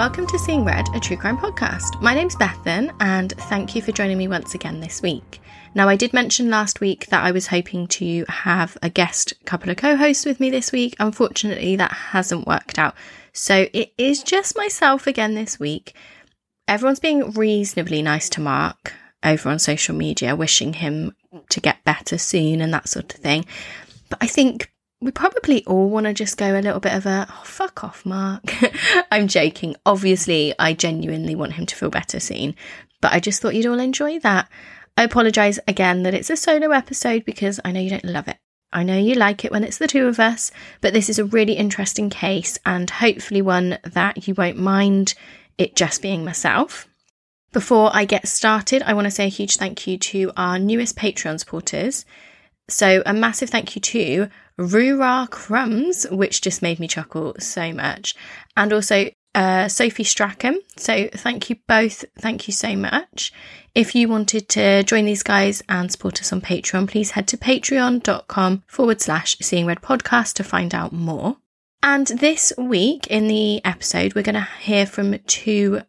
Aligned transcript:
welcome 0.00 0.26
to 0.26 0.38
Seeing 0.38 0.64
Red, 0.64 0.88
a 0.94 0.98
true 0.98 1.18
crime 1.18 1.36
podcast. 1.36 2.00
My 2.00 2.14
name's 2.14 2.34
Bethan, 2.34 2.90
and 3.00 3.32
thank 3.32 3.76
you 3.76 3.82
for 3.82 3.92
joining 3.92 4.16
me 4.16 4.28
once 4.28 4.54
again 4.54 4.80
this 4.80 5.02
week. 5.02 5.42
Now, 5.74 5.90
I 5.90 5.96
did 5.96 6.14
mention 6.14 6.48
last 6.48 6.80
week 6.80 7.08
that 7.08 7.22
I 7.22 7.32
was 7.32 7.48
hoping 7.48 7.86
to 7.88 8.24
have 8.26 8.78
a 8.80 8.88
guest 8.88 9.34
couple 9.44 9.68
of 9.68 9.76
co 9.76 9.96
hosts 9.96 10.24
with 10.24 10.40
me 10.40 10.48
this 10.48 10.72
week. 10.72 10.96
Unfortunately, 10.98 11.76
that 11.76 11.92
hasn't 11.92 12.46
worked 12.46 12.78
out. 12.78 12.94
So 13.34 13.66
it 13.74 13.92
is 13.98 14.22
just 14.22 14.56
myself 14.56 15.06
again 15.06 15.34
this 15.34 15.60
week. 15.60 15.94
Everyone's 16.66 16.98
being 16.98 17.32
reasonably 17.32 18.00
nice 18.00 18.30
to 18.30 18.40
Mark 18.40 18.94
over 19.22 19.50
on 19.50 19.58
social 19.58 19.94
media, 19.94 20.34
wishing 20.34 20.72
him 20.72 21.14
to 21.50 21.60
get 21.60 21.84
better 21.84 22.16
soon 22.16 22.62
and 22.62 22.72
that 22.72 22.88
sort 22.88 23.12
of 23.12 23.20
thing. 23.20 23.44
But 24.08 24.20
I 24.22 24.28
think 24.28 24.72
we 25.00 25.10
probably 25.10 25.64
all 25.64 25.88
want 25.88 26.06
to 26.06 26.12
just 26.12 26.36
go 26.36 26.58
a 26.58 26.60
little 26.60 26.80
bit 26.80 26.92
of 26.92 27.06
a 27.06 27.26
oh, 27.30 27.42
fuck 27.44 27.82
off, 27.82 28.04
Mark. 28.04 28.54
I'm 29.10 29.28
joking. 29.28 29.76
Obviously, 29.86 30.54
I 30.58 30.74
genuinely 30.74 31.34
want 31.34 31.54
him 31.54 31.66
to 31.66 31.76
feel 31.76 31.90
better 31.90 32.20
soon, 32.20 32.54
but 33.00 33.12
I 33.12 33.20
just 33.20 33.40
thought 33.40 33.54
you'd 33.54 33.66
all 33.66 33.80
enjoy 33.80 34.18
that. 34.20 34.48
I 34.98 35.04
apologise 35.04 35.58
again 35.66 36.02
that 36.02 36.12
it's 36.12 36.28
a 36.28 36.36
solo 36.36 36.70
episode 36.72 37.24
because 37.24 37.58
I 37.64 37.72
know 37.72 37.80
you 37.80 37.90
don't 37.90 38.04
love 38.04 38.28
it. 38.28 38.36
I 38.72 38.82
know 38.82 38.96
you 38.96 39.14
like 39.14 39.44
it 39.44 39.50
when 39.50 39.64
it's 39.64 39.78
the 39.78 39.88
two 39.88 40.06
of 40.06 40.20
us, 40.20 40.52
but 40.80 40.92
this 40.92 41.08
is 41.08 41.18
a 41.18 41.24
really 41.24 41.54
interesting 41.54 42.10
case 42.10 42.58
and 42.64 42.88
hopefully 42.88 43.42
one 43.42 43.78
that 43.82 44.28
you 44.28 44.34
won't 44.34 44.58
mind 44.58 45.14
it 45.58 45.74
just 45.74 46.02
being 46.02 46.24
myself. 46.24 46.86
Before 47.52 47.90
I 47.92 48.04
get 48.04 48.28
started, 48.28 48.82
I 48.82 48.94
want 48.94 49.06
to 49.06 49.10
say 49.10 49.24
a 49.24 49.28
huge 49.28 49.56
thank 49.56 49.86
you 49.86 49.98
to 49.98 50.30
our 50.36 50.58
newest 50.58 50.96
Patreon 50.96 51.40
supporters. 51.40 52.04
So, 52.68 53.02
a 53.04 53.12
massive 53.12 53.50
thank 53.50 53.74
you 53.74 53.80
to 53.82 54.28
Rura 54.60 55.28
Crumbs, 55.30 56.06
which 56.10 56.42
just 56.42 56.60
made 56.60 56.78
me 56.78 56.86
chuckle 56.86 57.34
so 57.38 57.72
much, 57.72 58.14
and 58.56 58.72
also 58.72 59.10
uh, 59.34 59.68
Sophie 59.68 60.04
Strachan. 60.04 60.60
So, 60.76 61.08
thank 61.14 61.48
you 61.48 61.56
both. 61.66 62.04
Thank 62.18 62.46
you 62.46 62.52
so 62.52 62.76
much. 62.76 63.32
If 63.74 63.94
you 63.94 64.08
wanted 64.08 64.48
to 64.50 64.82
join 64.82 65.06
these 65.06 65.22
guys 65.22 65.62
and 65.68 65.90
support 65.90 66.20
us 66.20 66.32
on 66.32 66.42
Patreon, 66.42 66.88
please 66.88 67.12
head 67.12 67.26
to 67.28 67.36
patreon.com 67.36 68.64
forward 68.66 69.00
slash 69.00 69.38
seeing 69.40 69.64
red 69.64 69.80
podcast 69.80 70.34
to 70.34 70.44
find 70.44 70.74
out 70.74 70.92
more. 70.92 71.36
And 71.82 72.08
this 72.08 72.52
week 72.58 73.06
in 73.06 73.28
the 73.28 73.64
episode, 73.64 74.14
we're 74.14 74.22
going 74.22 74.34
to 74.34 74.48
hear 74.60 74.84
from 74.84 75.18
two, 75.20 75.80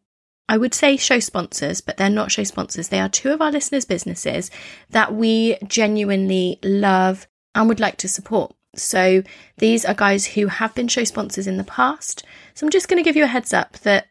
I 0.47 0.57
would 0.57 0.73
say 0.73 0.95
show 0.95 1.19
sponsors, 1.19 1.81
but 1.81 1.97
they're 1.97 2.09
not 2.09 2.31
show 2.31 2.45
sponsors. 2.45 2.87
They 2.87 3.01
are 3.01 3.09
two 3.09 3.31
of 3.31 3.41
our 3.41 3.51
listeners' 3.51 3.83
businesses 3.83 4.49
that 4.91 5.13
we 5.13 5.57
genuinely 5.67 6.59
love 6.63 7.27
and 7.53 7.67
would 7.67 7.81
like 7.81 7.97
to 7.97 8.07
support. 8.07 8.55
So 8.75 9.23
these 9.57 9.85
are 9.85 9.93
guys 9.93 10.27
who 10.27 10.47
have 10.47 10.73
been 10.73 10.87
show 10.87 11.03
sponsors 11.03 11.47
in 11.47 11.57
the 11.57 11.63
past. 11.63 12.23
So 12.53 12.65
I'm 12.65 12.71
just 12.71 12.87
going 12.87 13.01
to 13.01 13.07
give 13.07 13.15
you 13.15 13.25
a 13.25 13.27
heads 13.27 13.53
up 13.53 13.73
that 13.79 14.07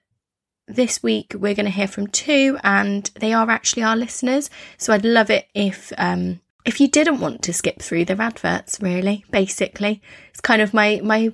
this 0.67 1.03
week 1.03 1.35
we're 1.35 1.55
going 1.55 1.67
to 1.67 1.73
hear 1.73 1.89
from 1.89 2.07
two, 2.07 2.59
and 2.63 3.11
they 3.15 3.33
are 3.33 3.51
actually 3.51 3.83
our 3.83 3.97
listeners. 3.97 4.51
So 4.79 4.93
I'd 4.93 5.05
love 5.05 5.31
it 5.31 5.49
if 5.55 5.93
um, 5.99 6.41
if 6.65 6.81
you 6.81 6.89
didn't 6.89 7.21
want 7.21 7.43
to 7.43 7.53
skip 7.53 7.81
through 7.81 8.05
their 8.05 8.21
adverts. 8.21 8.81
Really, 8.81 9.25
basically, 9.31 10.03
it's 10.29 10.41
kind 10.41 10.63
of 10.63 10.75
my 10.75 11.01
my 11.03 11.33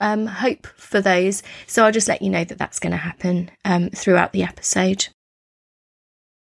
um, 0.00 0.26
hope 0.26 0.66
for 0.76 1.00
those. 1.00 1.42
So 1.66 1.84
I'll 1.84 1.92
just 1.92 2.08
let 2.08 2.22
you 2.22 2.30
know 2.30 2.44
that 2.44 2.58
that's 2.58 2.80
going 2.80 2.92
to 2.92 2.96
happen 2.98 3.50
um, 3.64 3.90
throughout 3.90 4.32
the 4.32 4.42
episode. 4.42 5.08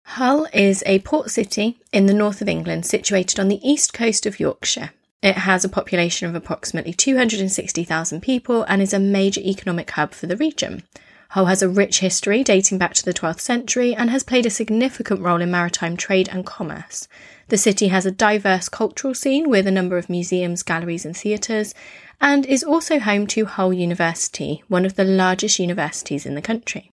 Hull 0.04 0.46
is 0.52 0.82
a 0.84 0.98
port 1.00 1.30
city 1.30 1.78
in 1.92 2.06
the 2.06 2.14
north 2.14 2.42
of 2.42 2.48
England, 2.48 2.86
situated 2.86 3.38
on 3.38 3.48
the 3.48 3.66
east 3.68 3.92
coast 3.92 4.26
of 4.26 4.40
Yorkshire. 4.40 4.90
It 5.22 5.38
has 5.38 5.64
a 5.64 5.68
population 5.68 6.28
of 6.28 6.34
approximately 6.34 6.92
260,000 6.92 8.20
people 8.20 8.64
and 8.64 8.82
is 8.82 8.92
a 8.92 8.98
major 8.98 9.40
economic 9.40 9.90
hub 9.92 10.14
for 10.14 10.26
the 10.26 10.36
region. 10.36 10.82
Hull 11.30 11.46
has 11.46 11.62
a 11.62 11.68
rich 11.68 12.00
history 12.00 12.42
dating 12.42 12.76
back 12.76 12.92
to 12.94 13.04
the 13.04 13.14
12th 13.14 13.40
century 13.40 13.94
and 13.94 14.10
has 14.10 14.24
played 14.24 14.44
a 14.44 14.50
significant 14.50 15.20
role 15.20 15.40
in 15.40 15.50
maritime 15.50 15.96
trade 15.96 16.28
and 16.30 16.44
commerce. 16.44 17.08
The 17.48 17.56
city 17.56 17.88
has 17.88 18.04
a 18.04 18.10
diverse 18.10 18.68
cultural 18.68 19.14
scene 19.14 19.48
with 19.48 19.66
a 19.66 19.70
number 19.70 19.96
of 19.96 20.10
museums, 20.10 20.62
galleries, 20.62 21.06
and 21.06 21.16
theatres, 21.16 21.72
and 22.20 22.44
is 22.44 22.64
also 22.64 22.98
home 22.98 23.26
to 23.28 23.46
Hull 23.46 23.72
University, 23.72 24.62
one 24.68 24.84
of 24.84 24.96
the 24.96 25.04
largest 25.04 25.58
universities 25.58 26.26
in 26.26 26.34
the 26.34 26.42
country. 26.42 26.90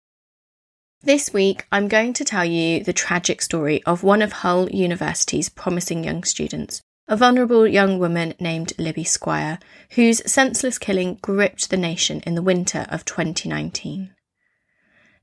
This 1.02 1.31
week, 1.31 1.66
I'm 1.72 1.88
going 1.88 2.13
to 2.13 2.25
tell 2.25 2.44
you 2.44 2.84
the 2.84 2.92
tragic 2.92 3.42
story 3.42 3.84
of 3.84 4.03
one 4.03 4.24
of 4.24 4.31
Hull 4.31 4.69
University's 4.69 5.50
promising 5.50 6.03
young 6.03 6.24
students, 6.24 6.81
a 7.08 7.16
vulnerable 7.16 7.68
young 7.68 8.00
woman 8.00 8.34
named 8.40 8.74
Libby 8.78 9.04
Squire, 9.04 9.60
whose 9.92 10.30
senseless 10.32 10.78
killing 10.78 11.20
gripped 11.22 11.70
the 11.70 11.78
nation 11.78 12.22
in 12.26 12.36
the 12.36 12.42
winter 12.42 12.86
of 12.90 13.06
2019. 13.06 14.12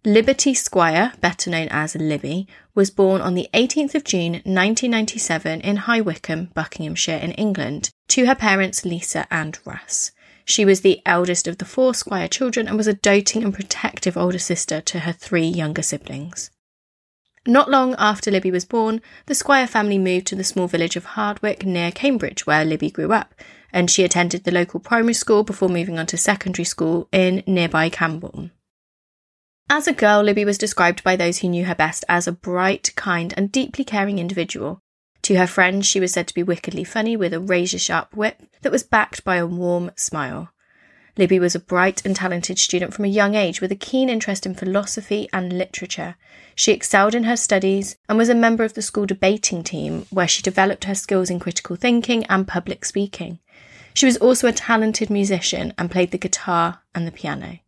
Liberty 0.05 0.53
Squire, 0.53 1.13
better 1.21 1.49
known 1.49 1.69
as 1.71 1.95
Libby, 1.95 2.49
was 2.75 2.91
born 2.91 3.21
on 3.21 3.35
the 3.35 3.49
18th 3.55 3.95
of 3.95 4.05
June 4.05 4.33
1997 4.33 5.61
in 5.61 5.77
High 5.77 6.01
Wycombe, 6.01 6.51
Buckinghamshire 6.55 7.19
in 7.19 7.33
England, 7.33 7.91
to 8.09 8.27
her 8.27 8.35
parents 8.35 8.85
Lisa 8.85 9.27
and 9.31 9.59
Russ. 9.65 10.11
She 10.45 10.65
was 10.65 10.81
the 10.81 11.01
eldest 11.07 11.47
of 11.47 11.59
the 11.59 11.65
four 11.65 11.95
Squire 11.95 12.27
children 12.27 12.67
and 12.67 12.77
was 12.77 12.89
a 12.89 12.95
doting 12.95 13.45
and 13.45 13.55
protective 13.55 14.17
older 14.17 14.41
sister 14.41 14.81
to 14.81 15.01
her 15.01 15.13
three 15.13 15.47
younger 15.47 15.83
siblings. 15.83 16.51
Not 17.47 17.71
long 17.71 17.97
after 17.99 18.31
Libby 18.31 18.53
was 18.53 18.65
born, 18.65 19.01
the 19.27 19.35
Squire 19.35 19.67
family 19.67 19.99
moved 19.99 20.29
to 20.29 20.37
the 20.37 20.45
small 20.45 20.69
village 20.69 20.95
of 20.95 21.05
Hardwick 21.05 21.67
near 21.67 21.91
Cambridge, 21.91 22.47
where 22.47 22.65
Libby 22.65 22.91
grew 22.91 23.13
up, 23.13 23.35
and 23.73 23.91
she 23.91 24.05
attended 24.05 24.45
the 24.45 24.53
local 24.53 24.79
primary 24.79 25.15
school 25.15 25.43
before 25.43 25.69
moving 25.69 25.99
on 25.99 26.07
to 26.07 26.17
secondary 26.17 26.65
school 26.65 27.09
in 27.11 27.43
nearby 27.47 27.89
Cambourne. 27.89 28.53
As 29.69 29.89
a 29.89 29.93
girl, 29.93 30.23
Libby 30.23 30.45
was 30.45 30.59
described 30.59 31.03
by 31.03 31.17
those 31.17 31.39
who 31.39 31.49
knew 31.49 31.65
her 31.65 31.75
best 31.75 32.05
as 32.09 32.29
a 32.29 32.33
bright, 32.33 32.93
kind, 32.95 33.35
and 33.37 33.51
deeply 33.51 33.85
caring 33.85 34.19
individual. 34.19 34.81
To 35.23 35.37
her 35.37 35.47
friends, 35.47 35.87
she 35.87 35.99
was 35.99 36.13
said 36.13 36.29
to 36.29 36.35
be 36.35 36.43
wickedly 36.43 36.85
funny 36.85 37.17
with 37.17 37.33
a 37.33 37.41
razor 37.41 37.79
sharp 37.79 38.15
wit 38.15 38.41
that 38.63 38.73
was 38.73 38.83
backed 38.83 39.25
by 39.25 39.37
a 39.37 39.47
warm 39.47 39.91
smile. 39.97 40.51
Libby 41.19 41.39
was 41.39 41.55
a 41.55 41.61
bright 41.61 42.05
and 42.07 42.17
talented 42.17 42.59
student 42.59 42.95
from 42.95 43.05
a 43.05 43.09
young 43.09 43.35
age 43.35 43.61
with 43.61 43.71
a 43.71 43.77
keen 43.77 44.09
interest 44.09 44.47
in 44.47 44.55
philosophy 44.55 45.29
and 45.33 45.53
literature. 45.53 46.17
She 46.55 46.73
excelled 46.73 47.15
in 47.15 47.25
her 47.25 47.37
studies 47.37 47.97
and 48.09 48.17
was 48.17 48.31
a 48.31 48.35
member 48.35 48.65
of 48.65 48.73
the 48.73 48.81
school 48.81 49.05
debating 49.05 49.63
team, 49.63 50.07
where 50.11 50.29
she 50.29 50.41
developed 50.41 50.85
her 50.85 50.95
skills 50.95 51.29
in 51.29 51.39
critical 51.39 51.77
thinking 51.77 52.25
and 52.27 52.49
public 52.49 52.87
speaking. 52.87 53.41
She 53.93 54.07
was 54.07 54.17
also 54.17 54.49
a 54.49 54.53
talented 54.53 55.11
musician 55.11 55.75
and 55.77 55.91
played 55.91 56.13
the 56.13 56.19
guitar 56.19 56.81
and 56.95 57.07
the 57.07 57.13
piano. 57.13 57.59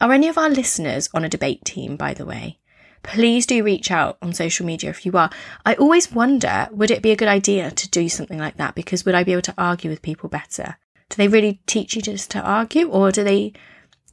Are 0.00 0.12
any 0.12 0.28
of 0.28 0.38
our 0.38 0.50
listeners 0.50 1.08
on 1.12 1.24
a 1.24 1.28
debate 1.28 1.64
team, 1.64 1.96
by 1.96 2.14
the 2.14 2.26
way? 2.26 2.58
Please 3.02 3.46
do 3.46 3.64
reach 3.64 3.90
out 3.90 4.16
on 4.22 4.32
social 4.32 4.64
media 4.64 4.90
if 4.90 5.04
you 5.04 5.12
are. 5.12 5.30
I 5.66 5.74
always 5.74 6.12
wonder 6.12 6.68
would 6.70 6.90
it 6.90 7.02
be 7.02 7.10
a 7.10 7.16
good 7.16 7.28
idea 7.28 7.72
to 7.72 7.90
do 7.90 8.08
something 8.08 8.38
like 8.38 8.56
that? 8.58 8.76
Because 8.76 9.04
would 9.04 9.14
I 9.14 9.24
be 9.24 9.32
able 9.32 9.42
to 9.42 9.54
argue 9.58 9.90
with 9.90 10.02
people 10.02 10.28
better? 10.28 10.76
Do 11.14 11.18
they 11.18 11.28
really 11.28 11.60
teach 11.66 11.94
you 11.94 12.02
just 12.02 12.32
to 12.32 12.40
argue, 12.40 12.88
or 12.88 13.12
do 13.12 13.22
they 13.22 13.50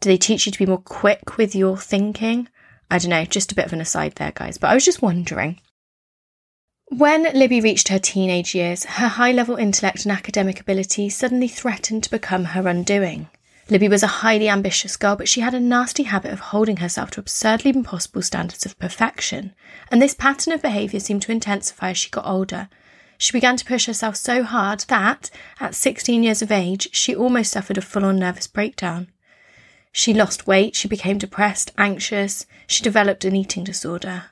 do 0.01 0.09
they 0.09 0.17
teach 0.17 0.45
you 0.45 0.51
to 0.51 0.59
be 0.59 0.67
more 0.67 0.77
quick 0.77 1.35
with 1.35 1.55
your 1.55 1.75
thinking? 1.75 2.47
I 2.91 2.99
don't 2.99 3.09
know, 3.09 3.25
just 3.25 3.51
a 3.51 3.55
bit 3.55 3.65
of 3.65 3.73
an 3.73 3.81
aside 3.81 4.13
there, 4.17 4.31
guys. 4.31 4.59
But 4.59 4.69
I 4.69 4.75
was 4.75 4.85
just 4.85 5.01
wondering. 5.01 5.59
When 6.89 7.23
Libby 7.33 7.59
reached 7.59 7.87
her 7.87 7.97
teenage 7.97 8.53
years, 8.53 8.83
her 8.83 9.07
high 9.07 9.31
level 9.31 9.55
intellect 9.55 10.05
and 10.05 10.11
academic 10.11 10.59
ability 10.59 11.09
suddenly 11.09 11.47
threatened 11.47 12.03
to 12.03 12.11
become 12.11 12.43
her 12.45 12.67
undoing. 12.67 13.29
Libby 13.67 13.87
was 13.87 14.03
a 14.03 14.21
highly 14.21 14.47
ambitious 14.47 14.95
girl, 14.95 15.15
but 15.15 15.27
she 15.27 15.41
had 15.41 15.55
a 15.55 15.59
nasty 15.59 16.03
habit 16.03 16.31
of 16.31 16.39
holding 16.39 16.77
herself 16.77 17.09
to 17.11 17.19
absurdly 17.19 17.71
impossible 17.71 18.21
standards 18.21 18.67
of 18.67 18.77
perfection, 18.77 19.55
and 19.89 19.99
this 19.99 20.13
pattern 20.13 20.53
of 20.53 20.61
behaviour 20.61 20.99
seemed 20.99 21.23
to 21.23 21.31
intensify 21.31 21.89
as 21.89 21.97
she 21.97 22.11
got 22.11 22.27
older. 22.27 22.69
She 23.21 23.33
began 23.33 23.55
to 23.55 23.65
push 23.65 23.85
herself 23.85 24.15
so 24.15 24.41
hard 24.41 24.79
that, 24.87 25.29
at 25.59 25.75
16 25.75 26.23
years 26.23 26.41
of 26.41 26.51
age, 26.51 26.89
she 26.91 27.15
almost 27.15 27.51
suffered 27.51 27.77
a 27.77 27.81
full 27.81 28.03
on 28.03 28.17
nervous 28.17 28.47
breakdown. 28.47 29.11
She 29.91 30.11
lost 30.11 30.47
weight, 30.47 30.75
she 30.75 30.87
became 30.87 31.19
depressed, 31.19 31.71
anxious, 31.77 32.47
she 32.65 32.81
developed 32.81 33.23
an 33.23 33.35
eating 33.35 33.63
disorder. 33.63 34.31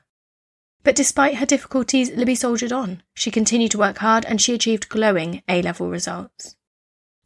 But 0.82 0.96
despite 0.96 1.36
her 1.36 1.46
difficulties, 1.46 2.10
Libby 2.10 2.34
soldiered 2.34 2.72
on. 2.72 3.04
She 3.14 3.30
continued 3.30 3.70
to 3.70 3.78
work 3.78 3.98
hard 3.98 4.24
and 4.24 4.40
she 4.40 4.54
achieved 4.54 4.88
glowing 4.88 5.44
A 5.48 5.62
level 5.62 5.88
results. 5.88 6.56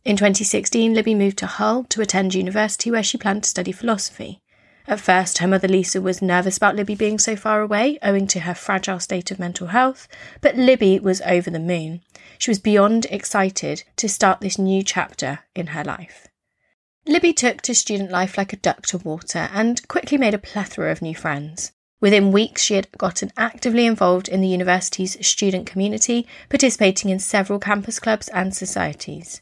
In 0.04 0.18
2016, 0.18 0.92
Libby 0.92 1.14
moved 1.14 1.38
to 1.38 1.46
Hull 1.46 1.84
to 1.84 2.02
attend 2.02 2.34
university 2.34 2.90
where 2.90 3.02
she 3.02 3.16
planned 3.16 3.44
to 3.44 3.48
study 3.48 3.72
philosophy. 3.72 4.42
At 4.86 5.00
first, 5.00 5.38
her 5.38 5.48
mother 5.48 5.66
Lisa 5.66 6.02
was 6.02 6.20
nervous 6.20 6.58
about 6.58 6.76
Libby 6.76 6.94
being 6.94 7.18
so 7.18 7.36
far 7.36 7.62
away, 7.62 7.98
owing 8.02 8.26
to 8.28 8.40
her 8.40 8.54
fragile 8.54 9.00
state 9.00 9.30
of 9.30 9.38
mental 9.38 9.68
health, 9.68 10.06
but 10.42 10.56
Libby 10.56 10.98
was 10.98 11.22
over 11.22 11.50
the 11.50 11.58
moon. 11.58 12.02
She 12.38 12.50
was 12.50 12.58
beyond 12.58 13.06
excited 13.06 13.84
to 13.96 14.08
start 14.08 14.40
this 14.40 14.58
new 14.58 14.82
chapter 14.82 15.40
in 15.54 15.68
her 15.68 15.84
life. 15.84 16.28
Libby 17.06 17.32
took 17.32 17.62
to 17.62 17.74
student 17.74 18.10
life 18.10 18.36
like 18.36 18.52
a 18.52 18.56
duck 18.56 18.86
to 18.86 18.98
water 18.98 19.48
and 19.52 19.86
quickly 19.88 20.18
made 20.18 20.34
a 20.34 20.38
plethora 20.38 20.90
of 20.92 21.02
new 21.02 21.14
friends. 21.14 21.72
Within 22.00 22.32
weeks, 22.32 22.62
she 22.62 22.74
had 22.74 22.92
gotten 22.98 23.32
actively 23.38 23.86
involved 23.86 24.28
in 24.28 24.42
the 24.42 24.48
university's 24.48 25.26
student 25.26 25.66
community, 25.66 26.26
participating 26.50 27.10
in 27.10 27.18
several 27.18 27.58
campus 27.58 27.98
clubs 27.98 28.28
and 28.28 28.54
societies. 28.54 29.40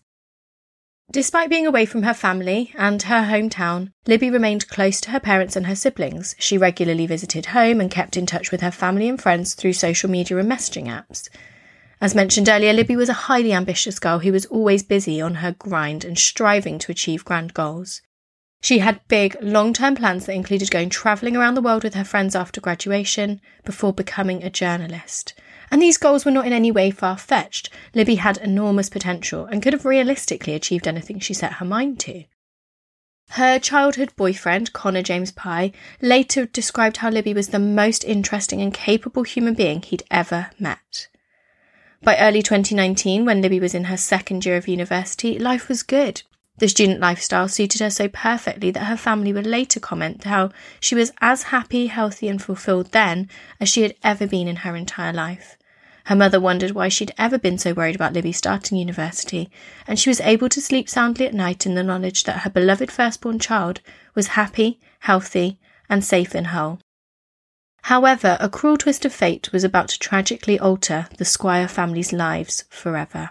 Despite 1.12 1.50
being 1.50 1.66
away 1.66 1.84
from 1.84 2.04
her 2.04 2.14
family 2.14 2.72
and 2.74 3.02
her 3.02 3.24
hometown, 3.24 3.92
Libby 4.06 4.30
remained 4.30 4.68
close 4.68 4.98
to 5.02 5.10
her 5.10 5.20
parents 5.20 5.56
and 5.56 5.66
her 5.66 5.76
siblings. 5.76 6.34
She 6.38 6.56
regularly 6.56 7.06
visited 7.06 7.46
home 7.46 7.82
and 7.82 7.90
kept 7.90 8.16
in 8.16 8.24
touch 8.24 8.50
with 8.50 8.62
her 8.62 8.70
family 8.70 9.10
and 9.10 9.20
friends 9.20 9.52
through 9.52 9.74
social 9.74 10.08
media 10.08 10.38
and 10.38 10.50
messaging 10.50 10.86
apps. 10.86 11.28
As 12.00 12.14
mentioned 12.14 12.48
earlier, 12.48 12.72
Libby 12.72 12.96
was 12.96 13.10
a 13.10 13.24
highly 13.28 13.52
ambitious 13.52 13.98
girl 13.98 14.20
who 14.20 14.32
was 14.32 14.46
always 14.46 14.82
busy 14.82 15.20
on 15.20 15.34
her 15.36 15.52
grind 15.52 16.02
and 16.02 16.18
striving 16.18 16.78
to 16.78 16.92
achieve 16.92 17.26
grand 17.26 17.52
goals. 17.52 18.00
She 18.62 18.78
had 18.78 19.06
big, 19.06 19.36
long 19.42 19.74
term 19.74 19.94
plans 19.94 20.24
that 20.24 20.34
included 20.34 20.70
going 20.70 20.88
travelling 20.88 21.36
around 21.36 21.56
the 21.56 21.62
world 21.62 21.84
with 21.84 21.92
her 21.92 22.04
friends 22.04 22.34
after 22.34 22.58
graduation 22.58 23.42
before 23.66 23.92
becoming 23.92 24.42
a 24.42 24.48
journalist. 24.48 25.34
And 25.72 25.80
these 25.80 25.96
goals 25.96 26.26
were 26.26 26.30
not 26.30 26.46
in 26.46 26.52
any 26.52 26.70
way 26.70 26.90
far 26.90 27.16
fetched. 27.16 27.70
Libby 27.94 28.16
had 28.16 28.36
enormous 28.36 28.90
potential 28.90 29.46
and 29.46 29.62
could 29.62 29.72
have 29.72 29.86
realistically 29.86 30.52
achieved 30.52 30.86
anything 30.86 31.18
she 31.18 31.32
set 31.32 31.54
her 31.54 31.64
mind 31.64 31.98
to. 32.00 32.24
Her 33.30 33.58
childhood 33.58 34.12
boyfriend, 34.14 34.74
Connor 34.74 35.00
James 35.00 35.32
Pye, 35.32 35.72
later 36.02 36.44
described 36.44 36.98
how 36.98 37.08
Libby 37.08 37.32
was 37.32 37.48
the 37.48 37.58
most 37.58 38.04
interesting 38.04 38.60
and 38.60 38.74
capable 38.74 39.22
human 39.22 39.54
being 39.54 39.80
he'd 39.80 40.02
ever 40.10 40.50
met. 40.58 41.08
By 42.02 42.18
early 42.18 42.42
2019, 42.42 43.24
when 43.24 43.40
Libby 43.40 43.58
was 43.58 43.74
in 43.74 43.84
her 43.84 43.96
second 43.96 44.44
year 44.44 44.58
of 44.58 44.68
university, 44.68 45.38
life 45.38 45.70
was 45.70 45.82
good. 45.82 46.22
The 46.58 46.68
student 46.68 47.00
lifestyle 47.00 47.48
suited 47.48 47.80
her 47.80 47.88
so 47.88 48.08
perfectly 48.08 48.70
that 48.72 48.84
her 48.84 48.96
family 48.98 49.32
would 49.32 49.46
later 49.46 49.80
comment 49.80 50.24
how 50.24 50.50
she 50.80 50.94
was 50.94 51.12
as 51.22 51.44
happy, 51.44 51.86
healthy, 51.86 52.28
and 52.28 52.42
fulfilled 52.42 52.92
then 52.92 53.30
as 53.58 53.70
she 53.70 53.80
had 53.80 53.94
ever 54.02 54.26
been 54.26 54.48
in 54.48 54.56
her 54.56 54.76
entire 54.76 55.14
life. 55.14 55.56
Her 56.06 56.16
mother 56.16 56.40
wondered 56.40 56.72
why 56.72 56.88
she'd 56.88 57.14
ever 57.16 57.38
been 57.38 57.58
so 57.58 57.72
worried 57.72 57.94
about 57.94 58.12
Libby 58.12 58.32
starting 58.32 58.78
university, 58.78 59.50
and 59.86 59.98
she 59.98 60.10
was 60.10 60.20
able 60.20 60.48
to 60.48 60.60
sleep 60.60 60.88
soundly 60.88 61.26
at 61.26 61.34
night 61.34 61.64
in 61.64 61.74
the 61.74 61.82
knowledge 61.82 62.24
that 62.24 62.40
her 62.40 62.50
beloved 62.50 62.90
firstborn 62.90 63.38
child 63.38 63.80
was 64.14 64.28
happy, 64.28 64.80
healthy, 65.00 65.58
and 65.88 66.04
safe 66.04 66.34
and 66.34 66.48
whole. 66.48 66.80
However, 67.82 68.36
a 68.40 68.48
cruel 68.48 68.76
twist 68.76 69.04
of 69.04 69.12
fate 69.12 69.52
was 69.52 69.64
about 69.64 69.88
to 69.88 69.98
tragically 69.98 70.58
alter 70.58 71.08
the 71.18 71.24
Squire 71.24 71.68
family's 71.68 72.12
lives 72.12 72.64
forever. 72.68 73.30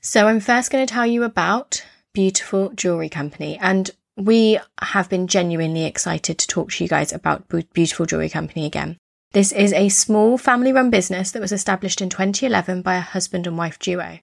So, 0.00 0.28
I'm 0.28 0.40
first 0.40 0.70
going 0.70 0.86
to 0.86 0.92
tell 0.92 1.06
you 1.06 1.24
about 1.24 1.84
Beautiful 2.12 2.70
Jewellery 2.70 3.08
Company, 3.08 3.58
and 3.60 3.90
we 4.16 4.58
have 4.80 5.08
been 5.08 5.26
genuinely 5.26 5.84
excited 5.84 6.38
to 6.38 6.46
talk 6.46 6.70
to 6.72 6.84
you 6.84 6.88
guys 6.88 7.12
about 7.12 7.48
Beautiful 7.72 8.06
Jewellery 8.06 8.30
Company 8.30 8.64
again. 8.64 8.96
This 9.32 9.52
is 9.52 9.72
a 9.72 9.88
small 9.88 10.38
family 10.38 10.72
run 10.72 10.90
business 10.90 11.30
that 11.30 11.42
was 11.42 11.52
established 11.52 12.00
in 12.00 12.08
2011 12.08 12.82
by 12.82 12.96
a 12.96 13.00
husband 13.00 13.46
and 13.46 13.56
wife 13.56 13.78
duo 13.78 14.20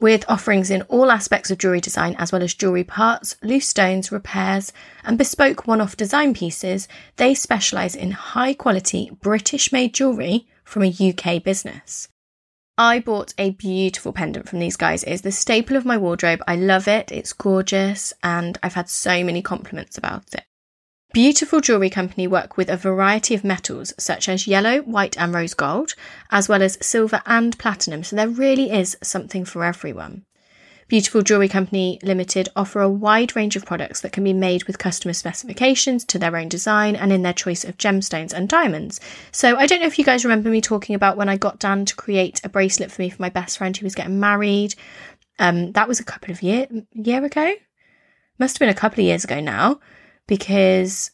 with 0.00 0.24
offerings 0.28 0.70
in 0.70 0.82
all 0.82 1.10
aspects 1.10 1.50
of 1.50 1.58
jewellery 1.58 1.80
design 1.80 2.14
as 2.18 2.30
well 2.30 2.42
as 2.42 2.52
jewellery 2.52 2.84
parts, 2.84 3.36
loose 3.42 3.68
stones, 3.68 4.12
repairs, 4.12 4.72
and 5.04 5.16
bespoke 5.16 5.66
one 5.66 5.80
off 5.80 5.96
design 5.96 6.34
pieces, 6.34 6.88
they 7.16 7.34
specialise 7.34 7.94
in 7.94 8.10
high 8.10 8.52
quality 8.52 9.10
British 9.22 9.72
made 9.72 9.94
jewellery 9.94 10.46
from 10.64 10.82
a 10.82 10.92
UK 10.92 11.42
business. 11.42 12.08
I 12.76 12.98
bought 12.98 13.32
a 13.38 13.50
beautiful 13.52 14.12
pendant 14.12 14.48
from 14.48 14.58
these 14.58 14.76
guys. 14.76 15.04
It's 15.04 15.22
the 15.22 15.30
staple 15.32 15.76
of 15.76 15.86
my 15.86 15.96
wardrobe. 15.96 16.42
I 16.46 16.56
love 16.56 16.88
it. 16.88 17.12
It's 17.12 17.32
gorgeous 17.32 18.12
and 18.22 18.58
I've 18.62 18.74
had 18.74 18.88
so 18.90 19.22
many 19.24 19.42
compliments 19.42 19.96
about 19.96 20.34
it. 20.34 20.44
Beautiful 21.14 21.60
Jewellery 21.60 21.90
Company 21.90 22.26
work 22.26 22.56
with 22.56 22.68
a 22.68 22.76
variety 22.76 23.36
of 23.36 23.44
metals 23.44 23.94
such 23.96 24.28
as 24.28 24.48
yellow, 24.48 24.80
white, 24.80 25.16
and 25.16 25.32
rose 25.32 25.54
gold, 25.54 25.94
as 26.32 26.48
well 26.48 26.60
as 26.60 26.76
silver 26.84 27.22
and 27.24 27.56
platinum, 27.56 28.02
so 28.02 28.16
there 28.16 28.28
really 28.28 28.72
is 28.72 28.96
something 29.00 29.44
for 29.44 29.62
everyone. 29.62 30.24
Beautiful 30.88 31.22
Jewellery 31.22 31.48
Company 31.48 32.00
Limited 32.02 32.48
offer 32.56 32.80
a 32.80 32.88
wide 32.88 33.36
range 33.36 33.54
of 33.54 33.64
products 33.64 34.00
that 34.00 34.10
can 34.10 34.24
be 34.24 34.32
made 34.32 34.64
with 34.64 34.80
customer 34.80 35.12
specifications 35.12 36.04
to 36.06 36.18
their 36.18 36.36
own 36.36 36.48
design 36.48 36.96
and 36.96 37.12
in 37.12 37.22
their 37.22 37.32
choice 37.32 37.62
of 37.62 37.78
gemstones 37.78 38.32
and 38.32 38.48
diamonds. 38.48 39.00
So, 39.30 39.54
I 39.54 39.66
don't 39.68 39.78
know 39.78 39.86
if 39.86 40.00
you 40.00 40.04
guys 40.04 40.24
remember 40.24 40.50
me 40.50 40.60
talking 40.60 40.96
about 40.96 41.16
when 41.16 41.28
I 41.28 41.36
got 41.36 41.60
Dan 41.60 41.84
to 41.84 41.94
create 41.94 42.40
a 42.42 42.48
bracelet 42.48 42.90
for 42.90 43.02
me 43.02 43.08
for 43.08 43.22
my 43.22 43.30
best 43.30 43.56
friend 43.56 43.76
who 43.76 43.86
was 43.86 43.94
getting 43.94 44.18
married. 44.18 44.74
Um, 45.38 45.70
that 45.72 45.86
was 45.86 46.00
a 46.00 46.04
couple 46.04 46.32
of 46.32 46.42
year 46.42 46.66
year 46.90 47.24
ago. 47.24 47.54
Must 48.40 48.56
have 48.56 48.58
been 48.58 48.68
a 48.68 48.74
couple 48.74 48.98
of 48.98 49.06
years 49.06 49.22
ago 49.22 49.38
now 49.38 49.78
because 50.26 51.10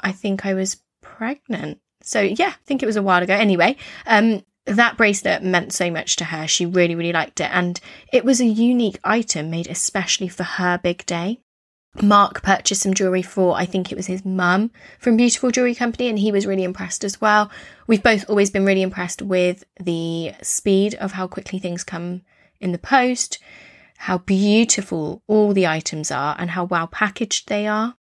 I 0.00 0.12
think 0.12 0.46
I 0.46 0.54
was 0.54 0.82
pregnant. 1.02 1.80
So 2.02 2.20
yeah, 2.20 2.50
I 2.50 2.64
think 2.66 2.82
it 2.82 2.86
was 2.86 2.96
a 2.96 3.02
while 3.02 3.22
ago. 3.22 3.34
Anyway, 3.34 3.76
um, 4.06 4.42
that 4.66 4.96
bracelet 4.96 5.42
meant 5.42 5.72
so 5.72 5.90
much 5.90 6.16
to 6.16 6.26
her. 6.26 6.46
She 6.46 6.66
really, 6.66 6.94
really 6.94 7.12
liked 7.12 7.40
it. 7.40 7.50
And 7.52 7.80
it 8.12 8.24
was 8.24 8.40
a 8.40 8.46
unique 8.46 9.00
item 9.02 9.50
made 9.50 9.66
especially 9.66 10.28
for 10.28 10.44
her 10.44 10.78
big 10.78 11.04
day. 11.06 11.40
Mark 12.02 12.42
purchased 12.42 12.82
some 12.82 12.94
jewellery 12.94 13.22
for, 13.22 13.56
I 13.56 13.64
think 13.64 13.90
it 13.90 13.96
was 13.96 14.06
his 14.06 14.24
mum 14.24 14.70
from 15.00 15.16
Beautiful 15.16 15.50
Jewellery 15.50 15.74
Company, 15.74 16.08
and 16.08 16.18
he 16.18 16.30
was 16.30 16.46
really 16.46 16.62
impressed 16.62 17.02
as 17.02 17.20
well. 17.20 17.50
We've 17.86 18.02
both 18.02 18.28
always 18.28 18.50
been 18.50 18.64
really 18.64 18.82
impressed 18.82 19.22
with 19.22 19.64
the 19.80 20.32
speed 20.42 20.94
of 20.96 21.12
how 21.12 21.26
quickly 21.26 21.58
things 21.58 21.82
come 21.82 22.22
in 22.60 22.72
the 22.72 22.78
post, 22.78 23.38
how 23.96 24.18
beautiful 24.18 25.22
all 25.26 25.52
the 25.52 25.66
items 25.66 26.10
are, 26.10 26.36
and 26.38 26.50
how 26.50 26.64
well 26.64 26.86
packaged 26.86 27.48
they 27.48 27.66
are. 27.66 27.96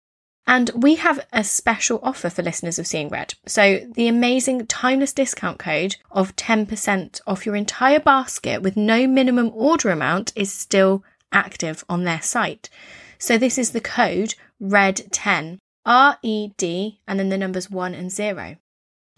And 0.46 0.70
we 0.74 0.96
have 0.96 1.26
a 1.32 1.42
special 1.42 2.00
offer 2.02 2.28
for 2.28 2.42
listeners 2.42 2.78
of 2.78 2.86
Seeing 2.86 3.08
Red. 3.08 3.34
So 3.46 3.80
the 3.94 4.08
amazing 4.08 4.66
timeless 4.66 5.12
discount 5.12 5.58
code 5.58 5.96
of 6.10 6.36
10% 6.36 7.20
off 7.26 7.46
your 7.46 7.56
entire 7.56 8.00
basket 8.00 8.60
with 8.60 8.76
no 8.76 9.06
minimum 9.06 9.50
order 9.54 9.90
amount 9.90 10.32
is 10.36 10.52
still 10.52 11.02
active 11.32 11.84
on 11.88 12.04
their 12.04 12.20
site. 12.20 12.68
So 13.18 13.38
this 13.38 13.56
is 13.56 13.70
the 13.70 13.80
code 13.80 14.34
RED10, 14.62 15.58
R 15.86 16.18
E 16.22 16.50
D, 16.56 17.00
and 17.08 17.18
then 17.18 17.30
the 17.30 17.38
numbers 17.38 17.70
1 17.70 17.94
and 17.94 18.12
0. 18.12 18.56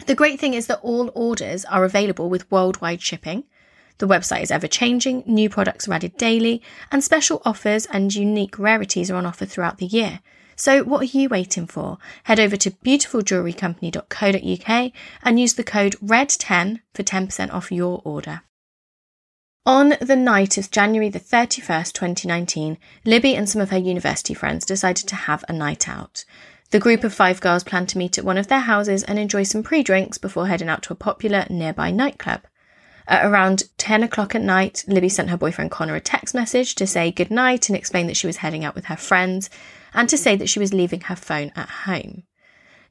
The 0.07 0.15
great 0.15 0.39
thing 0.39 0.55
is 0.55 0.69
that 0.69 0.81
all 0.83 1.11
orders 1.15 1.65
are 1.65 1.85
available 1.85 2.29
with 2.29 2.51
worldwide 2.53 3.03
shipping. 3.03 3.45
The 3.99 4.07
website 4.07 4.43
is 4.43 4.51
ever 4.51 4.69
changing, 4.69 5.25
new 5.27 5.49
products 5.49 5.89
are 5.89 5.95
added 5.95 6.17
daily, 6.17 6.63
and 6.93 7.03
special 7.03 7.43
offers 7.45 7.87
and 7.87 8.15
unique 8.15 8.59
rarities 8.59 9.11
are 9.11 9.17
on 9.17 9.27
offer 9.27 9.47
throughout 9.47 9.79
the 9.79 9.87
year. 9.87 10.21
So 10.57 10.83
what 10.83 11.03
are 11.03 11.19
you 11.19 11.29
waiting 11.29 11.67
for? 11.67 11.99
Head 12.25 12.41
over 12.41 12.57
to 12.57 12.71
beautifuljewellerycompany.co.uk 12.71 14.93
and 15.23 15.41
use 15.41 15.55
the 15.55 15.63
code 15.63 15.95
RED10 16.03 16.81
for 16.95 17.03
10% 17.03 17.53
off 17.53 17.71
your 17.71 18.01
order. 18.05 18.41
On 19.67 19.95
the 20.01 20.17
night 20.17 20.59
of 20.59 20.71
January 20.71 21.11
the 21.11 21.21
31st, 21.21 21.93
2019, 21.93 22.79
Libby 23.05 23.35
and 23.35 23.47
some 23.49 23.61
of 23.61 23.71
her 23.71 23.79
university 23.79 24.33
friends 24.33 24.65
decided 24.65 25.09
to 25.09 25.17
have 25.17 25.45
a 25.49 25.53
night 25.53 25.89
out. 25.89 26.25
The 26.71 26.79
group 26.79 27.05
of 27.05 27.13
five 27.13 27.41
girls 27.41 27.65
planned 27.65 27.89
to 27.91 27.99
meet 27.99 28.17
at 28.17 28.25
one 28.25 28.39
of 28.39 28.49
their 28.49 28.61
houses 28.61 29.03
and 29.03 29.19
enjoy 29.19 29.43
some 29.43 29.63
pre 29.63 29.83
drinks 29.83 30.19
before 30.19 30.47
heading 30.47 30.69
out 30.69 30.83
to 30.85 30.93
a 30.93 30.97
popular 30.97 31.47
nearby 31.51 31.91
nightclub. 31.91 32.43
At 33.09 33.25
around 33.25 33.65
10 33.79 34.03
o'clock 34.03 34.35
at 34.35 34.43
night, 34.43 34.85
Libby 34.89 35.09
sent 35.09 35.31
her 35.31 35.37
boyfriend 35.37 35.71
Connor 35.71 35.95
a 35.95 36.01
text 36.01 36.35
message 36.35 36.75
to 36.77 36.87
say 36.87 37.13
goodnight 37.13 37.69
and 37.69 37.77
explain 37.77 38.09
that 38.09 38.17
she 38.17 38.27
was 38.27 38.39
heading 38.39 38.65
out 38.65 38.75
with 38.75 38.87
her 38.87 38.97
friends 38.97 39.49
and 39.97 40.09
to 40.09 40.17
say 40.17 40.37
that 40.37 40.49
she 40.49 40.61
was 40.61 40.73
leaving 40.73 41.01
her 41.01 41.17
phone 41.17 41.51
at 41.57 41.69
home. 41.69 42.23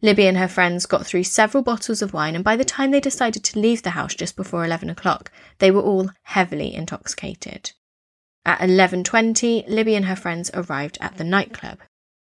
Libby 0.01 0.27
and 0.27 0.37
her 0.37 0.47
friends 0.47 0.85
got 0.85 1.05
through 1.05 1.23
several 1.23 1.63
bottles 1.63 2.01
of 2.01 2.13
wine, 2.13 2.35
and 2.35 2.43
by 2.43 2.57
the 2.57 2.65
time 2.65 2.91
they 2.91 2.99
decided 2.99 3.43
to 3.45 3.59
leave 3.59 3.83
the 3.83 3.91
house 3.91 4.13
just 4.13 4.35
before 4.35 4.65
11 4.65 4.89
o'clock, 4.89 5.31
they 5.59 5.71
were 5.71 5.81
all 5.81 6.09
heavily 6.23 6.75
intoxicated. 6.75 7.71
At 8.45 8.59
11:20, 8.59 9.65
Libby 9.67 9.95
and 9.95 10.05
her 10.05 10.15
friends 10.15 10.51
arrived 10.53 10.97
at 10.99 11.17
the 11.17 11.23
nightclub. 11.23 11.79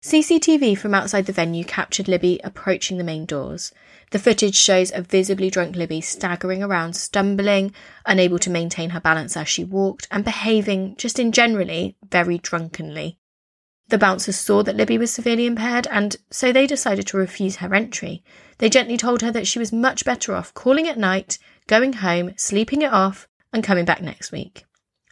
CCTV 0.02 0.74
from 0.76 0.94
outside 0.94 1.26
the 1.26 1.32
venue 1.32 1.62
captured 1.62 2.08
Libby 2.08 2.40
approaching 2.42 2.96
the 2.96 3.04
main 3.04 3.26
doors. 3.26 3.70
The 4.10 4.18
footage 4.18 4.56
shows 4.56 4.90
a 4.90 5.02
visibly 5.02 5.50
drunk 5.50 5.76
Libby 5.76 6.00
staggering 6.00 6.62
around, 6.62 6.96
stumbling, 6.96 7.72
unable 8.06 8.38
to 8.38 8.50
maintain 8.50 8.90
her 8.90 9.00
balance 9.00 9.36
as 9.36 9.46
she 9.46 9.62
walked, 9.62 10.08
and 10.10 10.24
behaving, 10.24 10.96
just 10.96 11.18
in 11.18 11.32
generally, 11.32 11.96
very 12.10 12.38
drunkenly. 12.38 13.19
The 13.90 13.98
bouncers 13.98 14.36
saw 14.36 14.62
that 14.62 14.76
Libby 14.76 14.98
was 14.98 15.12
severely 15.12 15.46
impaired, 15.46 15.88
and 15.88 16.16
so 16.30 16.52
they 16.52 16.68
decided 16.68 17.08
to 17.08 17.16
refuse 17.16 17.56
her 17.56 17.74
entry. 17.74 18.22
They 18.58 18.70
gently 18.70 18.96
told 18.96 19.20
her 19.22 19.32
that 19.32 19.48
she 19.48 19.58
was 19.58 19.72
much 19.72 20.04
better 20.04 20.32
off 20.32 20.54
calling 20.54 20.86
at 20.86 20.96
night, 20.96 21.40
going 21.66 21.94
home, 21.94 22.32
sleeping 22.36 22.82
it 22.82 22.92
off, 22.92 23.26
and 23.52 23.64
coming 23.64 23.84
back 23.84 24.00
next 24.00 24.30
week. 24.30 24.64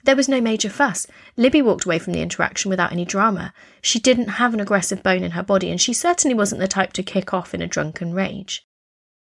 There 0.04 0.14
was 0.14 0.28
no 0.28 0.40
major 0.40 0.70
fuss. 0.70 1.08
Libby 1.37 1.61
walked 1.61 1.87
away 1.87 1.99
from 1.99 2.12
the 2.12 2.23
interaction 2.23 2.68
without 2.68 2.92
any 2.92 3.04
drama. 3.04 3.52
She 3.82 3.99
didn't 3.99 4.38
have 4.38 4.54
an 4.54 4.61
aggressive 4.61 5.02
bone 5.02 5.25
in 5.25 5.32
her 5.32 5.42
body, 5.42 5.73
and 5.73 5.80
she 5.80 5.92
certainly 5.92 6.37
wasn't 6.37 6.61
the 6.61 6.68
type 6.68 6.92
to 6.92 7.02
kick 7.02 7.35
off 7.35 7.54
in 7.54 7.61
a 7.61 7.66
drunken 7.66 8.14
rage. 8.14 8.64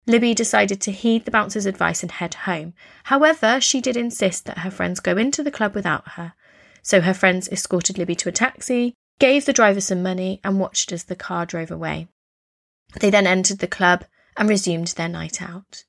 Libby 0.05 0.35
decided 0.35 0.79
to 0.81 0.91
heed 0.91 1.25
the 1.25 1.31
bouncer's 1.31 1.65
advice 1.65 2.03
and 2.03 2.11
head 2.11 2.35
home. 2.45 2.75
However, 3.05 3.59
she 3.59 3.81
did 3.81 3.97
insist 3.97 4.45
that 4.45 4.59
her 4.59 4.71
friends 4.71 4.99
go 4.99 5.17
into 5.17 5.41
the 5.41 5.49
club 5.49 5.73
without 5.73 6.09
her. 6.09 6.33
So 6.83 7.01
her 7.01 7.15
friends 7.15 7.49
escorted 7.49 7.97
Libby 7.97 8.13
to 8.17 8.29
a 8.29 8.31
taxi, 8.31 8.93
gave 9.19 9.45
the 9.45 9.53
driver 9.53 9.81
some 9.81 10.03
money, 10.03 10.39
and 10.43 10.59
watched 10.59 10.91
as 10.91 11.05
the 11.05 11.15
car 11.15 11.45
drove 11.45 11.71
away. 11.71 12.07
They 13.00 13.09
then 13.09 13.27
entered 13.27 13.59
the 13.59 13.67
club 13.67 14.05
and 14.36 14.47
resumed 14.47 14.88
their 14.89 15.09
night 15.09 15.41
out. 15.41 15.83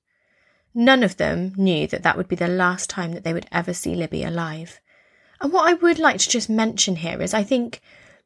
None 0.74 1.02
of 1.02 1.16
them 1.16 1.52
knew 1.56 1.86
that 1.88 2.02
that 2.02 2.16
would 2.16 2.28
be 2.28 2.36
the 2.36 2.48
last 2.48 2.90
time 2.90 3.12
that 3.12 3.24
they 3.24 3.32
would 3.32 3.46
ever 3.50 3.74
see 3.74 3.94
Libby 3.94 4.22
alive. 4.22 4.80
And 5.40 5.52
what 5.52 5.68
I 5.68 5.74
would 5.74 5.98
like 5.98 6.18
to 6.18 6.28
just 6.28 6.50
mention 6.50 6.96
here 6.96 7.20
is 7.22 7.34
I 7.34 7.42
think 7.42 7.80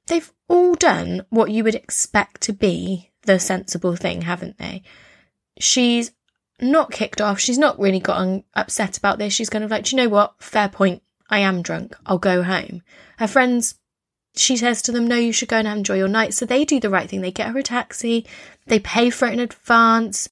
they've 0.07 0.33
all 0.49 0.75
done 0.75 1.25
what 1.31 1.51
you 1.51 1.65
would 1.65 1.75
expect 1.75 2.41
to 2.43 2.53
be 2.53 3.11
the 3.23 3.39
sensible 3.39 3.97
thing, 3.97 4.23
haven't 4.23 4.59
they? 4.59 4.83
She's 5.59 6.13
not 6.61 6.91
kicked 6.91 7.21
off. 7.21 7.41
She's 7.41 7.59
not 7.59 7.79
really 7.79 8.01
gotten 8.01 8.45
upset 8.55 8.97
about 8.99 9.19
this. 9.19 9.33
She's 9.33 9.51
kind 9.51 9.65
of 9.65 9.71
like, 9.71 9.91
you 9.91 9.97
know 9.97 10.09
what? 10.09 10.35
Fair 10.41 10.69
point. 10.69 11.03
I 11.29 11.39
am 11.41 11.63
drunk. 11.63 11.97
I'll 12.05 12.19
go 12.19 12.43
home. 12.43 12.83
Her 13.19 13.27
friends, 13.27 13.77
she 14.35 14.57
says 14.57 14.83
to 14.83 14.93
them, 14.93 15.07
no, 15.07 15.17
you 15.17 15.33
should 15.33 15.49
go 15.49 15.59
and 15.59 15.69
enjoy 15.69 15.97
your 15.97 16.09
night. 16.09 16.35
So 16.35 16.47
they 16.47 16.65
do 16.65 16.81
the 16.81 16.91
right 16.91 17.09
thing. 17.09 17.21
They 17.21 17.31
get 17.31 17.51
her 17.51 17.59
a 17.59 17.63
taxi. 17.63 18.27
They 18.67 18.79
pay 18.79 19.11
for 19.11 19.27
it 19.27 19.35
in 19.35 19.41
advance. 19.41 20.29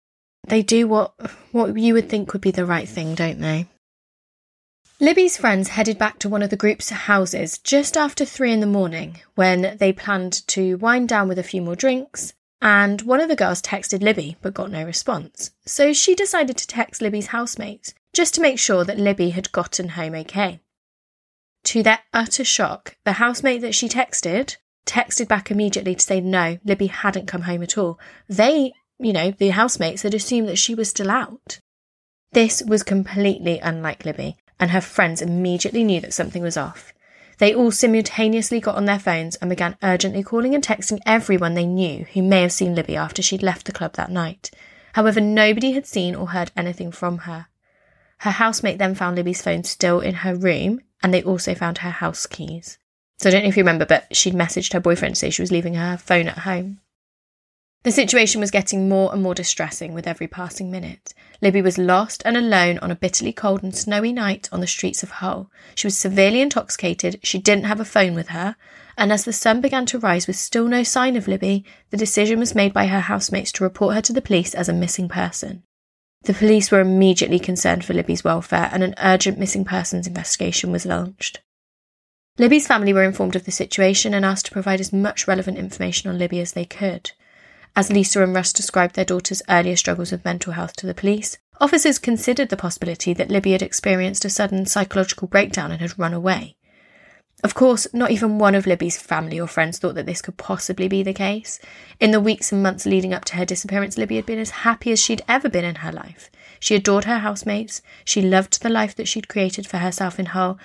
They 0.46 0.62
do 0.62 0.88
what, 0.88 1.12
what 1.52 1.76
you 1.78 1.94
would 1.94 2.08
think 2.08 2.32
would 2.32 2.42
be 2.42 2.50
the 2.50 2.66
right 2.66 2.88
thing, 2.88 3.14
don't 3.14 3.40
they? 3.40 3.66
Libby's 5.02 5.36
friends 5.36 5.68
headed 5.68 5.96
back 5.98 6.18
to 6.18 6.28
one 6.28 6.42
of 6.42 6.50
the 6.50 6.56
group's 6.56 6.90
houses 6.90 7.58
just 7.58 7.96
after 7.96 8.24
three 8.24 8.52
in 8.52 8.60
the 8.60 8.66
morning 8.66 9.16
when 9.34 9.76
they 9.78 9.92
planned 9.92 10.46
to 10.48 10.76
wind 10.76 11.08
down 11.08 11.26
with 11.26 11.38
a 11.38 11.42
few 11.42 11.62
more 11.62 11.76
drinks. 11.76 12.34
And 12.62 13.00
one 13.02 13.20
of 13.20 13.30
the 13.30 13.36
girls 13.36 13.62
texted 13.62 14.02
Libby 14.02 14.36
but 14.42 14.52
got 14.52 14.70
no 14.70 14.84
response. 14.84 15.52
So 15.64 15.94
she 15.94 16.14
decided 16.14 16.58
to 16.58 16.66
text 16.66 17.00
Libby's 17.00 17.28
housemates 17.28 17.94
just 18.12 18.34
to 18.34 18.42
make 18.42 18.58
sure 18.58 18.84
that 18.84 18.98
Libby 18.98 19.30
had 19.30 19.52
gotten 19.52 19.90
home 19.90 20.14
okay. 20.16 20.60
To 21.64 21.82
their 21.82 22.00
utter 22.12 22.44
shock, 22.44 22.96
the 23.04 23.12
housemate 23.12 23.60
that 23.62 23.74
she 23.74 23.88
texted 23.88 24.56
texted 24.86 25.28
back 25.28 25.50
immediately 25.50 25.94
to 25.94 26.02
say 26.02 26.20
no, 26.20 26.58
Libby 26.64 26.88
hadn't 26.88 27.28
come 27.28 27.42
home 27.42 27.62
at 27.62 27.78
all. 27.78 27.98
They, 28.28 28.72
you 28.98 29.12
know, 29.12 29.30
the 29.30 29.50
housemates 29.50 30.02
had 30.02 30.14
assumed 30.14 30.48
that 30.48 30.58
she 30.58 30.74
was 30.74 30.90
still 30.90 31.10
out. 31.10 31.60
This 32.32 32.62
was 32.62 32.82
completely 32.82 33.58
unlike 33.60 34.04
Libby, 34.04 34.36
and 34.58 34.70
her 34.70 34.80
friends 34.80 35.22
immediately 35.22 35.84
knew 35.84 36.00
that 36.00 36.14
something 36.14 36.42
was 36.42 36.56
off. 36.56 36.92
They 37.38 37.54
all 37.54 37.70
simultaneously 37.70 38.60
got 38.60 38.76
on 38.76 38.84
their 38.84 38.98
phones 38.98 39.36
and 39.36 39.48
began 39.48 39.76
urgently 39.82 40.22
calling 40.22 40.54
and 40.54 40.62
texting 40.62 41.00
everyone 41.06 41.54
they 41.54 41.66
knew 41.66 42.04
who 42.12 42.22
may 42.22 42.42
have 42.42 42.52
seen 42.52 42.74
Libby 42.74 42.96
after 42.96 43.22
she'd 43.22 43.42
left 43.42 43.66
the 43.66 43.72
club 43.72 43.94
that 43.94 44.10
night. 44.10 44.50
However, 44.92 45.20
nobody 45.20 45.72
had 45.72 45.86
seen 45.86 46.14
or 46.14 46.28
heard 46.28 46.50
anything 46.56 46.92
from 46.92 47.18
her. 47.18 47.46
Her 48.18 48.32
housemate 48.32 48.78
then 48.78 48.94
found 48.94 49.16
Libby's 49.16 49.40
phone 49.40 49.64
still 49.64 50.00
in 50.00 50.16
her 50.16 50.34
room, 50.34 50.80
and 51.02 51.12
they 51.12 51.22
also 51.22 51.54
found 51.54 51.78
her 51.78 51.90
house 51.90 52.26
keys. 52.26 52.78
So 53.18 53.28
I 53.28 53.32
don't 53.32 53.42
know 53.42 53.48
if 53.48 53.56
you 53.56 53.62
remember, 53.62 53.86
but 53.86 54.14
she'd 54.16 54.34
messaged 54.34 54.72
her 54.72 54.80
boyfriend 54.80 55.14
to 55.14 55.18
say 55.18 55.30
she 55.30 55.42
was 55.42 55.52
leaving 55.52 55.74
her 55.74 55.96
phone 55.98 56.28
at 56.28 56.38
home. 56.38 56.80
The 57.82 57.90
situation 57.90 58.42
was 58.42 58.50
getting 58.50 58.90
more 58.90 59.10
and 59.10 59.22
more 59.22 59.34
distressing 59.34 59.94
with 59.94 60.06
every 60.06 60.28
passing 60.28 60.70
minute. 60.70 61.14
Libby 61.40 61.62
was 61.62 61.78
lost 61.78 62.22
and 62.26 62.36
alone 62.36 62.78
on 62.80 62.90
a 62.90 62.94
bitterly 62.94 63.32
cold 63.32 63.62
and 63.62 63.74
snowy 63.74 64.12
night 64.12 64.50
on 64.52 64.60
the 64.60 64.66
streets 64.66 65.02
of 65.02 65.10
Hull. 65.12 65.50
She 65.74 65.86
was 65.86 65.96
severely 65.96 66.42
intoxicated, 66.42 67.20
she 67.22 67.38
didn't 67.38 67.64
have 67.64 67.80
a 67.80 67.86
phone 67.86 68.14
with 68.14 68.28
her, 68.28 68.56
and 68.98 69.10
as 69.10 69.24
the 69.24 69.32
sun 69.32 69.62
began 69.62 69.86
to 69.86 69.98
rise 69.98 70.26
with 70.26 70.36
still 70.36 70.68
no 70.68 70.82
sign 70.82 71.16
of 71.16 71.26
Libby, 71.26 71.64
the 71.88 71.96
decision 71.96 72.38
was 72.38 72.54
made 72.54 72.74
by 72.74 72.86
her 72.86 73.00
housemates 73.00 73.50
to 73.52 73.64
report 73.64 73.94
her 73.94 74.02
to 74.02 74.12
the 74.12 74.20
police 74.20 74.54
as 74.54 74.68
a 74.68 74.74
missing 74.74 75.08
person. 75.08 75.62
The 76.22 76.34
police 76.34 76.70
were 76.70 76.80
immediately 76.80 77.38
concerned 77.38 77.84
for 77.84 77.94
Libby's 77.94 78.22
welfare, 78.22 78.68
and 78.72 78.82
an 78.82 78.94
urgent 78.98 79.38
missing 79.38 79.64
persons 79.64 80.06
investigation 80.06 80.70
was 80.70 80.84
launched. 80.84 81.40
Libby's 82.38 82.66
family 82.66 82.92
were 82.92 83.04
informed 83.04 83.36
of 83.36 83.44
the 83.44 83.50
situation 83.50 84.14
and 84.14 84.24
asked 84.24 84.46
to 84.46 84.52
provide 84.52 84.80
as 84.80 84.92
much 84.92 85.26
relevant 85.26 85.58
information 85.58 86.10
on 86.10 86.18
Libby 86.18 86.40
as 86.40 86.52
they 86.52 86.64
could. 86.64 87.12
As 87.74 87.90
Lisa 87.90 88.22
and 88.22 88.34
Russ 88.34 88.52
described 88.52 88.96
their 88.96 89.04
daughter's 89.04 89.42
earlier 89.48 89.76
struggles 89.76 90.12
with 90.12 90.24
mental 90.24 90.52
health 90.52 90.74
to 90.76 90.86
the 90.86 90.94
police, 90.94 91.38
officers 91.60 91.98
considered 91.98 92.48
the 92.48 92.56
possibility 92.56 93.12
that 93.14 93.30
Libby 93.30 93.52
had 93.52 93.62
experienced 93.62 94.24
a 94.24 94.30
sudden 94.30 94.66
psychological 94.66 95.28
breakdown 95.28 95.70
and 95.70 95.80
had 95.80 95.98
run 95.98 96.12
away. 96.12 96.56
Of 97.42 97.54
course, 97.54 97.86
not 97.94 98.10
even 98.10 98.38
one 98.38 98.54
of 98.54 98.66
Libby's 98.66 99.00
family 99.00 99.40
or 99.40 99.46
friends 99.46 99.78
thought 99.78 99.94
that 99.94 100.04
this 100.04 100.20
could 100.20 100.36
possibly 100.36 100.88
be 100.88 101.02
the 101.02 101.14
case. 101.14 101.58
In 101.98 102.10
the 102.10 102.20
weeks 102.20 102.52
and 102.52 102.62
months 102.62 102.84
leading 102.84 103.14
up 103.14 103.24
to 103.26 103.36
her 103.36 103.46
disappearance, 103.46 103.96
Libby 103.96 104.16
had 104.16 104.26
been 104.26 104.38
as 104.38 104.50
happy 104.50 104.92
as 104.92 105.00
she'd 105.00 105.22
ever 105.26 105.48
been 105.48 105.64
in 105.64 105.76
her 105.76 105.92
life. 105.92 106.30
She 106.58 106.74
adored 106.74 107.04
her 107.04 107.20
housemates, 107.20 107.80
she 108.04 108.20
loved 108.20 108.62
the 108.62 108.68
life 108.68 108.94
that 108.96 109.08
she'd 109.08 109.28
created 109.28 109.66
for 109.66 109.78
herself 109.78 110.18
in 110.18 110.26
Hull, 110.26 110.58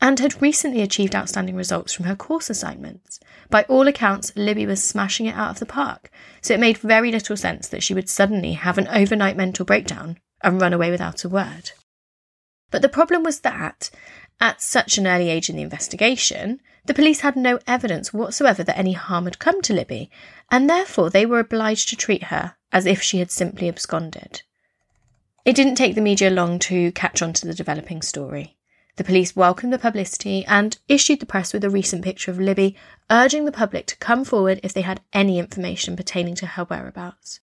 and 0.00 0.18
had 0.20 0.40
recently 0.40 0.80
achieved 0.80 1.14
outstanding 1.14 1.56
results 1.56 1.92
from 1.92 2.06
her 2.06 2.14
course 2.14 2.48
assignments. 2.48 3.18
By 3.50 3.64
all 3.64 3.88
accounts, 3.88 4.32
Libby 4.36 4.66
was 4.66 4.82
smashing 4.82 5.26
it 5.26 5.34
out 5.34 5.50
of 5.50 5.58
the 5.58 5.66
park, 5.66 6.10
so 6.40 6.54
it 6.54 6.60
made 6.60 6.78
very 6.78 7.10
little 7.10 7.36
sense 7.36 7.66
that 7.68 7.82
she 7.82 7.92
would 7.92 8.08
suddenly 8.08 8.52
have 8.52 8.78
an 8.78 8.88
overnight 8.88 9.36
mental 9.36 9.64
breakdown 9.64 10.18
and 10.42 10.60
run 10.60 10.72
away 10.72 10.90
without 10.90 11.24
a 11.24 11.28
word. 11.28 11.72
But 12.70 12.82
the 12.82 12.88
problem 12.88 13.24
was 13.24 13.40
that, 13.40 13.90
at 14.40 14.62
such 14.62 14.98
an 14.98 15.06
early 15.06 15.28
age 15.28 15.50
in 15.50 15.56
the 15.56 15.62
investigation, 15.62 16.60
the 16.86 16.94
police 16.94 17.20
had 17.20 17.36
no 17.36 17.58
evidence 17.66 18.12
whatsoever 18.12 18.64
that 18.64 18.78
any 18.78 18.94
harm 18.94 19.24
had 19.24 19.38
come 19.38 19.60
to 19.62 19.74
Libby, 19.74 20.10
and 20.50 20.68
therefore 20.68 21.10
they 21.10 21.26
were 21.26 21.38
obliged 21.38 21.88
to 21.90 21.96
treat 21.96 22.24
her 22.24 22.54
as 22.72 22.86
if 22.86 23.02
she 23.02 23.18
had 23.18 23.30
simply 23.30 23.68
absconded. 23.68 24.42
It 25.44 25.56
didn't 25.56 25.76
take 25.76 25.94
the 25.94 26.00
media 26.00 26.30
long 26.30 26.58
to 26.60 26.92
catch 26.92 27.22
on 27.22 27.32
to 27.34 27.46
the 27.46 27.54
developing 27.54 28.02
story. 28.02 28.56
The 28.96 29.04
police 29.04 29.34
welcomed 29.34 29.72
the 29.72 29.78
publicity 29.78 30.44
and 30.46 30.76
issued 30.88 31.20
the 31.20 31.26
press 31.26 31.52
with 31.52 31.64
a 31.64 31.70
recent 31.70 32.02
picture 32.02 32.30
of 32.30 32.38
Libby, 32.38 32.76
urging 33.10 33.44
the 33.44 33.52
public 33.52 33.86
to 33.86 33.96
come 33.96 34.24
forward 34.24 34.60
if 34.62 34.72
they 34.72 34.82
had 34.82 35.00
any 35.12 35.38
information 35.38 35.96
pertaining 35.96 36.34
to 36.36 36.46
her 36.46 36.64
whereabouts. 36.64 37.40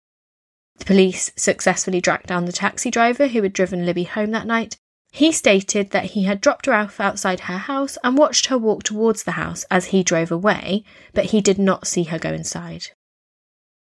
The 0.77 0.85
police 0.85 1.31
successfully 1.35 2.01
tracked 2.01 2.27
down 2.27 2.45
the 2.45 2.51
taxi 2.51 2.91
driver 2.91 3.27
who 3.27 3.41
had 3.41 3.53
driven 3.53 3.85
Libby 3.85 4.03
home 4.03 4.31
that 4.31 4.45
night. 4.45 4.77
He 5.17 5.31
stated 5.31 5.89
that 5.89 6.11
he 6.11 6.25
had 6.25 6.41
dropped 6.41 6.67
her 6.67 6.73
off 6.73 6.99
outside 6.99 7.39
her 7.39 7.57
house 7.57 7.97
and 8.03 8.15
watched 8.15 8.45
her 8.45 8.57
walk 8.57 8.83
towards 8.83 9.23
the 9.23 9.31
house 9.31 9.65
as 9.71 9.85
he 9.85 10.03
drove 10.03 10.31
away, 10.31 10.83
but 11.11 11.31
he 11.31 11.41
did 11.41 11.57
not 11.57 11.87
see 11.87 12.03
her 12.03 12.19
go 12.19 12.31
inside. 12.31 12.89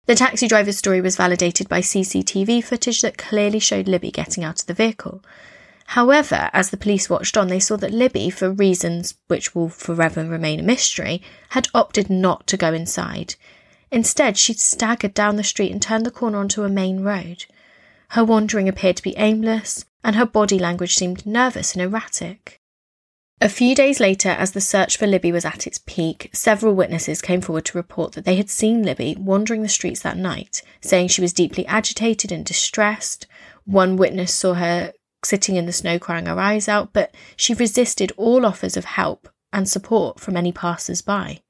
The 0.05 0.15
taxi 0.15 0.47
driver's 0.47 0.79
story 0.79 1.01
was 1.01 1.17
validated 1.17 1.69
by 1.69 1.81
CCTV 1.81 2.63
footage 2.63 3.01
that 3.01 3.19
clearly 3.19 3.59
showed 3.59 3.89
Libby 3.89 4.13
getting 4.13 4.45
out 4.45 4.61
of 4.61 4.67
the 4.67 4.75
vehicle. 4.75 5.21
However, 5.87 6.49
as 6.53 6.71
the 6.71 6.77
police 6.77 7.11
watched 7.11 7.37
on, 7.37 7.49
they 7.49 7.59
saw 7.59 7.77
that 7.79 7.91
Libby, 7.91 8.31
for 8.31 8.53
reasons 8.53 9.17
which 9.27 9.53
will 9.53 9.69
forever 9.69 10.25
remain 10.25 10.61
a 10.61 10.63
mystery, 10.63 11.21
had 11.49 11.67
opted 11.75 12.09
not 12.09 12.47
to 12.47 12.57
go 12.57 12.73
inside. 12.73 13.35
Instead, 13.91 14.39
she'd 14.39 14.61
staggered 14.61 15.13
down 15.13 15.35
the 15.35 15.43
street 15.43 15.73
and 15.73 15.83
turned 15.83 16.07
the 16.07 16.13
corner 16.13 16.39
onto 16.39 16.63
a 16.63 16.69
main 16.69 17.01
road. 17.01 17.47
Her 18.11 18.25
wandering 18.25 18.69
appeared 18.69 18.95
to 18.99 19.03
be 19.03 19.17
aimless, 19.17 19.87
and 20.07 20.15
her 20.15 20.25
body 20.25 20.57
language 20.57 20.95
seemed 20.95 21.27
nervous 21.27 21.75
and 21.75 21.83
erratic. 21.83 22.61
A 23.41 23.49
few 23.49 23.75
days 23.75 23.99
later, 23.99 24.29
as 24.29 24.53
the 24.53 24.61
search 24.61 24.97
for 24.97 25.05
Libby 25.05 25.33
was 25.33 25.45
at 25.45 25.67
its 25.67 25.81
peak, 25.85 26.31
several 26.33 26.75
witnesses 26.75 27.21
came 27.21 27.41
forward 27.41 27.65
to 27.67 27.77
report 27.77 28.13
that 28.13 28.25
they 28.25 28.37
had 28.37 28.49
seen 28.49 28.85
Libby 28.85 29.17
wandering 29.19 29.63
the 29.63 29.69
streets 29.69 30.01
that 30.03 30.17
night, 30.17 30.63
saying 30.81 31.09
she 31.09 31.21
was 31.21 31.33
deeply 31.33 31.67
agitated 31.67 32.31
and 32.31 32.45
distressed. 32.45 33.27
One 33.65 33.97
witness 33.97 34.33
saw 34.33 34.55
her 34.55 34.93
sitting 35.25 35.57
in 35.57 35.67
the 35.67 35.73
snow 35.73 35.99
crying 35.99 36.27
her 36.27 36.39
eyes 36.39 36.69
out, 36.69 36.93
but 36.93 37.13
she 37.35 37.53
resisted 37.53 38.13
all 38.17 38.47
offers 38.47 38.77
of 38.77 38.85
help 38.85 39.29
and 39.53 39.69
support 39.69 40.21
from 40.21 40.37
any 40.37 40.53
passers 40.53 41.03
by. 41.03 41.41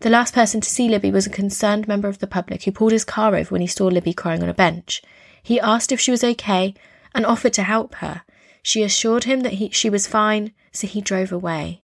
The 0.00 0.10
last 0.10 0.34
person 0.34 0.60
to 0.60 0.68
see 0.68 0.88
Libby 0.88 1.12
was 1.12 1.28
a 1.28 1.30
concerned 1.30 1.86
member 1.86 2.08
of 2.08 2.18
the 2.18 2.26
public 2.26 2.64
who 2.64 2.72
pulled 2.72 2.90
his 2.90 3.04
car 3.04 3.36
over 3.36 3.50
when 3.50 3.60
he 3.60 3.68
saw 3.68 3.86
Libby 3.86 4.12
crying 4.12 4.42
on 4.42 4.48
a 4.48 4.54
bench. 4.54 5.02
He 5.40 5.60
asked 5.60 5.92
if 5.92 6.00
she 6.00 6.10
was 6.10 6.24
okay 6.24 6.74
and 7.14 7.26
offered 7.26 7.52
to 7.54 7.62
help 7.62 7.96
her. 7.96 8.22
She 8.62 8.82
assured 8.82 9.24
him 9.24 9.40
that 9.40 9.54
he, 9.54 9.70
she 9.70 9.90
was 9.90 10.06
fine, 10.06 10.52
so 10.70 10.86
he 10.86 11.00
drove 11.00 11.32
away. 11.32 11.82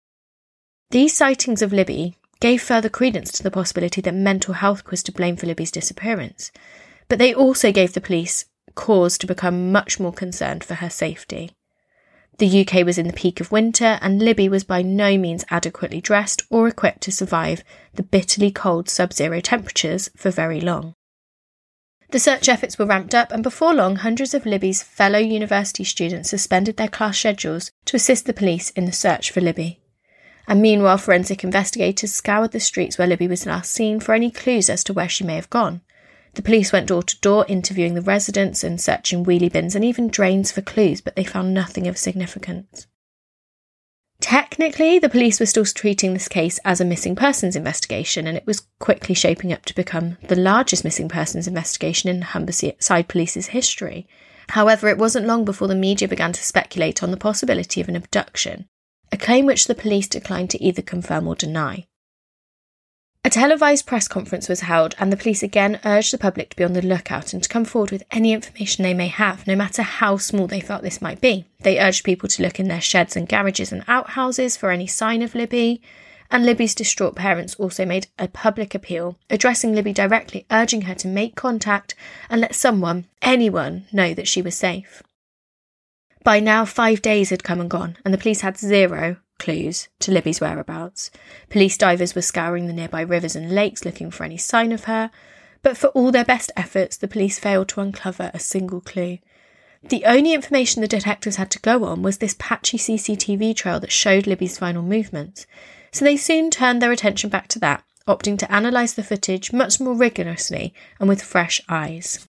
These 0.90 1.16
sightings 1.16 1.62
of 1.62 1.73
Libby 1.73 2.16
gave 2.40 2.62
further 2.62 2.88
credence 2.88 3.33
to 3.33 3.43
the 3.43 3.50
possibility 3.50 4.00
that 4.00 4.14
mental 4.14 4.54
health 4.54 4.90
was 4.90 5.02
to 5.04 5.12
blame 5.12 5.37
for 5.37 5.47
Libby's 5.47 5.71
disappearance, 5.71 6.52
but 7.09 7.19
they 7.19 7.35
also 7.35 7.73
gave 7.73 7.95
the 7.95 8.00
police 8.00 8.45
cause 8.75 9.16
to 9.19 9.26
become 9.26 9.73
much 9.73 10.00
more 10.00 10.12
concerned 10.12 10.64
for 10.64 10.75
her 10.75 10.90
safety. 10.90 11.52
The 12.38 12.66
UK 12.66 12.85
was 12.85 12.99
in 12.99 13.07
the 13.07 13.12
peak 13.12 13.40
of 13.40 13.52
winter, 13.52 13.99
and 14.02 14.21
Libby 14.21 14.49
was 14.49 14.64
by 14.64 14.83
no 14.83 15.16
means 15.16 15.45
adequately 15.50 16.00
dressed 16.00 16.43
or 16.50 16.66
equipped 16.66 17.02
to 17.02 17.12
survive 17.12 17.62
the 17.95 18.02
bitterly 18.02 18.50
cold 18.50 18.88
sub 18.88 19.12
zero 19.12 19.40
temperatures 19.40 20.11
for 20.16 20.31
very 20.31 20.61
long. 20.61 20.95
The 22.14 22.21
search 22.21 22.49
efforts 22.49 22.78
were 22.78 22.87
ramped 22.87 23.12
up, 23.12 23.33
and 23.33 23.42
before 23.42 23.75
long, 23.75 23.97
hundreds 23.97 24.35
of 24.35 24.47
Libby's 24.47 24.85
fellow 24.85 25.18
university 25.18 25.83
students 25.83 26.30
suspended 26.30 26.76
their 26.76 26.87
class 26.87 27.18
schedules 27.18 27.73
to 27.87 27.97
assist 27.97 28.26
the 28.26 28.33
police 28.33 28.71
in 28.71 28.85
the 28.85 28.92
search 28.92 29.33
for 29.33 29.40
Libby. 29.40 29.80
And 30.47 30.62
meanwhile, 30.62 30.97
forensic 30.97 31.42
investigators 31.42 32.12
scoured 32.12 32.52
the 32.52 32.61
streets 32.61 32.99
where 32.99 33.09
Libby 33.09 33.26
was 33.26 33.47
last 33.47 33.73
seen 33.73 33.99
for 33.99 34.14
any 34.14 34.30
clues 34.30 34.71
as 34.71 34.85
to 34.85 34.92
where 34.92 35.09
she 35.09 35.25
may 35.25 35.35
have 35.35 35.50
gone. 35.50 35.80
The 36.35 36.42
police 36.42 36.73
went 36.73 36.87
door 36.87 37.02
to 37.02 37.18
door 37.18 37.47
interviewing 37.49 37.94
the 37.94 38.00
residents 38.00 38.62
and 38.62 38.80
searching 38.80 39.25
wheelie 39.25 39.50
bins 39.50 39.75
and 39.75 39.85
even 39.85 40.06
drains 40.06 40.52
for 40.52 40.62
clues, 40.62 41.00
but 41.00 41.16
they 41.16 41.25
found 41.25 41.52
nothing 41.52 41.88
of 41.88 41.99
significance. 41.99 42.87
Technically, 44.25 44.99
the 44.99 45.11
police 45.11 45.38
were 45.38 45.45
still 45.45 45.66
treating 45.66 46.14
this 46.14 46.28
case 46.28 46.59
as 46.64 46.81
a 46.81 46.85
missing 46.85 47.14
persons 47.14 47.57
investigation, 47.57 48.26
and 48.26 48.38
it 48.38 48.47
was 48.47 48.66
quickly 48.78 49.14
shaping 49.14 49.52
up 49.52 49.66
to 49.66 49.75
become 49.75 50.16
the 50.28 50.35
largest 50.35 50.83
missing 50.83 51.11
persons 51.11 51.47
investigation 51.47 52.09
in 52.09 52.23
Humberside 52.23 53.07
Police's 53.07 53.49
history. 53.49 54.09
However, 54.49 54.88
it 54.88 54.97
wasn't 54.97 55.26
long 55.26 55.45
before 55.45 55.69
the 55.69 55.75
media 55.75 56.09
began 56.09 56.33
to 56.33 56.43
speculate 56.43 57.02
on 57.02 57.11
the 57.11 57.19
possibility 57.19 57.83
of 57.83 57.88
an 57.90 57.97
abduction. 57.97 58.66
a 59.14 59.16
claim 59.16 59.47
which 59.47 59.66
the 59.66 59.75
police 59.76 60.09
declined 60.09 60.50
to 60.50 60.62
either 60.62 60.83
confirm 60.83 61.28
or 61.28 61.37
deny. 61.37 61.87
A 63.26 63.31
televised 63.31 63.87
press 63.87 64.07
conference 64.07 64.50
was 64.50 64.61
held, 64.61 64.95
and 64.99 65.11
the 65.11 65.16
police 65.16 65.43
again 65.43 65.81
urged 65.83 66.12
the 66.12 66.19
public 66.19 66.50
to 66.50 66.57
be 66.57 66.62
on 66.62 66.75
the 66.75 66.83
lookout 66.83 67.33
and 67.33 67.43
to 67.43 67.49
come 67.49 67.64
forward 67.64 67.90
with 67.90 68.02
any 68.11 68.35
information 68.35 68.83
they 68.83 68.93
may 68.93 69.07
have, 69.09 69.47
no 69.47 69.57
matter 69.57 69.81
how 69.81 70.19
small 70.19 70.47
they 70.47 70.61
felt 70.61 70.83
this 70.83 71.00
might 71.00 71.23
be. 71.23 71.47
They 71.61 71.81
urged 71.81 72.04
people 72.04 72.28
to 72.28 72.43
look 72.43 72.61
in 72.61 72.69
their 72.69 72.83
sheds 72.83 73.16
and 73.16 73.26
garages 73.26 73.73
and 73.73 73.83
outhouses 73.88 74.59
for 74.59 74.71
any 74.71 74.87
sign 74.87 75.23
of 75.23 75.35
Libby, 75.35 75.81
and 76.31 76.45
Libby's 76.45 76.75
distraught 76.75 77.16
parents 77.16 77.54
also 77.54 77.87
made 77.87 78.09
a 78.19 78.28
public 78.28 78.75
appeal, 78.75 79.19
addressing 79.31 79.75
Libby 79.75 79.95
directly, 79.95 80.45
urging 80.50 80.83
her 80.83 80.95
to 80.97 81.09
make 81.09 81.35
contact 81.35 81.95
and 82.28 82.43
let 82.43 82.54
someone, 82.54 83.07
anyone, 83.23 83.87
know 83.90 84.12
that 84.12 84.28
she 84.28 84.43
was 84.43 84.54
safe. 84.54 85.02
By 86.25 86.40
now, 86.40 86.66
five 86.66 87.00
days 87.00 87.31
had 87.31 87.43
come 87.43 87.61
and 87.61 87.71
gone, 87.71 87.97
and 88.04 88.12
the 88.12 88.19
police 88.19 88.43
had 88.43 88.59
zero, 88.59 89.16
clues 89.45 89.89
to 90.01 90.11
Libby's 90.11 90.41
whereabouts. 90.41 91.11
Police 91.51 91.77
divers 91.77 92.15
were 92.15 92.23
scouring 92.23 92.67
the 92.67 92.73
nearby 92.73 93.03
rivers 93.03 93.37
and 93.37 93.55
lakes 93.55 93.85
looking 93.85 94.11
for 94.11 94.25
any 94.25 94.39
sign 94.39 94.73
of 94.73 94.85
her, 94.85 95.11
but 95.63 95.77
for 95.77 95.89
all 95.89 96.11
their 96.11 96.25
best 96.25 96.51
efforts, 96.57 96.97
the 96.97 97.09
police 97.09 97.39
failed 97.39 97.69
to 97.69 97.81
uncover 97.81 98.31
a 98.33 98.39
single 98.39 98.81
clue. 98.81 99.19
The 99.83 100.07
only 100.07 100.33
information 100.33 100.81
the 100.81 100.89
detectives 100.89 101.37
had 101.37 101.51
to 101.51 101.59
go 101.59 101.85
on 101.85 102.01
was 102.01 102.19
this 102.19 102.37
patchy 102.39 102.79
CCTV 102.79 103.55
trail 103.55 103.79
that 103.81 103.93
showed 103.93 104.27
Libby's 104.27 104.59
final 104.59 104.83
movements, 104.83 105.47
so 105.93 106.07
they 106.07 106.17
soon 106.17 106.51
turned 106.51 106.81
their 106.81 106.93
attention 106.93 107.29
back 107.29 107.49
to 107.49 107.59
that, 107.59 107.85
opting 108.09 108.39
to 108.39 108.57
analyse 108.57 108.95
the 108.95 109.03
footage 109.03 109.53
much 109.53 109.79
more 109.79 109.95
rigorously 109.95 110.73
and 110.99 111.09
with 111.09 111.23
fresh 111.23 111.61
eyes. 111.69 112.27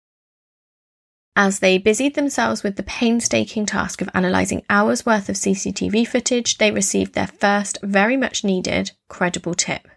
As 1.34 1.60
they 1.60 1.78
busied 1.78 2.14
themselves 2.14 2.62
with 2.62 2.76
the 2.76 2.82
painstaking 2.82 3.64
task 3.64 4.02
of 4.02 4.10
analysing 4.12 4.62
hours 4.68 5.06
worth 5.06 5.30
of 5.30 5.36
CCTV 5.36 6.06
footage, 6.06 6.58
they 6.58 6.70
received 6.70 7.14
their 7.14 7.26
first, 7.26 7.78
very 7.82 8.18
much 8.18 8.44
needed, 8.44 8.92
credible 9.08 9.54
tip. 9.54 9.88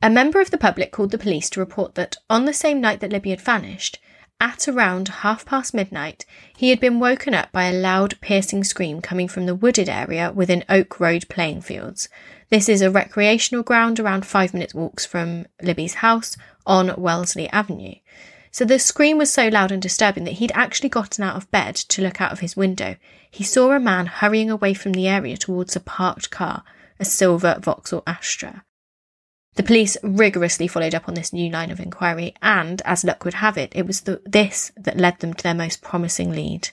A 0.00 0.08
member 0.08 0.40
of 0.40 0.52
the 0.52 0.58
public 0.58 0.92
called 0.92 1.10
the 1.10 1.18
police 1.18 1.50
to 1.50 1.60
report 1.60 1.96
that 1.96 2.16
on 2.30 2.44
the 2.44 2.54
same 2.54 2.80
night 2.80 3.00
that 3.00 3.10
Libby 3.10 3.30
had 3.30 3.40
vanished, 3.40 3.98
at 4.40 4.66
around 4.68 5.08
half 5.08 5.44
past 5.44 5.74
midnight, 5.74 6.24
he 6.56 6.70
had 6.70 6.80
been 6.80 6.98
woken 6.98 7.34
up 7.34 7.52
by 7.52 7.64
a 7.64 7.78
loud, 7.78 8.18
piercing 8.22 8.64
scream 8.64 9.02
coming 9.02 9.28
from 9.28 9.44
the 9.44 9.54
wooded 9.54 9.88
area 9.88 10.32
within 10.34 10.64
Oak 10.68 10.98
Road 10.98 11.28
playing 11.28 11.60
fields. 11.60 12.08
This 12.48 12.66
is 12.66 12.80
a 12.80 12.90
recreational 12.90 13.62
ground 13.62 14.00
around 14.00 14.24
five 14.24 14.54
minutes' 14.54 14.74
walks 14.74 15.04
from 15.04 15.46
Libby's 15.60 15.94
house 15.94 16.38
on 16.64 16.94
Wellesley 16.96 17.50
Avenue. 17.50 17.96
So 18.52 18.64
the 18.64 18.78
scream 18.78 19.18
was 19.18 19.32
so 19.32 19.48
loud 19.48 19.70
and 19.70 19.80
disturbing 19.80 20.24
that 20.24 20.34
he'd 20.34 20.52
actually 20.54 20.88
gotten 20.88 21.22
out 21.22 21.36
of 21.36 21.50
bed 21.50 21.76
to 21.76 22.02
look 22.02 22.20
out 22.20 22.32
of 22.32 22.40
his 22.40 22.56
window. 22.56 22.96
He 23.30 23.44
saw 23.44 23.72
a 23.72 23.80
man 23.80 24.06
hurrying 24.06 24.50
away 24.50 24.74
from 24.74 24.92
the 24.92 25.06
area 25.06 25.36
towards 25.36 25.76
a 25.76 25.80
parked 25.80 26.30
car, 26.30 26.64
a 26.98 27.04
silver 27.04 27.58
Vauxhall 27.60 28.02
Astra. 28.06 28.64
The 29.54 29.62
police 29.62 29.96
rigorously 30.02 30.68
followed 30.68 30.94
up 30.94 31.08
on 31.08 31.14
this 31.14 31.32
new 31.32 31.50
line 31.50 31.70
of 31.70 31.80
inquiry, 31.80 32.34
and, 32.42 32.82
as 32.84 33.04
luck 33.04 33.24
would 33.24 33.34
have 33.34 33.56
it, 33.56 33.72
it 33.74 33.86
was 33.86 34.02
the, 34.02 34.20
this 34.24 34.72
that 34.76 34.96
led 34.96 35.20
them 35.20 35.34
to 35.34 35.42
their 35.42 35.54
most 35.54 35.82
promising 35.82 36.32
lead. 36.32 36.70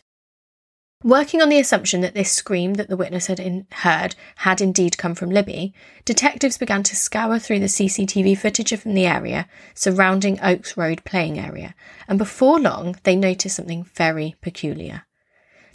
Working 1.03 1.43
on 1.43 1.49
the 1.49 1.59
assumption 1.59 2.01
that 2.01 2.15
this 2.15 2.31
scream 2.31 2.73
that 2.73 2.89
the 2.89 2.97
witness 2.97 3.27
had 3.27 3.39
in- 3.39 3.67
heard 3.71 4.15
had 4.37 4.61
indeed 4.61 4.97
come 4.97 5.13
from 5.13 5.29
Libby, 5.29 5.71
detectives 6.05 6.57
began 6.57 6.81
to 6.81 6.95
scour 6.95 7.37
through 7.37 7.59
the 7.59 7.67
CCTV 7.67 8.35
footage 8.35 8.75
from 8.79 8.95
the 8.95 9.05
area 9.05 9.47
surrounding 9.75 10.39
Oaks 10.41 10.75
Road 10.75 11.03
playing 11.05 11.37
area, 11.37 11.75
and 12.07 12.17
before 12.17 12.59
long 12.59 12.95
they 13.03 13.15
noticed 13.15 13.57
something 13.57 13.83
very 13.83 14.35
peculiar. 14.41 15.03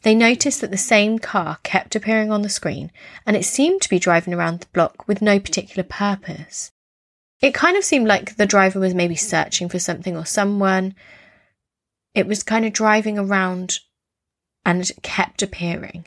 They 0.02 0.16
noticed 0.16 0.60
that 0.60 0.72
the 0.72 0.76
same 0.76 1.20
car 1.20 1.58
kept 1.62 1.94
appearing 1.94 2.32
on 2.32 2.42
the 2.42 2.48
screen, 2.48 2.90
and 3.24 3.36
it 3.36 3.44
seemed 3.44 3.80
to 3.82 3.88
be 3.88 4.00
driving 4.00 4.34
around 4.34 4.58
the 4.58 4.66
block 4.72 5.06
with 5.06 5.22
no 5.22 5.38
particular 5.38 5.84
purpose. 5.84 6.72
It 7.40 7.54
kind 7.54 7.76
of 7.76 7.84
seemed 7.84 8.08
like 8.08 8.36
the 8.36 8.46
driver 8.46 8.80
was 8.80 8.92
maybe 8.94 9.14
searching 9.14 9.68
for 9.68 9.78
something 9.78 10.16
or 10.16 10.26
someone. 10.26 10.96
It 12.12 12.26
was 12.26 12.42
kind 12.42 12.64
of 12.64 12.72
driving 12.72 13.20
around 13.20 13.78
and 14.64 14.90
kept 15.02 15.42
appearing. 15.42 16.06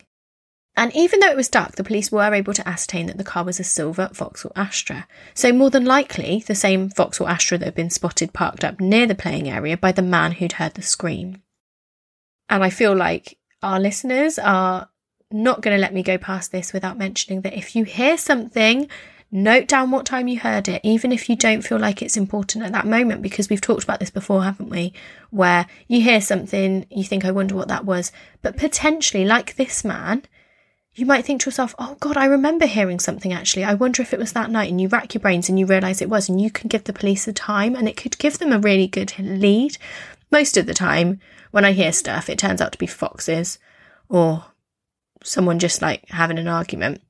And 0.77 0.93
even 0.93 1.21
though 1.21 1.29
it 1.29 1.37
was 1.37 1.47
dark, 1.47 1.75
the 1.75 1.83
police 1.83 2.11
were 2.11 2.33
able 2.33 2.53
to 2.53 2.67
ascertain 2.67 3.07
that 3.07 3.17
the 3.17 3.23
car 3.23 3.45
was 3.45 3.59
a 3.59 3.63
silver 3.63 4.09
Vauxhall 4.11 4.51
Astra. 4.55 5.07
So, 5.33 5.53
more 5.53 5.69
than 5.69 5.85
likely, 5.85 6.43
the 6.45 6.55
same 6.55 6.89
Vauxhall 6.89 7.29
Astra 7.29 7.57
that 7.57 7.65
had 7.65 7.75
been 7.75 7.89
spotted 7.89 8.33
parked 8.33 8.63
up 8.65 8.81
near 8.81 9.07
the 9.07 9.15
playing 9.15 9.49
area 9.49 9.77
by 9.77 9.93
the 9.93 10.01
man 10.01 10.33
who'd 10.33 10.53
heard 10.53 10.73
the 10.73 10.81
scream. 10.81 11.41
And 12.49 12.63
I 12.63 12.69
feel 12.69 12.93
like 12.93 13.37
our 13.63 13.79
listeners 13.79 14.37
are 14.37 14.89
not 15.31 15.61
going 15.61 15.75
to 15.75 15.81
let 15.81 15.93
me 15.93 16.03
go 16.03 16.17
past 16.17 16.51
this 16.51 16.73
without 16.73 16.97
mentioning 16.97 17.41
that 17.41 17.57
if 17.57 17.75
you 17.75 17.85
hear 17.85 18.17
something 18.17 18.89
Note 19.35 19.67
down 19.67 19.91
what 19.91 20.05
time 20.05 20.29
you 20.29 20.39
heard 20.39 20.69
it, 20.69 20.79
even 20.81 21.11
if 21.11 21.27
you 21.27 21.35
don't 21.35 21.61
feel 21.61 21.77
like 21.77 22.01
it's 22.01 22.15
important 22.15 22.63
at 22.63 22.71
that 22.71 22.87
moment, 22.87 23.21
because 23.21 23.49
we've 23.49 23.59
talked 23.59 23.83
about 23.83 23.99
this 23.99 24.09
before, 24.09 24.45
haven't 24.45 24.69
we? 24.69 24.93
Where 25.29 25.65
you 25.89 25.99
hear 25.99 26.21
something, 26.21 26.85
you 26.89 27.03
think, 27.03 27.25
I 27.25 27.31
wonder 27.31 27.53
what 27.53 27.67
that 27.67 27.83
was. 27.83 28.13
But 28.41 28.55
potentially, 28.55 29.25
like 29.25 29.57
this 29.57 29.83
man, 29.83 30.23
you 30.93 31.05
might 31.05 31.25
think 31.25 31.41
to 31.41 31.47
yourself, 31.47 31.75
oh 31.77 31.97
God, 31.99 32.15
I 32.15 32.27
remember 32.27 32.65
hearing 32.65 32.97
something 32.97 33.33
actually. 33.33 33.65
I 33.65 33.73
wonder 33.73 34.01
if 34.01 34.13
it 34.13 34.19
was 34.19 34.31
that 34.31 34.49
night. 34.49 34.69
And 34.69 34.79
you 34.79 34.87
rack 34.87 35.13
your 35.13 35.19
brains 35.19 35.49
and 35.49 35.59
you 35.59 35.65
realise 35.65 36.01
it 36.01 36.09
was, 36.09 36.29
and 36.29 36.39
you 36.39 36.49
can 36.49 36.69
give 36.69 36.85
the 36.85 36.93
police 36.93 37.25
the 37.25 37.33
time 37.33 37.75
and 37.75 37.89
it 37.89 37.97
could 37.97 38.17
give 38.17 38.37
them 38.39 38.53
a 38.53 38.59
really 38.59 38.87
good 38.87 39.19
lead. 39.19 39.77
Most 40.31 40.55
of 40.55 40.65
the 40.65 40.73
time, 40.73 41.19
when 41.51 41.65
I 41.65 41.73
hear 41.73 41.91
stuff, 41.91 42.29
it 42.29 42.39
turns 42.39 42.61
out 42.61 42.71
to 42.71 42.77
be 42.77 42.87
foxes 42.87 43.59
or 44.07 44.45
someone 45.25 45.59
just 45.59 45.81
like 45.81 46.07
having 46.07 46.37
an 46.37 46.47
argument. 46.47 47.01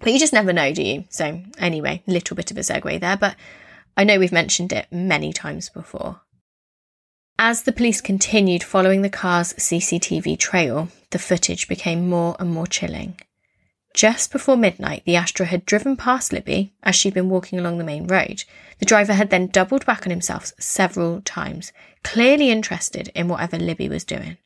But 0.00 0.12
you 0.12 0.18
just 0.18 0.32
never 0.32 0.52
know, 0.52 0.72
do 0.72 0.82
you? 0.82 1.04
So, 1.10 1.42
anyway, 1.58 2.02
little 2.06 2.36
bit 2.36 2.50
of 2.50 2.56
a 2.56 2.60
segue 2.60 3.00
there, 3.00 3.16
but 3.16 3.36
I 3.96 4.04
know 4.04 4.18
we've 4.18 4.32
mentioned 4.32 4.72
it 4.72 4.86
many 4.92 5.32
times 5.32 5.68
before. 5.68 6.20
As 7.38 7.62
the 7.62 7.72
police 7.72 8.00
continued 8.00 8.64
following 8.64 9.02
the 9.02 9.08
car's 9.08 9.52
CCTV 9.54 10.38
trail, 10.38 10.88
the 11.10 11.18
footage 11.18 11.68
became 11.68 12.08
more 12.08 12.36
and 12.38 12.50
more 12.50 12.66
chilling. 12.66 13.16
Just 13.94 14.30
before 14.30 14.56
midnight, 14.56 15.02
the 15.04 15.16
Astra 15.16 15.46
had 15.46 15.64
driven 15.64 15.96
past 15.96 16.32
Libby 16.32 16.72
as 16.82 16.94
she'd 16.94 17.14
been 17.14 17.30
walking 17.30 17.58
along 17.58 17.78
the 17.78 17.84
main 17.84 18.06
road. 18.06 18.44
The 18.78 18.86
driver 18.86 19.14
had 19.14 19.30
then 19.30 19.48
doubled 19.48 19.86
back 19.86 20.06
on 20.06 20.10
himself 20.10 20.52
several 20.58 21.20
times, 21.22 21.72
clearly 22.04 22.50
interested 22.50 23.10
in 23.14 23.28
whatever 23.28 23.58
Libby 23.58 23.88
was 23.88 24.04
doing. 24.04 24.36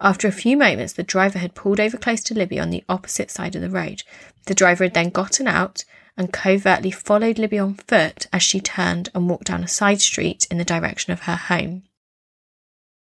After 0.00 0.26
a 0.26 0.32
few 0.32 0.56
moments, 0.56 0.94
the 0.94 1.02
driver 1.02 1.38
had 1.38 1.54
pulled 1.54 1.78
over 1.78 1.98
close 1.98 2.22
to 2.24 2.34
Libby 2.34 2.58
on 2.58 2.70
the 2.70 2.84
opposite 2.88 3.30
side 3.30 3.54
of 3.54 3.60
the 3.60 3.68
road. 3.68 4.02
The 4.46 4.54
driver 4.54 4.84
had 4.84 4.94
then 4.94 5.10
gotten 5.10 5.46
out 5.46 5.84
and 6.16 6.32
covertly 6.32 6.90
followed 6.90 7.38
Libby 7.38 7.58
on 7.58 7.74
foot 7.74 8.26
as 8.32 8.42
she 8.42 8.60
turned 8.60 9.10
and 9.14 9.28
walked 9.28 9.46
down 9.46 9.62
a 9.62 9.68
side 9.68 10.00
street 10.00 10.46
in 10.50 10.58
the 10.58 10.64
direction 10.64 11.12
of 11.12 11.20
her 11.22 11.36
home. 11.36 11.82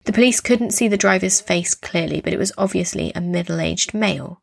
The 0.04 0.12
police 0.12 0.40
couldn't 0.40 0.72
see 0.72 0.88
the 0.88 0.96
driver's 0.96 1.40
face 1.40 1.74
clearly, 1.74 2.20
but 2.20 2.32
it 2.32 2.38
was 2.38 2.52
obviously 2.58 3.12
a 3.14 3.20
middle 3.20 3.60
aged 3.60 3.94
male. 3.94 4.42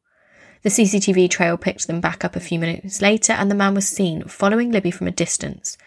The 0.61 0.69
CCTV 0.69 1.29
trail 1.29 1.57
picked 1.57 1.87
them 1.87 2.01
back 2.01 2.23
up 2.23 2.35
a 2.35 2.39
few 2.39 2.59
minutes 2.59 3.01
later, 3.01 3.33
and 3.33 3.51
the 3.51 3.55
man 3.55 3.75
was 3.75 3.87
seen 3.87 4.23
following 4.23 4.71
Libby 4.71 4.91
from 4.91 5.07
a 5.07 5.11
distance, 5.11 5.77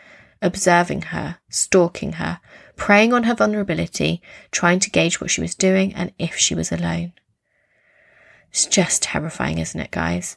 observing 0.43 1.03
her, 1.03 1.39
stalking 1.49 2.15
her, 2.15 2.41
preying 2.77 3.13
on 3.13 3.25
her 3.25 3.35
vulnerability, 3.35 4.23
trying 4.51 4.81
to 4.81 4.91
gauge 4.91 5.21
what 5.21 5.31
she 5.31 5.41
was 5.41 5.55
doing 5.55 5.95
and 5.95 6.13
if 6.19 6.37
she 6.37 6.55
was 6.55 6.73
alone. 6.73 7.13
It's 8.51 8.67
just 8.67 9.03
terrifying, 9.03 9.59
isn't 9.59 9.81
it, 9.81 9.91
guys? 9.91 10.37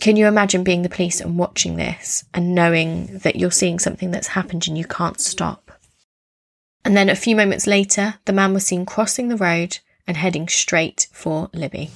Can 0.00 0.16
you 0.16 0.26
imagine 0.26 0.64
being 0.64 0.82
the 0.82 0.88
police 0.88 1.20
and 1.20 1.38
watching 1.38 1.76
this 1.76 2.24
and 2.34 2.54
knowing 2.54 3.18
that 3.18 3.36
you're 3.36 3.50
seeing 3.50 3.78
something 3.78 4.10
that's 4.10 4.28
happened 4.28 4.66
and 4.66 4.76
you 4.76 4.84
can't 4.84 5.20
stop? 5.20 5.72
And 6.84 6.96
then 6.96 7.08
a 7.08 7.16
few 7.16 7.34
moments 7.34 7.66
later, 7.66 8.16
the 8.26 8.32
man 8.32 8.52
was 8.52 8.66
seen 8.66 8.84
crossing 8.84 9.28
the 9.28 9.36
road 9.36 9.78
and 10.06 10.16
heading 10.16 10.48
straight 10.48 11.08
for 11.12 11.48
Libby. 11.54 11.90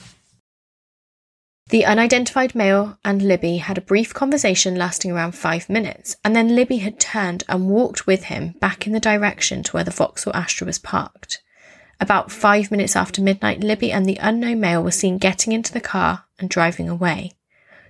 The 1.69 1.85
unidentified 1.85 2.55
male 2.55 2.99
and 3.05 3.21
Libby 3.21 3.59
had 3.59 3.77
a 3.77 3.83
brief 3.83 4.15
conversation 4.15 4.77
lasting 4.77 5.13
around 5.13 5.33
five 5.33 5.69
minutes, 5.69 6.17
and 6.25 6.35
then 6.35 6.57
Libby 6.57 6.79
had 6.79 6.99
turned 6.99 7.45
and 7.47 7.69
walked 7.69 8.07
with 8.07 8.25
him 8.25 8.55
back 8.59 8.87
in 8.87 8.95
the 8.95 9.01
direction 9.01 9.63
to 9.65 9.73
where 9.73 9.85
the 9.85 9.91
Vauxhall 9.91 10.35
Astra 10.35 10.67
was 10.67 10.79
parked. 10.79 11.43
About 12.01 12.33
five 12.33 12.71
minutes 12.71 12.97
after 12.97 13.21
midnight, 13.21 13.61
Libby 13.61 13.93
and 13.93 14.07
the 14.07 14.17
unknown 14.17 14.61
male 14.61 14.83
were 14.83 14.91
seen 14.91 15.19
getting 15.19 15.53
into 15.53 15.73
the 15.73 15.81
car 15.81 16.25
and 16.39 16.49
driving 16.49 16.89
away. 16.89 17.33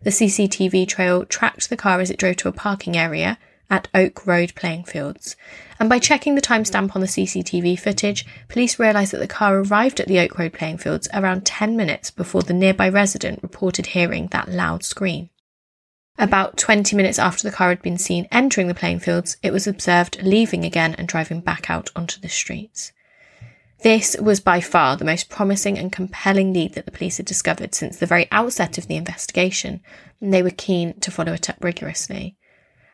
The 0.02 0.10
CCTV 0.10 0.88
trail 0.88 1.24
tracked 1.24 1.70
the 1.70 1.76
car 1.76 2.00
as 2.00 2.10
it 2.10 2.18
drove 2.18 2.36
to 2.38 2.48
a 2.48 2.52
parking 2.52 2.96
area 2.96 3.38
at 3.70 3.88
Oak 3.94 4.26
Road 4.26 4.54
playing 4.54 4.84
fields, 4.84 5.36
and 5.78 5.88
by 5.88 5.98
checking 5.98 6.34
the 6.34 6.40
timestamp 6.40 6.94
on 6.94 7.00
the 7.00 7.06
CCTV 7.06 7.78
footage, 7.78 8.24
police 8.48 8.78
realised 8.78 9.12
that 9.12 9.18
the 9.18 9.26
car 9.26 9.58
arrived 9.58 10.00
at 10.00 10.08
the 10.08 10.18
Oak 10.18 10.38
Road 10.38 10.52
playing 10.52 10.78
fields 10.78 11.08
around 11.12 11.44
10 11.44 11.76
minutes 11.76 12.10
before 12.10 12.42
the 12.42 12.54
nearby 12.54 12.88
resident 12.88 13.42
reported 13.42 13.86
hearing 13.86 14.28
that 14.28 14.48
loud 14.48 14.84
scream. 14.84 15.30
About 16.18 16.56
20 16.56 16.96
minutes 16.96 17.18
after 17.18 17.48
the 17.48 17.54
car 17.54 17.68
had 17.68 17.82
been 17.82 17.98
seen 17.98 18.26
entering 18.32 18.66
the 18.66 18.74
playing 18.74 18.98
fields, 18.98 19.36
it 19.42 19.52
was 19.52 19.68
observed 19.68 20.20
leaving 20.22 20.64
again 20.64 20.94
and 20.96 21.06
driving 21.06 21.40
back 21.40 21.70
out 21.70 21.90
onto 21.94 22.20
the 22.20 22.28
streets. 22.28 22.92
This 23.82 24.16
was 24.20 24.40
by 24.40 24.60
far 24.60 24.96
the 24.96 25.04
most 25.04 25.28
promising 25.28 25.78
and 25.78 25.92
compelling 25.92 26.52
lead 26.52 26.74
that 26.74 26.86
the 26.86 26.90
police 26.90 27.18
had 27.18 27.26
discovered 27.26 27.74
since 27.74 27.96
the 27.96 28.06
very 28.06 28.26
outset 28.32 28.78
of 28.78 28.88
the 28.88 28.96
investigation, 28.96 29.80
and 30.20 30.34
they 30.34 30.42
were 30.42 30.50
keen 30.50 30.98
to 31.00 31.12
follow 31.12 31.34
it 31.34 31.48
up 31.48 31.62
rigorously. 31.62 32.36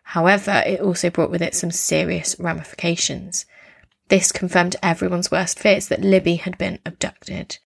However, 0.09 0.63
it 0.65 0.81
also 0.81 1.11
brought 1.11 1.31
with 1.31 1.43
it 1.43 1.55
some 1.55 1.71
serious 1.71 2.37
ramifications. 2.39 3.47
This 4.09 4.31
confirmed 4.31 4.77
everyone's 4.83 5.31
worst 5.31 5.59
fears 5.59 5.89
that 5.89 6.03
Libby 6.03 6.37
had 6.37 6.57
been 6.59 6.79
abducted. 6.85 7.59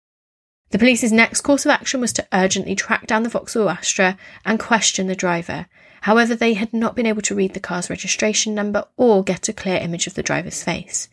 The 0.71 0.79
police's 0.79 1.13
next 1.13 1.41
course 1.41 1.65
of 1.65 1.71
action 1.71 2.01
was 2.01 2.13
to 2.15 2.27
urgently 2.33 2.75
track 2.75 3.07
down 3.07 3.23
the 3.23 3.29
Vauxhall 3.29 3.71
Astra 3.71 4.19
and 4.45 4.61
question 4.61 5.07
the 5.07 5.17
driver. 5.17 5.67
However, 6.03 6.37
they 6.37 6.55
had 6.55 6.73
not 6.73 6.95
been 6.95 7.07
able 7.07 7.23
to 7.23 7.35
read 7.35 7.55
the 7.55 7.61
car's 7.61 7.89
registration 7.89 8.55
number 8.55 8.85
or 8.97 9.25
get 9.25 9.49
a 9.49 9.53
clear 9.53 9.79
image 9.79 10.07
of 10.07 10.15
the 10.15 10.23
driver's 10.23 10.63
face. 10.63 11.09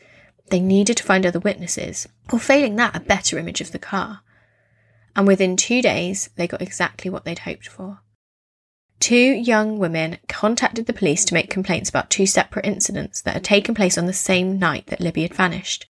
They 0.49 0.59
needed 0.59 0.97
to 0.97 1.03
find 1.03 1.25
other 1.25 1.39
witnesses, 1.39 2.07
or 2.31 2.37
failing 2.37 2.75
that, 2.75 2.95
a 2.95 2.99
better 2.99 3.39
image 3.39 3.61
of 3.61 3.71
the 3.71 3.79
car. 3.79 4.19
And 5.15 5.25
within 5.25 5.55
two 5.55 5.81
days, 5.81 6.29
they 6.35 6.47
got 6.47 6.61
exactly 6.61 7.09
what 7.09 7.23
they'd 7.23 7.39
hoped 7.39 7.67
for. 7.67 8.01
Two 9.03 9.15
young 9.15 9.79
women 9.79 10.17
contacted 10.29 10.85
the 10.85 10.93
police 10.93 11.25
to 11.25 11.33
make 11.33 11.49
complaints 11.49 11.89
about 11.89 12.09
two 12.09 12.25
separate 12.25 12.65
incidents 12.65 13.19
that 13.23 13.33
had 13.33 13.43
taken 13.43 13.75
place 13.75 13.97
on 13.97 14.05
the 14.05 14.13
same 14.13 14.57
night 14.57 14.87
that 14.87 15.01
Libby 15.01 15.23
had 15.23 15.33
vanished. 15.33 15.89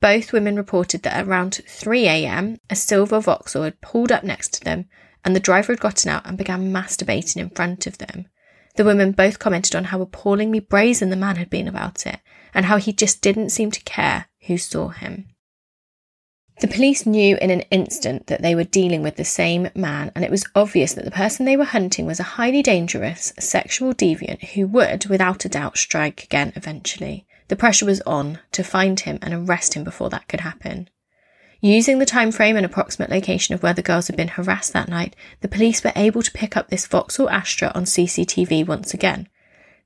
Both 0.00 0.32
women 0.32 0.54
reported 0.54 1.02
that 1.02 1.26
around 1.26 1.60
3 1.66 2.06
a.m., 2.06 2.58
a 2.70 2.76
silver 2.76 3.18
Vauxhall 3.18 3.64
had 3.64 3.80
pulled 3.80 4.12
up 4.12 4.22
next 4.22 4.54
to 4.54 4.60
them 4.60 4.88
and 5.24 5.34
the 5.34 5.40
driver 5.40 5.72
had 5.72 5.80
gotten 5.80 6.12
out 6.12 6.24
and 6.28 6.38
began 6.38 6.72
masturbating 6.72 7.38
in 7.38 7.50
front 7.50 7.88
of 7.88 7.98
them. 7.98 8.28
The 8.76 8.84
women 8.84 9.10
both 9.10 9.40
commented 9.40 9.74
on 9.74 9.86
how 9.86 10.00
appallingly 10.00 10.60
brazen 10.60 11.10
the 11.10 11.16
man 11.16 11.34
had 11.34 11.50
been 11.50 11.66
about 11.66 12.06
it 12.06 12.20
and 12.54 12.66
how 12.66 12.76
he 12.76 12.92
just 12.92 13.20
didn't 13.20 13.50
seem 13.50 13.72
to 13.72 13.82
care 13.82 14.26
who 14.46 14.58
saw 14.58 14.90
him. 14.90 15.33
The 16.60 16.68
police 16.68 17.04
knew 17.04 17.36
in 17.42 17.50
an 17.50 17.62
instant 17.70 18.28
that 18.28 18.40
they 18.40 18.54
were 18.54 18.64
dealing 18.64 19.02
with 19.02 19.16
the 19.16 19.24
same 19.24 19.70
man, 19.74 20.12
and 20.14 20.24
it 20.24 20.30
was 20.30 20.46
obvious 20.54 20.94
that 20.94 21.04
the 21.04 21.10
person 21.10 21.44
they 21.44 21.56
were 21.56 21.64
hunting 21.64 22.06
was 22.06 22.20
a 22.20 22.34
highly 22.38 22.62
dangerous 22.62 23.32
sexual 23.38 23.92
deviant 23.92 24.50
who 24.50 24.66
would, 24.68 25.06
without 25.06 25.44
a 25.44 25.48
doubt, 25.48 25.76
strike 25.76 26.22
again 26.22 26.52
eventually. 26.54 27.26
The 27.48 27.56
pressure 27.56 27.86
was 27.86 28.00
on 28.02 28.38
to 28.52 28.62
find 28.62 28.98
him 29.00 29.18
and 29.20 29.34
arrest 29.34 29.74
him 29.74 29.84
before 29.84 30.10
that 30.10 30.28
could 30.28 30.40
happen. 30.40 30.88
Using 31.60 31.98
the 31.98 32.06
time 32.06 32.30
frame 32.30 32.56
and 32.56 32.64
approximate 32.64 33.10
location 33.10 33.54
of 33.54 33.62
where 33.62 33.74
the 33.74 33.82
girls 33.82 34.06
had 34.06 34.16
been 34.16 34.28
harassed 34.28 34.72
that 34.74 34.88
night, 34.88 35.16
the 35.40 35.48
police 35.48 35.82
were 35.82 35.92
able 35.96 36.22
to 36.22 36.32
pick 36.32 36.56
up 36.56 36.68
this 36.68 36.86
Vauxhall 36.86 37.30
Astra 37.30 37.72
on 37.74 37.84
CCTV 37.84 38.66
once 38.66 38.94
again. 38.94 39.28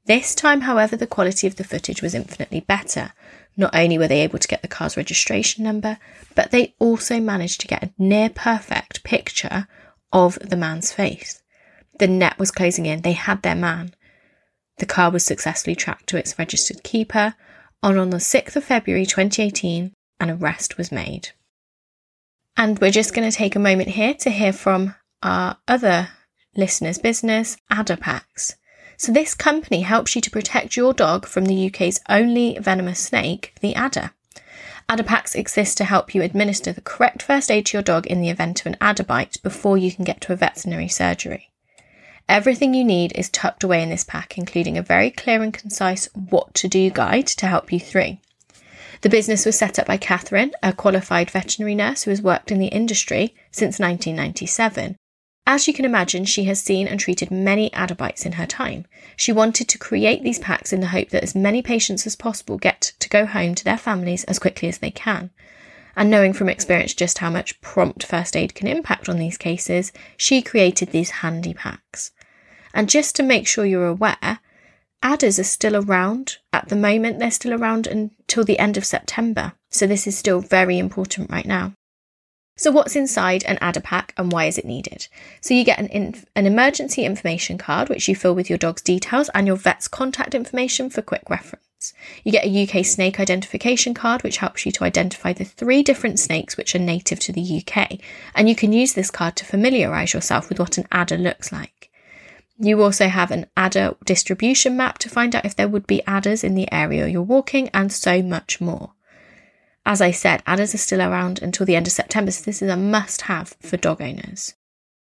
This 0.04 0.34
time, 0.34 0.62
however, 0.62 0.96
the 0.96 1.06
quality 1.06 1.46
of 1.46 1.56
the 1.56 1.64
footage 1.64 2.02
was 2.02 2.14
infinitely 2.14 2.60
better. 2.60 3.12
Not 3.58 3.74
only 3.74 3.98
were 3.98 4.08
they 4.08 4.22
able 4.22 4.38
to 4.38 4.48
get 4.48 4.62
the 4.62 4.68
car's 4.68 4.96
registration 4.96 5.64
number, 5.64 5.98
but 6.36 6.52
they 6.52 6.74
also 6.78 7.18
managed 7.18 7.60
to 7.60 7.66
get 7.66 7.82
a 7.82 7.92
near 7.98 8.30
perfect 8.30 9.02
picture 9.02 9.66
of 10.12 10.38
the 10.40 10.56
man's 10.56 10.92
face. 10.92 11.42
The 11.98 12.06
net 12.06 12.38
was 12.38 12.52
closing 12.52 12.86
in, 12.86 13.02
they 13.02 13.12
had 13.12 13.42
their 13.42 13.56
man. 13.56 13.94
The 14.78 14.86
car 14.86 15.10
was 15.10 15.26
successfully 15.26 15.74
tracked 15.74 16.06
to 16.06 16.16
its 16.16 16.38
registered 16.38 16.84
keeper, 16.84 17.34
and 17.82 17.98
on 17.98 18.10
the 18.10 18.18
6th 18.18 18.54
of 18.54 18.62
February 18.62 19.04
2018, 19.04 19.92
an 20.20 20.30
arrest 20.30 20.78
was 20.78 20.92
made. 20.92 21.30
And 22.56 22.78
we're 22.78 22.92
just 22.92 23.12
going 23.12 23.28
to 23.28 23.36
take 23.36 23.56
a 23.56 23.60
moment 23.60 23.88
here 23.90 24.14
to 24.14 24.30
hear 24.30 24.52
from 24.52 24.94
our 25.22 25.58
other 25.66 26.10
listeners' 26.56 26.98
business, 26.98 27.56
Adderpacks. 27.72 28.54
So, 29.00 29.12
this 29.12 29.32
company 29.32 29.82
helps 29.82 30.16
you 30.16 30.20
to 30.22 30.30
protect 30.30 30.76
your 30.76 30.92
dog 30.92 31.24
from 31.24 31.44
the 31.44 31.68
UK's 31.68 32.00
only 32.08 32.58
venomous 32.60 32.98
snake, 32.98 33.54
the 33.60 33.76
adder. 33.76 34.10
Adder 34.88 35.04
packs 35.04 35.36
exist 35.36 35.78
to 35.78 35.84
help 35.84 36.16
you 36.16 36.22
administer 36.22 36.72
the 36.72 36.80
correct 36.80 37.22
first 37.22 37.48
aid 37.48 37.66
to 37.66 37.76
your 37.76 37.82
dog 37.82 38.08
in 38.08 38.20
the 38.20 38.28
event 38.28 38.60
of 38.60 38.66
an 38.66 38.76
adder 38.80 39.04
bite 39.04 39.40
before 39.44 39.78
you 39.78 39.92
can 39.92 40.04
get 40.04 40.20
to 40.22 40.32
a 40.32 40.36
veterinary 40.36 40.88
surgery. 40.88 41.52
Everything 42.28 42.74
you 42.74 42.82
need 42.82 43.12
is 43.14 43.30
tucked 43.30 43.62
away 43.62 43.84
in 43.84 43.88
this 43.88 44.02
pack, 44.02 44.36
including 44.36 44.76
a 44.76 44.82
very 44.82 45.12
clear 45.12 45.44
and 45.44 45.54
concise 45.54 46.06
what 46.14 46.52
to 46.54 46.66
do 46.66 46.90
guide 46.90 47.28
to 47.28 47.46
help 47.46 47.72
you 47.72 47.78
through. 47.78 48.18
The 49.02 49.08
business 49.08 49.46
was 49.46 49.56
set 49.56 49.78
up 49.78 49.86
by 49.86 49.96
Catherine, 49.96 50.50
a 50.60 50.72
qualified 50.72 51.30
veterinary 51.30 51.76
nurse 51.76 52.02
who 52.02 52.10
has 52.10 52.20
worked 52.20 52.50
in 52.50 52.58
the 52.58 52.66
industry 52.66 53.36
since 53.52 53.78
1997 53.78 54.96
as 55.50 55.66
you 55.66 55.72
can 55.72 55.86
imagine, 55.86 56.26
she 56.26 56.44
has 56.44 56.60
seen 56.60 56.86
and 56.86 57.00
treated 57.00 57.30
many 57.30 57.72
adder 57.72 57.94
bites 57.94 58.26
in 58.26 58.32
her 58.32 58.44
time. 58.44 58.84
She 59.16 59.32
wanted 59.32 59.66
to 59.70 59.78
create 59.78 60.22
these 60.22 60.38
packs 60.38 60.74
in 60.74 60.80
the 60.80 60.88
hope 60.88 61.08
that 61.08 61.22
as 61.22 61.34
many 61.34 61.62
patients 61.62 62.06
as 62.06 62.14
possible 62.14 62.58
get 62.58 62.92
to 62.98 63.08
go 63.08 63.24
home 63.24 63.54
to 63.54 63.64
their 63.64 63.78
families 63.78 64.24
as 64.24 64.38
quickly 64.38 64.68
as 64.68 64.76
they 64.76 64.90
can. 64.90 65.30
And 65.96 66.10
knowing 66.10 66.34
from 66.34 66.50
experience 66.50 66.92
just 66.92 67.18
how 67.18 67.30
much 67.30 67.58
prompt 67.62 68.04
first 68.04 68.36
aid 68.36 68.54
can 68.54 68.68
impact 68.68 69.08
on 69.08 69.18
these 69.18 69.38
cases, 69.38 69.90
she 70.18 70.42
created 70.42 70.90
these 70.90 71.10
handy 71.22 71.54
packs. 71.54 72.10
And 72.74 72.86
just 72.86 73.16
to 73.16 73.22
make 73.22 73.48
sure 73.48 73.64
you're 73.64 73.88
aware, 73.88 74.40
adders 75.02 75.38
are 75.38 75.44
still 75.44 75.76
around. 75.76 76.36
At 76.52 76.68
the 76.68 76.76
moment, 76.76 77.20
they're 77.20 77.30
still 77.30 77.54
around 77.54 77.86
until 77.86 78.44
the 78.44 78.58
end 78.58 78.76
of 78.76 78.84
September. 78.84 79.54
So 79.70 79.86
this 79.86 80.06
is 80.06 80.18
still 80.18 80.40
very 80.40 80.78
important 80.78 81.30
right 81.30 81.46
now. 81.46 81.72
So, 82.58 82.72
what's 82.72 82.96
inside 82.96 83.44
an 83.44 83.56
adder 83.60 83.80
pack 83.80 84.12
and 84.16 84.32
why 84.32 84.46
is 84.46 84.58
it 84.58 84.64
needed? 84.64 85.06
So, 85.40 85.54
you 85.54 85.62
get 85.62 85.78
an, 85.78 85.86
inf- 85.86 86.26
an 86.34 86.44
emergency 86.44 87.04
information 87.04 87.56
card, 87.56 87.88
which 87.88 88.08
you 88.08 88.16
fill 88.16 88.34
with 88.34 88.50
your 88.50 88.58
dog's 88.58 88.82
details 88.82 89.30
and 89.32 89.46
your 89.46 89.54
vet's 89.54 89.86
contact 89.86 90.34
information 90.34 90.90
for 90.90 91.00
quick 91.00 91.22
reference. 91.30 91.94
You 92.24 92.32
get 92.32 92.44
a 92.44 92.64
UK 92.64 92.84
snake 92.84 93.20
identification 93.20 93.94
card, 93.94 94.24
which 94.24 94.38
helps 94.38 94.66
you 94.66 94.72
to 94.72 94.82
identify 94.82 95.32
the 95.32 95.44
three 95.44 95.84
different 95.84 96.18
snakes 96.18 96.56
which 96.56 96.74
are 96.74 96.80
native 96.80 97.20
to 97.20 97.32
the 97.32 97.62
UK. 97.62 98.00
And 98.34 98.48
you 98.48 98.56
can 98.56 98.72
use 98.72 98.94
this 98.94 99.12
card 99.12 99.36
to 99.36 99.44
familiarise 99.44 100.12
yourself 100.12 100.48
with 100.48 100.58
what 100.58 100.78
an 100.78 100.88
adder 100.90 101.16
looks 101.16 101.52
like. 101.52 101.90
You 102.58 102.82
also 102.82 103.06
have 103.06 103.30
an 103.30 103.46
adder 103.56 103.94
distribution 104.04 104.76
map 104.76 104.98
to 104.98 105.08
find 105.08 105.36
out 105.36 105.44
if 105.44 105.54
there 105.54 105.68
would 105.68 105.86
be 105.86 106.04
adders 106.08 106.42
in 106.42 106.56
the 106.56 106.70
area 106.72 107.06
you're 107.06 107.22
walking, 107.22 107.68
and 107.68 107.92
so 107.92 108.20
much 108.20 108.60
more. 108.60 108.94
As 109.86 110.00
I 110.00 110.10
said, 110.10 110.42
adders 110.46 110.74
are 110.74 110.78
still 110.78 111.00
around 111.00 111.40
until 111.40 111.64
the 111.64 111.76
end 111.76 111.86
of 111.86 111.92
September, 111.92 112.30
so 112.30 112.44
this 112.44 112.62
is 112.62 112.70
a 112.70 112.76
must 112.76 113.22
have 113.22 113.56
for 113.60 113.76
dog 113.76 114.02
owners. 114.02 114.54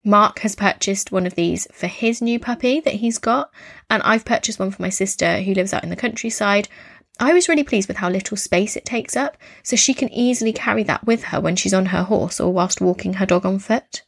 Mark 0.05 0.39
has 0.39 0.55
purchased 0.55 1.11
one 1.11 1.27
of 1.27 1.35
these 1.35 1.67
for 1.73 1.87
his 1.87 2.21
new 2.21 2.39
puppy 2.39 2.79
that 2.79 2.95
he's 2.95 3.17
got, 3.17 3.51
and 3.89 4.01
I've 4.03 4.25
purchased 4.25 4.59
one 4.59 4.71
for 4.71 4.81
my 4.81 4.89
sister 4.89 5.41
who 5.41 5.53
lives 5.53 5.73
out 5.73 5.83
in 5.83 5.89
the 5.89 5.95
countryside. 5.95 6.69
I 7.19 7.33
was 7.33 7.49
really 7.49 7.65
pleased 7.65 7.89
with 7.89 7.97
how 7.97 8.09
little 8.09 8.37
space 8.37 8.77
it 8.77 8.85
takes 8.85 9.17
up, 9.17 9.37
so 9.61 9.75
she 9.75 9.93
can 9.93 10.11
easily 10.13 10.53
carry 10.53 10.83
that 10.83 11.05
with 11.05 11.23
her 11.25 11.41
when 11.41 11.57
she's 11.57 11.73
on 11.73 11.87
her 11.87 12.03
horse 12.03 12.39
or 12.39 12.53
whilst 12.53 12.79
walking 12.79 13.15
her 13.15 13.25
dog 13.25 13.45
on 13.45 13.59
foot. 13.59 14.03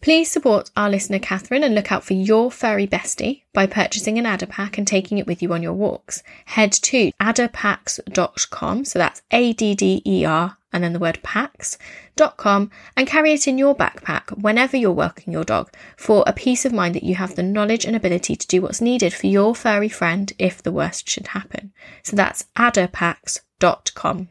Please 0.00 0.30
support 0.30 0.70
our 0.76 0.88
listener 0.88 1.18
Catherine 1.18 1.64
and 1.64 1.74
look 1.74 1.90
out 1.90 2.04
for 2.04 2.14
your 2.14 2.50
furry 2.50 2.86
bestie 2.86 3.42
by 3.52 3.66
purchasing 3.66 4.18
an 4.18 4.26
adder 4.26 4.46
pack 4.46 4.78
and 4.78 4.86
taking 4.86 5.18
it 5.18 5.26
with 5.26 5.42
you 5.42 5.52
on 5.52 5.62
your 5.62 5.72
walks. 5.72 6.22
Head 6.44 6.72
to 6.72 7.10
adderpacks.com, 7.20 8.84
so 8.84 8.98
that's 8.98 9.22
A 9.30 9.52
D 9.52 9.74
D 9.74 10.02
E 10.04 10.24
R 10.24 10.56
and 10.76 10.84
then 10.84 10.92
the 10.92 10.98
word 10.98 11.18
packs.com 11.22 12.70
and 12.96 13.06
carry 13.06 13.32
it 13.32 13.48
in 13.48 13.56
your 13.56 13.74
backpack 13.74 14.30
whenever 14.42 14.76
you're 14.76 14.92
walking 14.92 15.32
your 15.32 15.44
dog 15.44 15.72
for 15.96 16.22
a 16.26 16.34
peace 16.34 16.66
of 16.66 16.72
mind 16.72 16.94
that 16.94 17.02
you 17.02 17.14
have 17.14 17.34
the 17.34 17.42
knowledge 17.42 17.86
and 17.86 17.96
ability 17.96 18.36
to 18.36 18.46
do 18.46 18.60
what's 18.60 18.82
needed 18.82 19.14
for 19.14 19.26
your 19.26 19.54
furry 19.54 19.88
friend 19.88 20.34
if 20.38 20.62
the 20.62 20.72
worst 20.72 21.08
should 21.08 21.28
happen. 21.28 21.72
So 22.02 22.14
that's 22.14 22.44
adderpacks.com. 22.56 24.28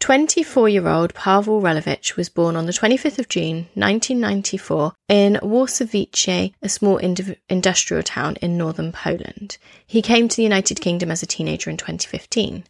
24 0.00 0.68
year 0.68 0.88
old 0.88 1.14
Pawel 1.14 1.62
Relowicz 1.62 2.16
was 2.16 2.28
born 2.28 2.54
on 2.54 2.66
the 2.66 2.72
25th 2.72 3.18
of 3.18 3.28
June 3.28 3.68
1994 3.74 4.92
in 5.08 5.38
Warsawice, 5.42 6.52
a 6.62 6.68
small 6.68 6.98
ind- 6.98 7.36
industrial 7.48 8.02
town 8.02 8.36
in 8.36 8.58
northern 8.58 8.92
Poland. 8.92 9.58
He 9.86 10.02
came 10.02 10.28
to 10.28 10.36
the 10.36 10.42
United 10.42 10.80
Kingdom 10.80 11.10
as 11.10 11.22
a 11.22 11.26
teenager 11.26 11.70
in 11.70 11.76
2015. 11.76 12.64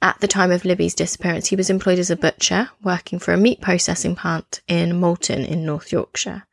At 0.00 0.18
the 0.20 0.26
time 0.26 0.50
of 0.50 0.64
Libby's 0.64 0.94
disappearance, 0.94 1.48
he 1.48 1.56
was 1.56 1.70
employed 1.70 2.00
as 2.00 2.10
a 2.10 2.16
butcher, 2.16 2.70
working 2.82 3.20
for 3.20 3.32
a 3.32 3.36
meat 3.36 3.60
processing 3.60 4.16
plant 4.16 4.60
in 4.66 4.98
Malton 4.98 5.44
in 5.44 5.64
North 5.64 5.92
Yorkshire. 5.92 6.44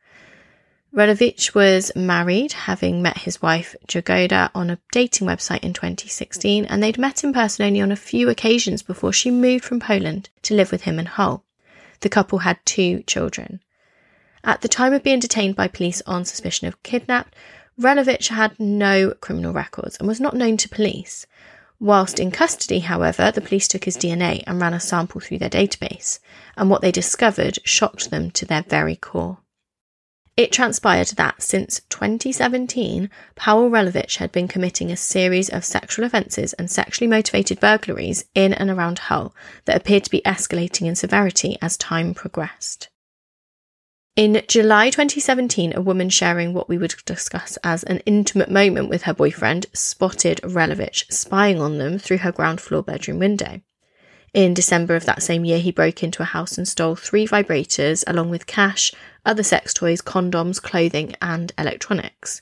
Relowicz 0.92 1.54
was 1.54 1.92
married, 1.94 2.52
having 2.52 3.00
met 3.00 3.18
his 3.18 3.40
wife 3.40 3.76
Jagoda 3.86 4.50
on 4.56 4.70
a 4.70 4.78
dating 4.90 5.28
website 5.28 5.62
in 5.62 5.72
2016, 5.72 6.64
and 6.64 6.82
they'd 6.82 6.98
met 6.98 7.22
in 7.22 7.32
person 7.32 7.64
only 7.64 7.80
on 7.80 7.92
a 7.92 7.96
few 7.96 8.28
occasions 8.28 8.82
before 8.82 9.12
she 9.12 9.30
moved 9.30 9.64
from 9.64 9.78
Poland 9.78 10.30
to 10.42 10.54
live 10.54 10.72
with 10.72 10.82
him 10.82 10.98
in 10.98 11.06
Hull. 11.06 11.44
The 12.00 12.08
couple 12.08 12.40
had 12.40 12.58
two 12.64 13.04
children. 13.04 13.60
At 14.42 14.62
the 14.62 14.68
time 14.68 14.92
of 14.92 15.04
being 15.04 15.20
detained 15.20 15.54
by 15.54 15.68
police 15.68 16.02
on 16.06 16.24
suspicion 16.24 16.66
of 16.66 16.82
kidnap, 16.82 17.36
Relowicz 17.78 18.26
had 18.28 18.58
no 18.58 19.12
criminal 19.20 19.52
records 19.52 19.96
and 19.96 20.08
was 20.08 20.20
not 20.20 20.34
known 20.34 20.56
to 20.56 20.68
police. 20.68 21.24
Whilst 21.78 22.18
in 22.18 22.32
custody, 22.32 22.80
however, 22.80 23.30
the 23.30 23.40
police 23.40 23.68
took 23.68 23.84
his 23.84 23.96
DNA 23.96 24.42
and 24.44 24.60
ran 24.60 24.74
a 24.74 24.80
sample 24.80 25.20
through 25.20 25.38
their 25.38 25.48
database, 25.48 26.18
and 26.56 26.68
what 26.68 26.82
they 26.82 26.90
discovered 26.90 27.60
shocked 27.64 28.10
them 28.10 28.32
to 28.32 28.44
their 28.44 28.62
very 28.62 28.96
core. 28.96 29.38
It 30.36 30.52
transpired 30.52 31.08
that 31.16 31.42
since 31.42 31.82
2017, 31.90 33.10
Pawel 33.36 33.70
Relowicz 33.70 34.16
had 34.16 34.32
been 34.32 34.48
committing 34.48 34.90
a 34.90 34.96
series 34.96 35.50
of 35.50 35.64
sexual 35.64 36.04
offences 36.04 36.52
and 36.54 36.70
sexually 36.70 37.08
motivated 37.08 37.60
burglaries 37.60 38.24
in 38.34 38.54
and 38.54 38.70
around 38.70 39.00
Hull 39.00 39.34
that 39.66 39.76
appeared 39.76 40.04
to 40.04 40.10
be 40.10 40.22
escalating 40.24 40.86
in 40.86 40.94
severity 40.94 41.58
as 41.60 41.76
time 41.76 42.14
progressed. 42.14 42.88
In 44.16 44.42
July 44.48 44.90
2017, 44.90 45.72
a 45.74 45.80
woman 45.80 46.10
sharing 46.10 46.52
what 46.52 46.68
we 46.68 46.78
would 46.78 46.94
discuss 47.04 47.56
as 47.62 47.84
an 47.84 47.98
intimate 48.00 48.50
moment 48.50 48.88
with 48.88 49.02
her 49.02 49.14
boyfriend 49.14 49.66
spotted 49.72 50.40
Relowicz 50.42 51.10
spying 51.12 51.60
on 51.60 51.78
them 51.78 51.98
through 51.98 52.18
her 52.18 52.32
ground 52.32 52.60
floor 52.60 52.82
bedroom 52.82 53.18
window. 53.18 53.60
In 54.32 54.54
December 54.54 54.94
of 54.94 55.06
that 55.06 55.22
same 55.22 55.44
year, 55.44 55.58
he 55.58 55.72
broke 55.72 56.04
into 56.04 56.22
a 56.22 56.26
house 56.26 56.56
and 56.56 56.68
stole 56.68 56.94
three 56.94 57.26
vibrators, 57.26 58.04
along 58.06 58.30
with 58.30 58.46
cash, 58.46 58.92
other 59.26 59.42
sex 59.42 59.74
toys, 59.74 60.00
condoms, 60.00 60.62
clothing, 60.62 61.16
and 61.20 61.52
electronics. 61.58 62.40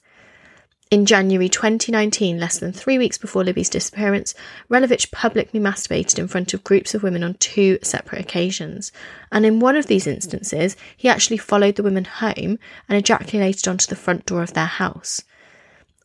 In 0.90 1.04
January 1.04 1.50
2019, 1.50 2.38
less 2.38 2.58
than 2.58 2.72
three 2.72 2.96
weeks 2.96 3.18
before 3.18 3.44
Libby's 3.44 3.68
disappearance, 3.68 4.34
Relowicz 4.70 5.10
publicly 5.10 5.60
masturbated 5.60 6.18
in 6.18 6.28
front 6.28 6.54
of 6.54 6.64
groups 6.64 6.94
of 6.94 7.02
women 7.02 7.22
on 7.22 7.34
two 7.34 7.78
separate 7.82 8.22
occasions. 8.22 8.90
And 9.30 9.44
in 9.44 9.60
one 9.60 9.76
of 9.76 9.86
these 9.86 10.06
instances, 10.06 10.76
he 10.96 11.08
actually 11.08 11.36
followed 11.36 11.76
the 11.76 11.82
women 11.82 12.04
home 12.04 12.58
and 12.88 12.98
ejaculated 12.98 13.68
onto 13.68 13.86
the 13.86 13.96
front 13.96 14.24
door 14.24 14.42
of 14.42 14.54
their 14.54 14.64
house. 14.64 15.22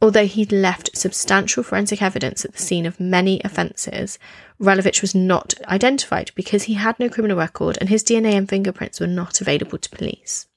Although 0.01 0.25
he'd 0.25 0.51
left 0.51 0.97
substantial 0.97 1.63
forensic 1.63 2.01
evidence 2.01 2.43
at 2.43 2.51
the 2.51 2.61
scene 2.61 2.85
of 2.85 2.99
many 2.99 3.39
offences, 3.45 4.19
Relowicz 4.63 5.01
was 5.01 5.13
not 5.13 5.53
identified 5.67 6.31
because 6.35 6.63
he 6.63 6.75
had 6.75 6.97
no 6.97 7.09
criminal 7.09 7.37
record 7.37 7.77
and 7.81 7.89
his 7.89 8.03
DNA 8.03 8.33
and 8.33 8.47
fingerprints 8.47 8.99
were 8.99 9.07
not 9.07 9.41
available 9.41 9.77
to 9.77 9.89
police. 9.89 10.47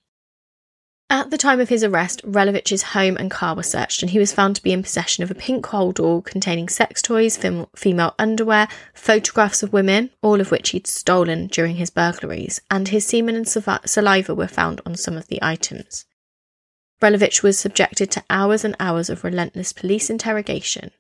At 1.11 1.31
the 1.31 1.39
time 1.39 1.61
of 1.61 1.69
his 1.69 1.83
arrest, 1.83 2.21
Relowicz's 2.25 2.83
home 2.83 3.17
and 3.17 3.31
car 3.31 3.55
were 3.55 3.63
searched, 3.63 4.03
and 4.03 4.11
he 4.11 4.19
was 4.19 4.33
found 4.33 4.57
to 4.57 4.63
be 4.63 4.73
in 4.73 4.83
possession 4.83 5.23
of 5.23 5.31
a 5.31 5.37
pink 5.37 5.67
holdall 5.67 6.25
containing 6.25 6.69
sex 6.69 7.01
toys, 7.01 7.37
fem- 7.37 7.67
female 7.77 8.15
underwear, 8.19 8.67
photographs 8.93 9.63
of 9.63 9.73
women, 9.73 10.11
all 10.21 10.41
of 10.41 10.51
which 10.51 10.71
he'd 10.71 10.89
stolen 10.89 11.47
during 11.47 11.77
his 11.77 11.91
burglaries, 11.91 12.61
and 12.71 12.89
his 12.89 13.07
semen 13.07 13.37
and 13.37 13.49
saliva 13.49 14.35
were 14.35 14.49
found 14.49 14.81
on 14.85 14.97
some 14.97 15.17
of 15.17 15.29
the 15.29 15.39
items. 15.43 16.07
Relowicz 17.01 17.43
was 17.43 17.59
subjected 17.59 18.11
to 18.11 18.25
hours 18.29 18.65
and 18.65 18.75
hours 18.81 19.09
of 19.09 19.23
relentless 19.23 19.73
police 19.73 20.11
interrogation. 20.11 20.91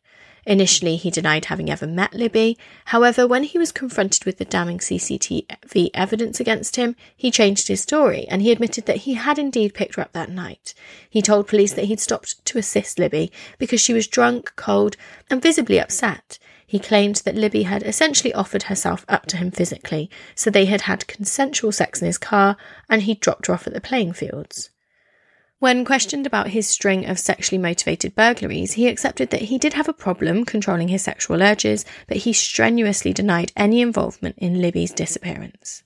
Initially, 0.46 0.94
he 0.94 1.10
denied 1.10 1.46
having 1.46 1.68
ever 1.68 1.88
met 1.88 2.14
Libby. 2.14 2.56
However, 2.86 3.26
when 3.26 3.42
he 3.42 3.58
was 3.58 3.72
confronted 3.72 4.24
with 4.24 4.38
the 4.38 4.44
damning 4.44 4.78
CCTV 4.78 5.90
evidence 5.92 6.38
against 6.38 6.76
him, 6.76 6.94
he 7.16 7.32
changed 7.32 7.66
his 7.66 7.80
story 7.80 8.28
and 8.28 8.40
he 8.40 8.52
admitted 8.52 8.86
that 8.86 8.98
he 8.98 9.14
had 9.14 9.40
indeed 9.40 9.74
picked 9.74 9.96
her 9.96 10.02
up 10.02 10.12
that 10.12 10.30
night. 10.30 10.72
He 11.10 11.20
told 11.20 11.48
police 11.48 11.72
that 11.72 11.86
he'd 11.86 11.98
stopped 11.98 12.44
to 12.44 12.58
assist 12.58 13.00
Libby 13.00 13.32
because 13.58 13.80
she 13.80 13.92
was 13.92 14.06
drunk, 14.06 14.52
cold, 14.54 14.96
and 15.28 15.42
visibly 15.42 15.80
upset. 15.80 16.38
He 16.64 16.78
claimed 16.78 17.16
that 17.24 17.34
Libby 17.34 17.64
had 17.64 17.82
essentially 17.82 18.32
offered 18.32 18.64
herself 18.64 19.04
up 19.08 19.26
to 19.26 19.36
him 19.36 19.50
physically, 19.50 20.08
so 20.36 20.48
they 20.48 20.66
had 20.66 20.82
had 20.82 21.08
consensual 21.08 21.72
sex 21.72 22.00
in 22.00 22.06
his 22.06 22.18
car 22.18 22.56
and 22.88 23.02
he'd 23.02 23.20
dropped 23.20 23.48
her 23.48 23.54
off 23.54 23.66
at 23.66 23.74
the 23.74 23.80
playing 23.80 24.12
fields. 24.12 24.70
When 25.58 25.86
questioned 25.86 26.26
about 26.26 26.48
his 26.48 26.68
string 26.68 27.06
of 27.06 27.18
sexually 27.18 27.56
motivated 27.56 28.14
burglaries, 28.14 28.74
he 28.74 28.88
accepted 28.88 29.30
that 29.30 29.42
he 29.42 29.56
did 29.56 29.72
have 29.72 29.88
a 29.88 29.94
problem 29.94 30.44
controlling 30.44 30.88
his 30.88 31.02
sexual 31.02 31.42
urges, 31.42 31.86
but 32.06 32.18
he 32.18 32.34
strenuously 32.34 33.14
denied 33.14 33.52
any 33.56 33.80
involvement 33.80 34.36
in 34.36 34.60
Libby's 34.60 34.92
disappearance. 34.92 35.82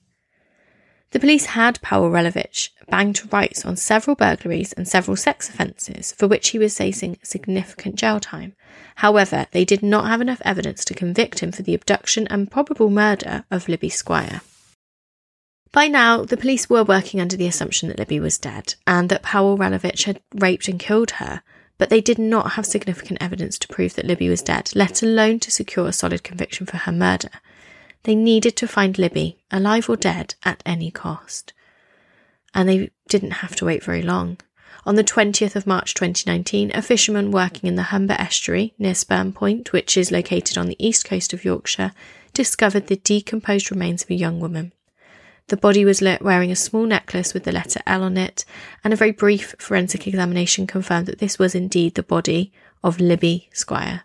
The 1.11 1.21
police 1.21 1.45
had 1.45 1.81
Pawel 1.81 2.11
Relowicz 2.11 2.69
banged 2.89 3.15
to 3.17 3.27
rights 3.29 3.65
on 3.65 3.77
several 3.77 4.15
burglaries 4.15 4.73
and 4.73 4.85
several 4.87 5.15
sex 5.15 5.47
offences, 5.47 6.11
for 6.11 6.27
which 6.27 6.49
he 6.49 6.59
was 6.59 6.77
facing 6.77 7.17
significant 7.23 7.95
jail 7.95 8.19
time. 8.19 8.55
However, 8.95 9.47
they 9.51 9.63
did 9.63 9.81
not 9.81 10.07
have 10.07 10.19
enough 10.19 10.41
evidence 10.43 10.83
to 10.85 10.93
convict 10.93 11.39
him 11.39 11.53
for 11.53 11.63
the 11.63 11.75
abduction 11.75 12.27
and 12.27 12.51
probable 12.51 12.89
murder 12.89 13.45
of 13.49 13.69
Libby 13.69 13.89
Squire. 13.89 14.41
By 15.73 15.87
now, 15.87 16.25
the 16.25 16.35
police 16.35 16.69
were 16.69 16.83
working 16.83 17.21
under 17.21 17.37
the 17.37 17.47
assumption 17.47 17.87
that 17.87 17.97
Libby 17.97 18.19
was 18.19 18.37
dead 18.37 18.75
and 18.85 19.07
that 19.07 19.23
Pawel 19.23 19.57
Relowicz 19.57 20.03
had 20.03 20.21
raped 20.35 20.67
and 20.67 20.77
killed 20.77 21.11
her, 21.11 21.43
but 21.77 21.89
they 21.89 22.01
did 22.01 22.19
not 22.19 22.51
have 22.51 22.65
significant 22.65 23.19
evidence 23.21 23.57
to 23.59 23.69
prove 23.69 23.93
that 23.95 24.05
Libby 24.05 24.27
was 24.27 24.41
dead, 24.41 24.71
let 24.75 25.01
alone 25.01 25.39
to 25.39 25.49
secure 25.49 25.87
a 25.87 25.93
solid 25.93 26.23
conviction 26.23 26.65
for 26.65 26.75
her 26.75 26.91
murder. 26.91 27.29
They 28.03 28.15
needed 28.15 28.57
to 28.57 28.67
find 28.67 28.97
Libby, 28.97 29.37
alive 29.49 29.89
or 29.89 29.95
dead, 29.95 30.35
at 30.43 30.61
any 30.65 30.91
cost. 30.91 31.53
And 32.53 32.67
they 32.67 32.91
didn't 33.07 33.31
have 33.31 33.55
to 33.57 33.65
wait 33.65 33.83
very 33.83 34.01
long. 34.01 34.39
On 34.85 34.95
the 34.95 35.05
20th 35.05 35.55
of 35.55 35.67
March 35.67 35.93
2019, 35.93 36.71
a 36.73 36.81
fisherman 36.81 37.31
working 37.31 37.69
in 37.69 37.75
the 37.75 37.83
Humber 37.83 38.15
estuary 38.17 38.73
near 38.77 38.95
Spurn 38.95 39.31
Point, 39.31 39.71
which 39.71 39.95
is 39.95 40.11
located 40.11 40.57
on 40.57 40.67
the 40.67 40.85
east 40.85 41.05
coast 41.05 41.31
of 41.31 41.45
Yorkshire, 41.45 41.93
discovered 42.33 42.87
the 42.87 42.97
decomposed 42.97 43.71
remains 43.71 44.03
of 44.03 44.09
a 44.09 44.15
young 44.15 44.41
woman. 44.41 44.73
The 45.47 45.57
body 45.57 45.83
was 45.83 46.01
wearing 46.01 46.51
a 46.51 46.55
small 46.55 46.85
necklace 46.85 47.33
with 47.33 47.43
the 47.43 47.51
letter 47.51 47.81
L 47.85 48.03
on 48.03 48.17
it, 48.17 48.45
and 48.83 48.93
a 48.93 48.97
very 48.97 49.11
brief 49.11 49.55
forensic 49.59 50.07
examination 50.07 50.67
confirmed 50.67 51.07
that 51.07 51.19
this 51.19 51.37
was 51.37 51.55
indeed 51.55 51.95
the 51.95 52.03
body 52.03 52.51
of 52.83 52.99
Libby 52.99 53.49
Squire. 53.53 54.03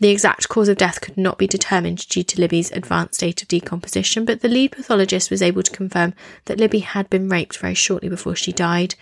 The 0.00 0.10
exact 0.10 0.48
cause 0.48 0.68
of 0.68 0.76
death 0.76 1.00
could 1.00 1.16
not 1.16 1.38
be 1.38 1.46
determined 1.46 2.08
due 2.08 2.24
to 2.24 2.40
Libby's 2.40 2.72
advanced 2.72 3.14
state 3.14 3.42
of 3.42 3.48
decomposition, 3.48 4.24
but 4.24 4.40
the 4.40 4.48
lead 4.48 4.72
pathologist 4.72 5.30
was 5.30 5.40
able 5.40 5.62
to 5.62 5.70
confirm 5.70 6.14
that 6.44 6.58
Libby 6.58 6.80
had 6.80 7.08
been 7.08 7.28
raped 7.28 7.56
very 7.58 7.74
shortly 7.74 8.08
before 8.08 8.34
she 8.34 8.52
died, 8.52 8.96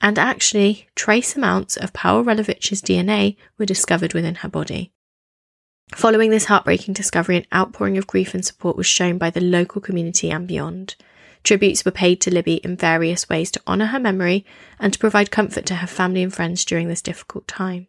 and 0.00 0.18
actually, 0.18 0.88
trace 0.96 1.36
amounts 1.36 1.76
of 1.76 1.92
Pawel 1.92 2.24
Relowicz's 2.24 2.82
DNA 2.82 3.36
were 3.56 3.66
discovered 3.66 4.14
within 4.14 4.36
her 4.36 4.48
body. 4.48 4.92
Following 5.94 6.30
this 6.30 6.46
heartbreaking 6.46 6.94
discovery, 6.94 7.36
an 7.36 7.46
outpouring 7.54 7.98
of 7.98 8.06
grief 8.06 8.34
and 8.34 8.44
support 8.44 8.76
was 8.76 8.86
shown 8.86 9.18
by 9.18 9.30
the 9.30 9.40
local 9.40 9.80
community 9.80 10.30
and 10.30 10.48
beyond. 10.48 10.96
Tributes 11.44 11.84
were 11.84 11.90
paid 11.90 12.20
to 12.20 12.32
Libby 12.32 12.56
in 12.56 12.76
various 12.76 13.28
ways 13.28 13.50
to 13.50 13.60
honour 13.66 13.86
her 13.86 14.00
memory 14.00 14.44
and 14.78 14.92
to 14.92 14.98
provide 14.98 15.30
comfort 15.30 15.66
to 15.66 15.76
her 15.76 15.86
family 15.86 16.22
and 16.22 16.32
friends 16.32 16.64
during 16.64 16.88
this 16.88 17.02
difficult 17.02 17.46
time. 17.46 17.88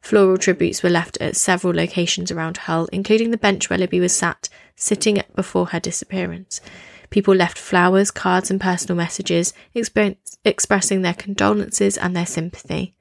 Floral 0.00 0.38
tributes 0.38 0.82
were 0.82 0.88
left 0.88 1.18
at 1.20 1.36
several 1.36 1.74
locations 1.74 2.30
around 2.30 2.56
Hull, 2.56 2.88
including 2.92 3.32
the 3.32 3.36
bench 3.36 3.68
where 3.68 3.78
Libby 3.78 4.00
was 4.00 4.14
sat, 4.14 4.48
sitting 4.74 5.22
before 5.34 5.66
her 5.66 5.80
disappearance. 5.80 6.60
People 7.10 7.34
left 7.34 7.58
flowers, 7.58 8.10
cards, 8.10 8.50
and 8.50 8.60
personal 8.60 8.96
messages 8.96 9.52
expressing 9.74 11.02
their 11.02 11.14
condolences 11.14 11.98
and 11.98 12.16
their 12.16 12.24
sympathy. 12.24 12.94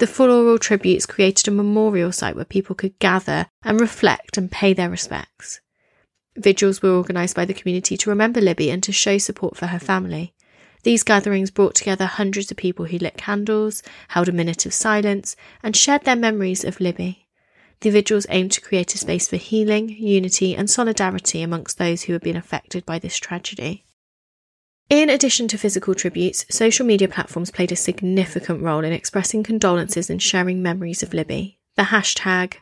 The 0.00 0.06
floral 0.06 0.58
tributes 0.58 1.04
created 1.04 1.46
a 1.46 1.50
memorial 1.50 2.10
site 2.10 2.34
where 2.34 2.46
people 2.46 2.74
could 2.74 2.98
gather 3.00 3.48
and 3.62 3.78
reflect 3.78 4.38
and 4.38 4.50
pay 4.50 4.72
their 4.72 4.88
respects. 4.88 5.60
Vigils 6.34 6.80
were 6.80 6.96
organised 6.96 7.36
by 7.36 7.44
the 7.44 7.52
community 7.52 7.98
to 7.98 8.08
remember 8.08 8.40
Libby 8.40 8.70
and 8.70 8.82
to 8.82 8.92
show 8.92 9.18
support 9.18 9.58
for 9.58 9.66
her 9.66 9.78
family. 9.78 10.32
These 10.84 11.02
gatherings 11.02 11.50
brought 11.50 11.74
together 11.74 12.06
hundreds 12.06 12.50
of 12.50 12.56
people 12.56 12.86
who 12.86 12.96
lit 12.96 13.18
candles, 13.18 13.82
held 14.08 14.30
a 14.30 14.32
minute 14.32 14.64
of 14.64 14.72
silence, 14.72 15.36
and 15.62 15.76
shared 15.76 16.04
their 16.04 16.16
memories 16.16 16.64
of 16.64 16.80
Libby. 16.80 17.28
The 17.82 17.90
vigils 17.90 18.26
aimed 18.30 18.52
to 18.52 18.62
create 18.62 18.94
a 18.94 18.98
space 18.98 19.28
for 19.28 19.36
healing, 19.36 19.90
unity, 19.90 20.56
and 20.56 20.70
solidarity 20.70 21.42
amongst 21.42 21.76
those 21.76 22.04
who 22.04 22.14
had 22.14 22.22
been 22.22 22.36
affected 22.36 22.86
by 22.86 22.98
this 22.98 23.18
tragedy. 23.18 23.84
In 24.90 25.08
addition 25.08 25.46
to 25.46 25.56
physical 25.56 25.94
tributes, 25.94 26.44
social 26.50 26.84
media 26.84 27.06
platforms 27.06 27.52
played 27.52 27.70
a 27.70 27.76
significant 27.76 28.60
role 28.60 28.82
in 28.82 28.92
expressing 28.92 29.44
condolences 29.44 30.10
and 30.10 30.20
sharing 30.20 30.64
memories 30.64 31.00
of 31.04 31.14
Libby. 31.14 31.60
The 31.76 31.84
hashtag 31.84 32.54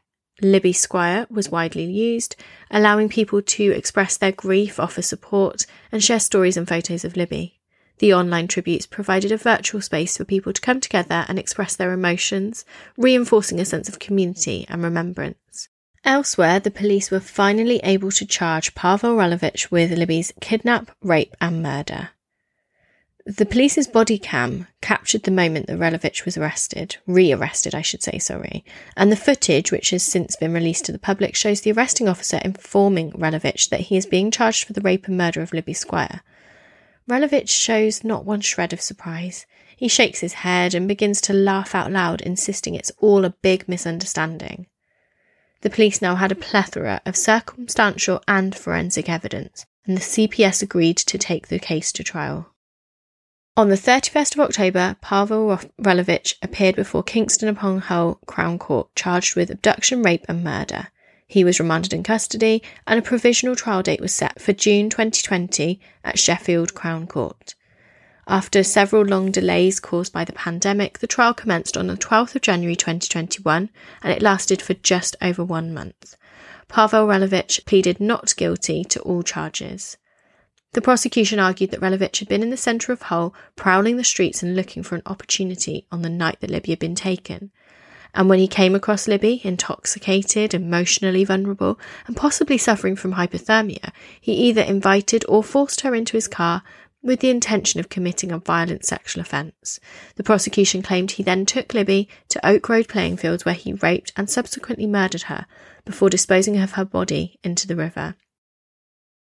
Libby 0.42 0.74
Squire 0.74 1.26
was 1.30 1.48
widely 1.48 1.84
used, 1.84 2.36
allowing 2.70 3.08
people 3.08 3.40
to 3.40 3.70
express 3.70 4.18
their 4.18 4.30
grief, 4.30 4.78
offer 4.78 5.00
support, 5.00 5.64
and 5.90 6.04
share 6.04 6.20
stories 6.20 6.58
and 6.58 6.68
photos 6.68 7.02
of 7.02 7.16
Libby. 7.16 7.60
The 7.98 8.12
online 8.12 8.46
tributes 8.46 8.84
provided 8.84 9.32
a 9.32 9.38
virtual 9.38 9.80
space 9.80 10.18
for 10.18 10.26
people 10.26 10.52
to 10.52 10.60
come 10.60 10.80
together 10.80 11.24
and 11.28 11.38
express 11.38 11.76
their 11.76 11.94
emotions, 11.94 12.66
reinforcing 12.98 13.58
a 13.58 13.64
sense 13.64 13.88
of 13.88 14.00
community 14.00 14.66
and 14.68 14.82
remembrance. 14.82 15.70
Elsewhere, 16.04 16.60
the 16.60 16.70
police 16.70 17.10
were 17.10 17.20
finally 17.20 17.80
able 17.82 18.10
to 18.12 18.26
charge 18.26 18.74
Pawel 18.74 19.16
Relowicz 19.16 19.70
with 19.70 19.92
Libby's 19.92 20.34
kidnap, 20.42 20.90
rape, 21.02 21.34
and 21.40 21.62
murder. 21.62 22.10
The 23.28 23.44
police's 23.44 23.86
body 23.86 24.16
cam 24.18 24.68
captured 24.80 25.24
the 25.24 25.30
moment 25.30 25.66
that 25.66 25.78
Relowicz 25.78 26.24
was 26.24 26.38
arrested, 26.38 26.96
re-arrested, 27.06 27.74
I 27.74 27.82
should 27.82 28.02
say, 28.02 28.18
sorry. 28.18 28.64
And 28.96 29.12
the 29.12 29.16
footage, 29.16 29.70
which 29.70 29.90
has 29.90 30.02
since 30.02 30.34
been 30.34 30.54
released 30.54 30.86
to 30.86 30.92
the 30.92 30.98
public, 30.98 31.36
shows 31.36 31.60
the 31.60 31.72
arresting 31.72 32.08
officer 32.08 32.40
informing 32.42 33.12
Relowicz 33.12 33.68
that 33.68 33.80
he 33.80 33.98
is 33.98 34.06
being 34.06 34.30
charged 34.30 34.64
for 34.64 34.72
the 34.72 34.80
rape 34.80 35.08
and 35.08 35.18
murder 35.18 35.42
of 35.42 35.52
Libby 35.52 35.74
Squire. 35.74 36.22
Relowicz 37.06 37.50
shows 37.50 38.02
not 38.02 38.24
one 38.24 38.40
shred 38.40 38.72
of 38.72 38.80
surprise. 38.80 39.44
He 39.76 39.88
shakes 39.88 40.20
his 40.20 40.32
head 40.32 40.74
and 40.74 40.88
begins 40.88 41.20
to 41.20 41.34
laugh 41.34 41.74
out 41.74 41.92
loud, 41.92 42.22
insisting 42.22 42.74
it's 42.74 42.92
all 42.96 43.26
a 43.26 43.36
big 43.42 43.68
misunderstanding. 43.68 44.68
The 45.60 45.68
police 45.68 46.00
now 46.00 46.14
had 46.14 46.32
a 46.32 46.34
plethora 46.34 47.02
of 47.04 47.14
circumstantial 47.14 48.22
and 48.26 48.56
forensic 48.56 49.10
evidence, 49.10 49.66
and 49.84 49.98
the 49.98 50.00
CPS 50.00 50.62
agreed 50.62 50.96
to 50.96 51.18
take 51.18 51.48
the 51.48 51.58
case 51.58 51.92
to 51.92 52.02
trial. 52.02 52.54
On 53.58 53.70
the 53.70 53.74
31st 53.74 54.34
of 54.34 54.40
October, 54.42 54.96
Pawel 55.02 55.68
Relowicz 55.82 56.34
appeared 56.42 56.76
before 56.76 57.02
Kingston 57.02 57.48
upon 57.48 57.80
Hull 57.80 58.20
Crown 58.24 58.56
Court, 58.56 58.88
charged 58.94 59.34
with 59.34 59.50
abduction, 59.50 60.00
rape, 60.00 60.24
and 60.28 60.44
murder. 60.44 60.86
He 61.26 61.42
was 61.42 61.58
remanded 61.58 61.92
in 61.92 62.04
custody, 62.04 62.62
and 62.86 63.00
a 63.00 63.02
provisional 63.02 63.56
trial 63.56 63.82
date 63.82 64.00
was 64.00 64.14
set 64.14 64.40
for 64.40 64.52
June 64.52 64.88
2020 64.90 65.80
at 66.04 66.20
Sheffield 66.20 66.74
Crown 66.74 67.08
Court. 67.08 67.56
After 68.28 68.62
several 68.62 69.04
long 69.04 69.32
delays 69.32 69.80
caused 69.80 70.12
by 70.12 70.24
the 70.24 70.32
pandemic, 70.34 71.00
the 71.00 71.08
trial 71.08 71.34
commenced 71.34 71.76
on 71.76 71.88
the 71.88 71.96
12th 71.96 72.36
of 72.36 72.42
January 72.42 72.76
2021 72.76 73.70
and 74.04 74.12
it 74.12 74.22
lasted 74.22 74.62
for 74.62 74.74
just 74.74 75.16
over 75.20 75.42
one 75.42 75.74
month. 75.74 76.14
Pawel 76.68 77.08
Relowicz 77.08 77.66
pleaded 77.66 77.98
not 77.98 78.36
guilty 78.36 78.84
to 78.84 79.00
all 79.00 79.24
charges. 79.24 79.96
The 80.72 80.82
prosecution 80.82 81.38
argued 81.38 81.70
that 81.70 81.80
Relowicz 81.80 82.18
had 82.18 82.28
been 82.28 82.42
in 82.42 82.50
the 82.50 82.56
centre 82.56 82.92
of 82.92 83.02
Hull, 83.02 83.34
prowling 83.56 83.96
the 83.96 84.04
streets 84.04 84.42
and 84.42 84.54
looking 84.54 84.82
for 84.82 84.96
an 84.96 85.02
opportunity 85.06 85.86
on 85.90 86.02
the 86.02 86.10
night 86.10 86.40
that 86.40 86.50
Libby 86.50 86.72
had 86.72 86.78
been 86.78 86.94
taken. 86.94 87.50
And 88.14 88.28
when 88.28 88.38
he 88.38 88.48
came 88.48 88.74
across 88.74 89.08
Libby, 89.08 89.40
intoxicated, 89.44 90.54
emotionally 90.54 91.24
vulnerable, 91.24 91.78
and 92.06 92.16
possibly 92.16 92.58
suffering 92.58 92.96
from 92.96 93.14
hypothermia, 93.14 93.92
he 94.20 94.32
either 94.32 94.62
invited 94.62 95.24
or 95.28 95.42
forced 95.42 95.82
her 95.82 95.94
into 95.94 96.16
his 96.16 96.28
car 96.28 96.62
with 97.02 97.20
the 97.20 97.30
intention 97.30 97.80
of 97.80 97.88
committing 97.88 98.32
a 98.32 98.38
violent 98.38 98.84
sexual 98.84 99.20
offence. 99.20 99.78
The 100.16 100.24
prosecution 100.24 100.82
claimed 100.82 101.12
he 101.12 101.22
then 101.22 101.46
took 101.46 101.72
Libby 101.72 102.08
to 102.28 102.46
Oak 102.46 102.68
Road 102.68 102.88
playing 102.88 103.18
fields 103.18 103.44
where 103.44 103.54
he 103.54 103.72
raped 103.74 104.12
and 104.16 104.28
subsequently 104.28 104.86
murdered 104.86 105.22
her 105.22 105.46
before 105.84 106.10
disposing 106.10 106.58
of 106.58 106.72
her 106.72 106.84
body 106.84 107.38
into 107.44 107.66
the 107.66 107.76
river. 107.76 108.16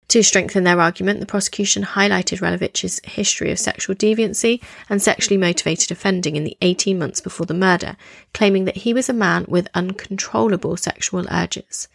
To 0.10 0.24
strengthen 0.24 0.64
their 0.64 0.82
argument, 0.82 1.20
the 1.20 1.28
prosecution 1.28 1.84
highlighted 1.84 2.42
Relowicz's 2.42 3.00
history 3.04 3.52
of 3.52 3.60
sexual 3.60 3.96
deviancy 3.96 4.60
and 4.90 5.00
sexually 5.00 5.38
motivated 5.38 5.92
offending 5.92 6.36
in 6.36 6.44
the 6.44 6.58
18 6.62 6.98
months 6.98 7.22
before 7.22 7.46
the 7.46 7.54
murder, 7.54 7.96
claiming 8.34 8.66
that 8.66 8.78
he 8.78 8.92
was 8.92 9.08
a 9.08 9.14
man 9.14 9.46
with 9.48 9.68
uncontrollable 9.76 10.78
sexual 10.78 11.28
urges. 11.30 11.88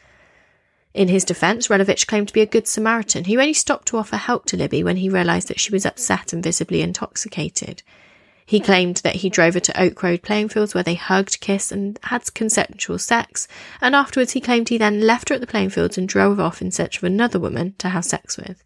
In 0.94 1.08
his 1.08 1.24
defence, 1.24 1.66
Relowicz 1.66 2.06
claimed 2.06 2.28
to 2.28 2.34
be 2.34 2.40
a 2.40 2.46
good 2.46 2.68
Samaritan 2.68 3.24
who 3.24 3.40
only 3.40 3.52
stopped 3.52 3.88
to 3.88 3.96
offer 3.96 4.16
help 4.16 4.46
to 4.46 4.56
Libby 4.56 4.84
when 4.84 4.98
he 4.98 5.08
realised 5.08 5.48
that 5.48 5.58
she 5.58 5.72
was 5.72 5.84
upset 5.84 6.32
and 6.32 6.40
visibly 6.40 6.82
intoxicated. 6.82 7.82
He 8.46 8.60
claimed 8.60 8.96
that 8.98 9.16
he 9.16 9.30
drove 9.30 9.54
her 9.54 9.60
to 9.60 9.80
Oak 9.80 10.02
Road 10.02 10.22
playing 10.22 10.50
fields 10.50 10.74
where 10.74 10.84
they 10.84 10.94
hugged, 10.94 11.40
kissed, 11.40 11.72
and 11.72 11.98
had 12.04 12.34
consensual 12.34 12.98
sex, 12.98 13.48
and 13.80 13.94
afterwards 13.94 14.32
he 14.32 14.40
claimed 14.40 14.68
he 14.68 14.78
then 14.78 15.00
left 15.00 15.30
her 15.30 15.34
at 15.34 15.40
the 15.40 15.46
playing 15.46 15.70
fields 15.70 15.96
and 15.96 16.08
drove 16.08 16.38
off 16.38 16.60
in 16.60 16.70
search 16.70 16.98
of 16.98 17.04
another 17.04 17.38
woman 17.38 17.74
to 17.78 17.88
have 17.88 18.04
sex 18.04 18.36
with. 18.36 18.62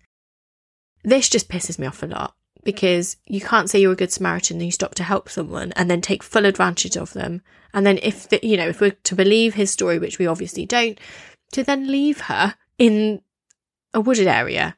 This 1.05 1.29
just 1.29 1.49
pisses 1.49 1.79
me 1.79 1.87
off 1.87 2.03
a 2.03 2.07
lot 2.07 2.35
because 2.65 3.17
you 3.27 3.41
can't 3.41 3.71
say 3.71 3.79
you're 3.79 3.93
a 3.93 3.97
good 3.97 4.13
Samaritan 4.13 4.57
and 4.57 4.67
you 4.67 4.73
stop 4.73 4.95
to 4.97 5.05
help 5.05 5.29
someone 5.29 5.73
and 5.77 5.91
then 5.91 6.01
take 6.01 6.23
full 6.23 6.45
advantage 6.45 6.97
of 6.97 7.13
them. 7.13 7.41
And 7.73 7.87
then 7.87 7.99
if 8.03 8.29
the, 8.29 8.41
you 8.43 8.57
know 8.57 8.69
if 8.69 8.81
we're 8.81 8.91
to 8.91 9.15
believe 9.15 9.55
his 9.55 9.71
story, 9.71 9.99
which 9.99 10.19
we 10.19 10.27
obviously 10.27 10.67
don't, 10.67 10.99
to 11.53 11.63
then 11.63 11.91
leave 11.91 12.23
her 12.23 12.57
in 12.79 13.23
a 13.95 14.01
wooded 14.01 14.27
area. 14.27 14.77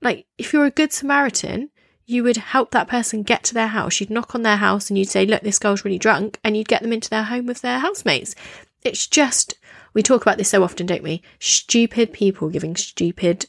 Like 0.00 0.26
if 0.38 0.52
you're 0.52 0.64
a 0.64 0.70
good 0.70 0.92
Samaritan, 0.92 1.70
you 2.08 2.22
would 2.24 2.38
help 2.38 2.70
that 2.70 2.88
person 2.88 3.22
get 3.22 3.44
to 3.44 3.54
their 3.54 3.66
house. 3.66 4.00
You'd 4.00 4.08
knock 4.08 4.34
on 4.34 4.42
their 4.42 4.56
house 4.56 4.88
and 4.88 4.98
you'd 4.98 5.10
say, 5.10 5.26
Look, 5.26 5.42
this 5.42 5.58
girl's 5.58 5.84
really 5.84 5.98
drunk, 5.98 6.40
and 6.42 6.56
you'd 6.56 6.66
get 6.66 6.80
them 6.80 6.92
into 6.92 7.10
their 7.10 7.24
home 7.24 7.44
with 7.46 7.60
their 7.60 7.80
housemates. 7.80 8.34
It's 8.82 9.06
just, 9.06 9.54
we 9.92 10.02
talk 10.02 10.22
about 10.22 10.38
this 10.38 10.48
so 10.48 10.64
often, 10.64 10.86
don't 10.86 11.02
we? 11.02 11.22
Stupid 11.38 12.14
people 12.14 12.48
giving 12.48 12.76
stupid 12.76 13.46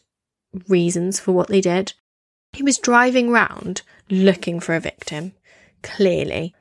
reasons 0.67 1.21
for 1.21 1.31
what 1.31 1.47
they 1.47 1.61
did. 1.61 1.93
He 2.51 2.61
was 2.61 2.77
driving 2.77 3.31
round 3.31 3.81
looking 4.09 4.59
for 4.59 4.75
a 4.75 4.81
victim, 4.81 5.33
clearly. 5.81 6.53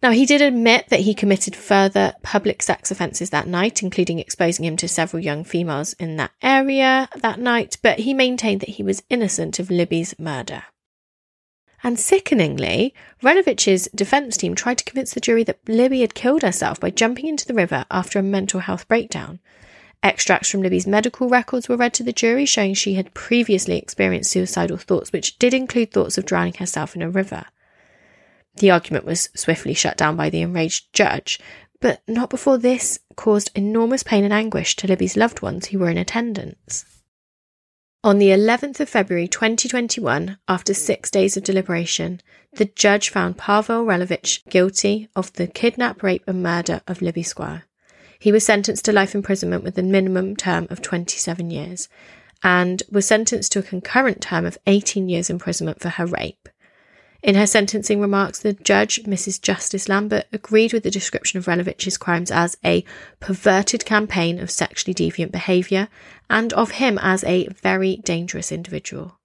Now, 0.00 0.12
he 0.12 0.24
did 0.24 0.40
admit 0.40 0.88
that 0.90 1.00
he 1.00 1.14
committed 1.14 1.56
further 1.56 2.14
public 2.22 2.62
sex 2.62 2.92
offences 2.92 3.30
that 3.30 3.48
night, 3.48 3.82
including 3.82 4.20
exposing 4.20 4.64
him 4.64 4.76
to 4.76 4.86
several 4.86 5.20
young 5.20 5.42
females 5.42 5.94
in 5.94 6.14
that 6.16 6.30
area 6.40 7.08
that 7.16 7.40
night, 7.40 7.76
but 7.82 7.98
he 7.98 8.14
maintained 8.14 8.60
that 8.60 8.68
he 8.68 8.84
was 8.84 9.02
innocent 9.10 9.58
of 9.58 9.68
Libby's 9.68 10.16
murder. 10.16 10.62
And 11.82 11.98
sickeningly, 11.98 12.92
Relowicz's 13.22 13.88
defence 13.94 14.36
team 14.36 14.54
tried 14.54 14.78
to 14.78 14.84
convince 14.84 15.14
the 15.14 15.20
jury 15.20 15.44
that 15.44 15.60
Libby 15.68 16.00
had 16.00 16.14
killed 16.14 16.42
herself 16.42 16.80
by 16.80 16.90
jumping 16.90 17.26
into 17.26 17.46
the 17.46 17.54
river 17.54 17.84
after 17.90 18.18
a 18.18 18.22
mental 18.22 18.60
health 18.60 18.88
breakdown. 18.88 19.38
Extracts 20.02 20.50
from 20.50 20.62
Libby's 20.62 20.86
medical 20.86 21.28
records 21.28 21.68
were 21.68 21.76
read 21.76 21.94
to 21.94 22.02
the 22.02 22.12
jury, 22.12 22.46
showing 22.46 22.74
she 22.74 22.94
had 22.94 23.14
previously 23.14 23.78
experienced 23.78 24.30
suicidal 24.30 24.76
thoughts, 24.76 25.12
which 25.12 25.38
did 25.38 25.54
include 25.54 25.92
thoughts 25.92 26.18
of 26.18 26.26
drowning 26.26 26.54
herself 26.54 26.94
in 26.94 27.02
a 27.02 27.10
river. 27.10 27.46
The 28.56 28.70
argument 28.70 29.04
was 29.04 29.28
swiftly 29.34 29.74
shut 29.74 29.96
down 29.96 30.16
by 30.16 30.30
the 30.30 30.42
enraged 30.42 30.92
judge, 30.92 31.38
but 31.80 32.02
not 32.08 32.30
before 32.30 32.58
this 32.58 32.98
caused 33.14 33.50
enormous 33.54 34.02
pain 34.02 34.24
and 34.24 34.32
anguish 34.32 34.74
to 34.76 34.88
Libby's 34.88 35.16
loved 35.16 35.42
ones 35.42 35.66
who 35.66 35.78
were 35.78 35.90
in 35.90 35.98
attendance. 35.98 36.84
On 38.04 38.18
the 38.18 38.28
11th 38.28 38.78
of 38.78 38.88
February 38.88 39.26
2021, 39.26 40.38
after 40.46 40.72
six 40.72 41.10
days 41.10 41.36
of 41.36 41.42
deliberation, 41.42 42.20
the 42.52 42.66
judge 42.66 43.10
found 43.10 43.36
Pawel 43.36 43.84
Relowicz 43.84 44.48
guilty 44.48 45.08
of 45.16 45.32
the 45.32 45.48
kidnap, 45.48 46.00
rape, 46.00 46.22
and 46.28 46.40
murder 46.40 46.80
of 46.86 47.02
Libby 47.02 47.24
Squire. 47.24 47.64
He 48.20 48.30
was 48.30 48.46
sentenced 48.46 48.84
to 48.84 48.92
life 48.92 49.16
imprisonment 49.16 49.64
with 49.64 49.76
a 49.78 49.82
minimum 49.82 50.36
term 50.36 50.68
of 50.70 50.80
27 50.80 51.50
years 51.50 51.88
and 52.44 52.84
was 52.88 53.04
sentenced 53.04 53.50
to 53.52 53.58
a 53.58 53.64
concurrent 53.64 54.20
term 54.20 54.46
of 54.46 54.58
18 54.68 55.08
years 55.08 55.28
imprisonment 55.28 55.80
for 55.80 55.88
her 55.88 56.06
rape. 56.06 56.48
In 57.22 57.34
her 57.34 57.46
sentencing 57.48 58.00
remarks, 58.00 58.38
the 58.38 58.52
judge, 58.52 59.02
Mrs. 59.02 59.42
Justice 59.42 59.88
Lambert, 59.88 60.26
agreed 60.32 60.72
with 60.72 60.84
the 60.84 60.90
description 60.90 61.38
of 61.38 61.46
Relowicz's 61.46 61.98
crimes 61.98 62.30
as 62.30 62.56
a 62.64 62.84
perverted 63.18 63.84
campaign 63.84 64.38
of 64.38 64.52
sexually 64.52 64.94
deviant 64.94 65.32
behaviour 65.32 65.88
and 66.30 66.52
of 66.52 66.72
him 66.72 66.96
as 67.02 67.24
a 67.24 67.48
very 67.48 67.96
dangerous 67.96 68.52
individual. 68.52 69.18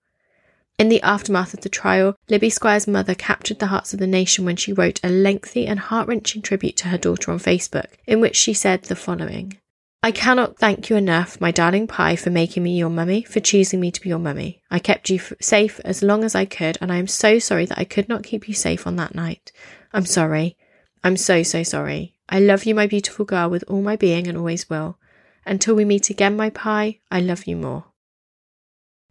In 0.80 0.90
the 0.90 1.04
aftermath 1.04 1.54
of 1.54 1.62
the 1.62 1.70
trial, 1.70 2.16
Libby 2.30 2.50
Squire's 2.50 2.88
mother 2.88 3.14
captured 3.14 3.60
the 3.60 3.68
hearts 3.68 3.94
of 3.94 4.00
the 4.00 4.08
nation 4.08 4.44
when 4.44 4.56
she 4.56 4.74
wrote 4.74 5.00
a 5.04 5.10
lengthy 5.10 5.68
and 5.68 5.80
heart 5.80 6.08
wrenching 6.08 6.42
tribute 6.42 6.76
to 6.78 6.88
her 6.88 6.98
daughter 6.98 7.32
on 7.32 7.38
Facebook, 7.38 7.92
in 8.08 8.20
which 8.20 8.36
she 8.36 8.56
said 8.56 8.84
the 8.84 8.96
following 8.96 9.58
I 10.06 10.12
cannot 10.12 10.58
thank 10.58 10.90
you 10.90 10.98
enough, 10.98 11.40
my 11.40 11.52
darling 11.52 11.88
Pie, 11.88 12.18
for 12.18 12.30
making 12.30 12.62
me 12.62 12.78
your 12.78 12.90
mummy, 12.90 13.24
for 13.24 13.40
choosing 13.40 13.80
me 13.80 13.90
to 13.90 14.02
be 14.02 14.10
your 14.10 14.20
mummy. 14.20 14.62
I 14.70 14.78
kept 14.78 15.10
you 15.10 15.16
f- 15.16 15.32
safe 15.40 15.80
as 15.86 16.04
long 16.04 16.26
as 16.26 16.36
I 16.36 16.44
could, 16.44 16.78
and 16.82 16.92
I 16.92 16.98
am 16.98 17.08
so 17.08 17.40
sorry 17.40 17.66
that 17.68 17.80
I 17.80 17.86
could 17.86 18.10
not 18.10 18.24
keep 18.24 18.50
you 18.50 18.54
safe 18.54 18.86
on 18.86 18.98
that 18.98 19.16
night. 19.16 19.54
I'm 19.94 20.06
sorry. 20.06 20.58
I'm 21.06 21.16
so, 21.16 21.42
so 21.42 21.64
sorry. 21.64 22.18
I 22.28 22.42
love 22.42 22.66
you, 22.66 22.76
my 22.76 22.86
beautiful 22.86 23.24
girl, 23.24 23.50
with 23.50 23.64
all 23.70 23.82
my 23.82 23.96
being 23.96 24.28
and 24.28 24.38
always 24.38 24.70
will. 24.70 25.00
Until 25.46 25.74
we 25.74 25.86
meet 25.86 26.10
again, 26.10 26.36
my 26.36 26.50
Pie, 26.50 27.00
I 27.10 27.22
love 27.22 27.48
you 27.48 27.56
more. 27.56 27.86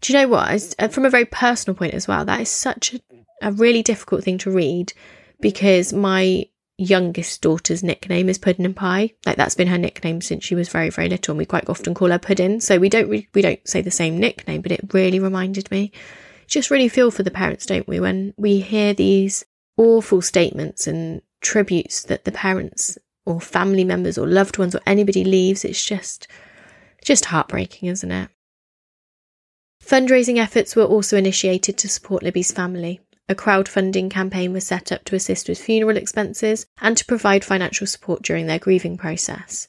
Do 0.03 0.13
you 0.13 0.19
know 0.19 0.29
what? 0.29 0.75
Uh, 0.79 0.89
from 0.89 1.07
a 1.07 1.11
very 1.11 1.25
personal 1.25 1.75
point 1.75 1.95
as 1.95 2.07
well, 2.07 2.27
that 2.27 2.43
is 2.43 2.51
such 2.51 2.93
a, 2.93 3.01
a 3.41 3.51
really 3.51 3.83
difficult 3.83 4.25
thing 4.25 4.37
to 4.39 4.51
read 4.51 4.93
because 5.41 5.95
my 5.95 6.49
youngest 6.79 7.43
daughter's 7.43 7.83
nickname 7.83 8.29
is 8.29 8.39
Puddin' 8.39 8.65
and 8.65 8.77
Pie. 8.77 9.13
Like 9.27 9.37
that's 9.37 9.55
been 9.55 9.69
her 9.69 9.79
nickname 9.79 10.21
since 10.21 10.45
she 10.45 10.55
was 10.55 10.69
very, 10.69 10.91
very 10.91 11.09
little, 11.09 11.33
and 11.33 11.39
we 11.39 11.47
quite 11.47 11.69
often 11.69 11.95
call 11.95 12.11
her 12.11 12.19
Puddin. 12.19 12.61
So 12.61 12.79
we 12.79 12.89
don't 12.89 13.09
re- 13.09 13.29
we 13.35 13.43
don't 13.43 13.67
say 13.67 13.81
the 13.81 13.91
same 13.91 14.19
nickname, 14.19 14.63
but 14.63 14.73
it 14.73 14.93
really 14.93 15.21
reminded 15.21 15.71
me. 15.71 15.93
Just 16.47 16.71
really 16.71 16.89
feel 16.89 17.11
for 17.11 17.23
the 17.23 17.31
parents, 17.31 17.67
don't 17.67 17.89
we, 17.89 18.01
when 18.01 18.35
we 18.37 18.61
hear 18.61 18.95
these 18.95 19.45
awful 19.77 20.21
statements 20.21 20.87
and 20.87 21.23
tributes 21.41 22.03
that 22.05 22.25
the 22.25 22.33
parents 22.33 22.99
or 23.25 23.41
family 23.41 23.85
members 23.85 24.19
or 24.19 24.27
loved 24.27 24.59
ones 24.59 24.75
or 24.75 24.81
anybody 24.87 25.25
leaves. 25.25 25.65
It's 25.65 25.85
just 25.85 26.29
just 27.05 27.27
heartbreaking, 27.27 27.89
isn't 27.89 28.13
it? 28.13 28.29
Fundraising 29.85 30.39
efforts 30.39 30.77
were 30.77 30.85
also 30.85 31.17
initiated 31.17 31.77
to 31.79 31.89
support 31.89 32.23
Libby's 32.23 32.53
family. 32.53 33.01
A 33.29 33.35
crowdfunding 33.35 34.11
campaign 34.11 34.53
was 34.53 34.67
set 34.67 34.91
up 34.91 35.05
to 35.05 35.15
assist 35.15 35.49
with 35.49 35.59
funeral 35.59 35.97
expenses 35.97 36.67
and 36.81 36.97
to 36.97 37.05
provide 37.05 37.45
financial 37.45 37.87
support 37.87 38.23
during 38.23 38.47
their 38.47 38.59
grieving 38.59 38.97
process. 38.97 39.69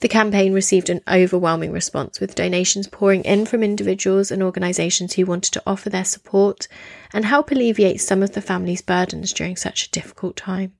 The 0.00 0.08
campaign 0.08 0.54
received 0.54 0.88
an 0.88 1.02
overwhelming 1.06 1.72
response, 1.72 2.20
with 2.20 2.34
donations 2.34 2.88
pouring 2.88 3.22
in 3.24 3.44
from 3.44 3.62
individuals 3.62 4.30
and 4.30 4.42
organisations 4.42 5.12
who 5.12 5.26
wanted 5.26 5.52
to 5.52 5.62
offer 5.66 5.90
their 5.90 6.06
support 6.06 6.68
and 7.12 7.26
help 7.26 7.50
alleviate 7.50 8.00
some 8.00 8.22
of 8.22 8.32
the 8.32 8.40
family's 8.40 8.80
burdens 8.80 9.32
during 9.34 9.56
such 9.56 9.84
a 9.84 9.90
difficult 9.90 10.36
time. 10.36 10.72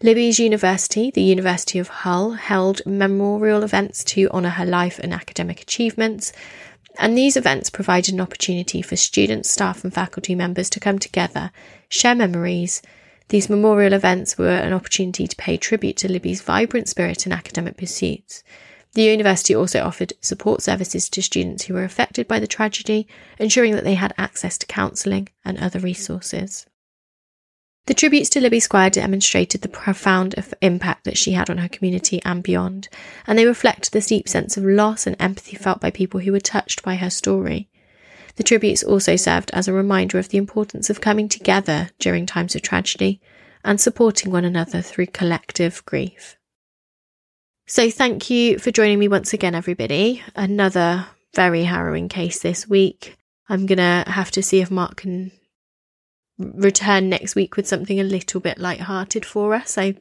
Libby's 0.00 0.38
University, 0.38 1.10
the 1.10 1.22
University 1.22 1.78
of 1.78 1.88
Hull, 1.88 2.30
held 2.30 2.80
memorial 2.86 3.64
events 3.64 4.04
to 4.04 4.30
honour 4.30 4.50
her 4.50 4.64
life 4.64 4.98
and 5.00 5.12
academic 5.12 5.60
achievements, 5.60 6.32
and 6.98 7.16
these 7.16 7.36
events 7.36 7.70
provided 7.70 8.12
an 8.12 8.20
opportunity 8.20 8.82
for 8.82 8.96
students, 8.96 9.50
staff, 9.50 9.84
and 9.84 9.94
faculty 9.94 10.34
members 10.34 10.68
to 10.70 10.80
come 10.80 10.98
together, 10.98 11.52
share 11.88 12.14
memories. 12.14 12.82
These 13.28 13.48
memorial 13.48 13.92
events 13.92 14.36
were 14.36 14.48
an 14.48 14.72
opportunity 14.72 15.26
to 15.26 15.36
pay 15.36 15.56
tribute 15.56 15.96
to 15.98 16.10
Libby's 16.10 16.42
vibrant 16.42 16.88
spirit 16.88 17.24
and 17.24 17.32
academic 17.32 17.76
pursuits. 17.76 18.42
The 18.94 19.02
university 19.02 19.54
also 19.54 19.84
offered 19.84 20.14
support 20.20 20.62
services 20.62 21.08
to 21.10 21.22
students 21.22 21.64
who 21.64 21.74
were 21.74 21.84
affected 21.84 22.26
by 22.26 22.40
the 22.40 22.46
tragedy, 22.46 23.06
ensuring 23.38 23.74
that 23.74 23.84
they 23.84 23.94
had 23.94 24.14
access 24.18 24.58
to 24.58 24.66
counselling 24.66 25.28
and 25.44 25.58
other 25.58 25.78
resources. 25.78 26.66
The 27.88 27.94
tributes 27.94 28.28
to 28.30 28.40
Libby 28.42 28.60
Squire 28.60 28.90
demonstrated 28.90 29.62
the 29.62 29.68
profound 29.70 30.34
impact 30.60 31.04
that 31.04 31.16
she 31.16 31.32
had 31.32 31.48
on 31.48 31.56
her 31.56 31.70
community 31.70 32.20
and 32.22 32.42
beyond, 32.42 32.90
and 33.26 33.38
they 33.38 33.46
reflect 33.46 33.92
the 33.92 34.02
deep 34.02 34.28
sense 34.28 34.58
of 34.58 34.64
loss 34.64 35.06
and 35.06 35.16
empathy 35.18 35.56
felt 35.56 35.80
by 35.80 35.90
people 35.90 36.20
who 36.20 36.32
were 36.32 36.38
touched 36.38 36.82
by 36.82 36.96
her 36.96 37.08
story. 37.08 37.70
The 38.36 38.42
tributes 38.42 38.82
also 38.82 39.16
served 39.16 39.50
as 39.54 39.68
a 39.68 39.72
reminder 39.72 40.18
of 40.18 40.28
the 40.28 40.36
importance 40.36 40.90
of 40.90 41.00
coming 41.00 41.30
together 41.30 41.88
during 41.98 42.26
times 42.26 42.54
of 42.54 42.60
tragedy 42.60 43.22
and 43.64 43.80
supporting 43.80 44.30
one 44.30 44.44
another 44.44 44.82
through 44.82 45.06
collective 45.06 45.82
grief. 45.86 46.36
So, 47.66 47.88
thank 47.88 48.28
you 48.28 48.58
for 48.58 48.70
joining 48.70 48.98
me 48.98 49.08
once 49.08 49.32
again, 49.32 49.54
everybody. 49.54 50.22
Another 50.36 51.06
very 51.34 51.64
harrowing 51.64 52.10
case 52.10 52.40
this 52.40 52.68
week. 52.68 53.16
I'm 53.48 53.64
going 53.64 53.78
to 53.78 54.04
have 54.10 54.30
to 54.32 54.42
see 54.42 54.60
if 54.60 54.70
Mark 54.70 54.96
can 54.96 55.32
return 56.38 57.08
next 57.08 57.34
week 57.34 57.56
with 57.56 57.66
something 57.66 57.98
a 57.98 58.04
little 58.04 58.40
bit 58.40 58.58
light-hearted 58.58 59.26
for 59.26 59.54
us. 59.54 59.76
I, 59.76 59.96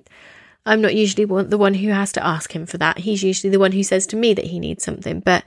I'm 0.66 0.82
not 0.82 0.96
usually 0.96 1.26
one, 1.26 1.50
the 1.50 1.58
one 1.58 1.74
who 1.74 1.90
has 1.90 2.12
to 2.14 2.26
ask 2.26 2.56
him 2.56 2.66
for 2.66 2.78
that. 2.78 3.00
He's 3.00 3.24
usually 3.24 3.50
the 3.50 3.60
one 3.60 3.72
who 3.72 3.84
says 3.84 4.06
to 4.08 4.16
me 4.16 4.34
that 4.34 4.46
he 4.46 4.60
needs 4.60 4.84
something. 4.84 5.22
But 5.22 5.44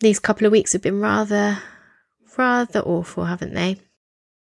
these 0.00 0.18
couple 0.18 0.46
of 0.46 0.52
weeks 0.52 0.72
have 0.72 0.82
been 0.82 1.00
rather, 1.00 1.58
rather 2.36 2.80
awful, 2.80 3.24
haven't 3.26 3.54
they? 3.54 3.76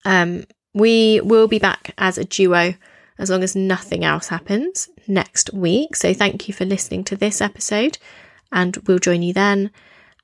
Um, 0.05 0.45
we 0.73 1.21
will 1.21 1.47
be 1.47 1.59
back 1.59 1.93
as 1.97 2.17
a 2.17 2.25
duo 2.25 2.73
as 3.19 3.29
long 3.29 3.43
as 3.43 3.55
nothing 3.55 4.03
else 4.03 4.29
happens 4.29 4.89
next 5.07 5.53
week. 5.53 5.95
So 5.95 6.13
thank 6.13 6.47
you 6.47 6.53
for 6.53 6.65
listening 6.65 7.03
to 7.03 7.15
this 7.15 7.39
episode, 7.39 7.99
and 8.51 8.77
we'll 8.87 8.97
join 8.97 9.21
you 9.21 9.33
then. 9.33 9.69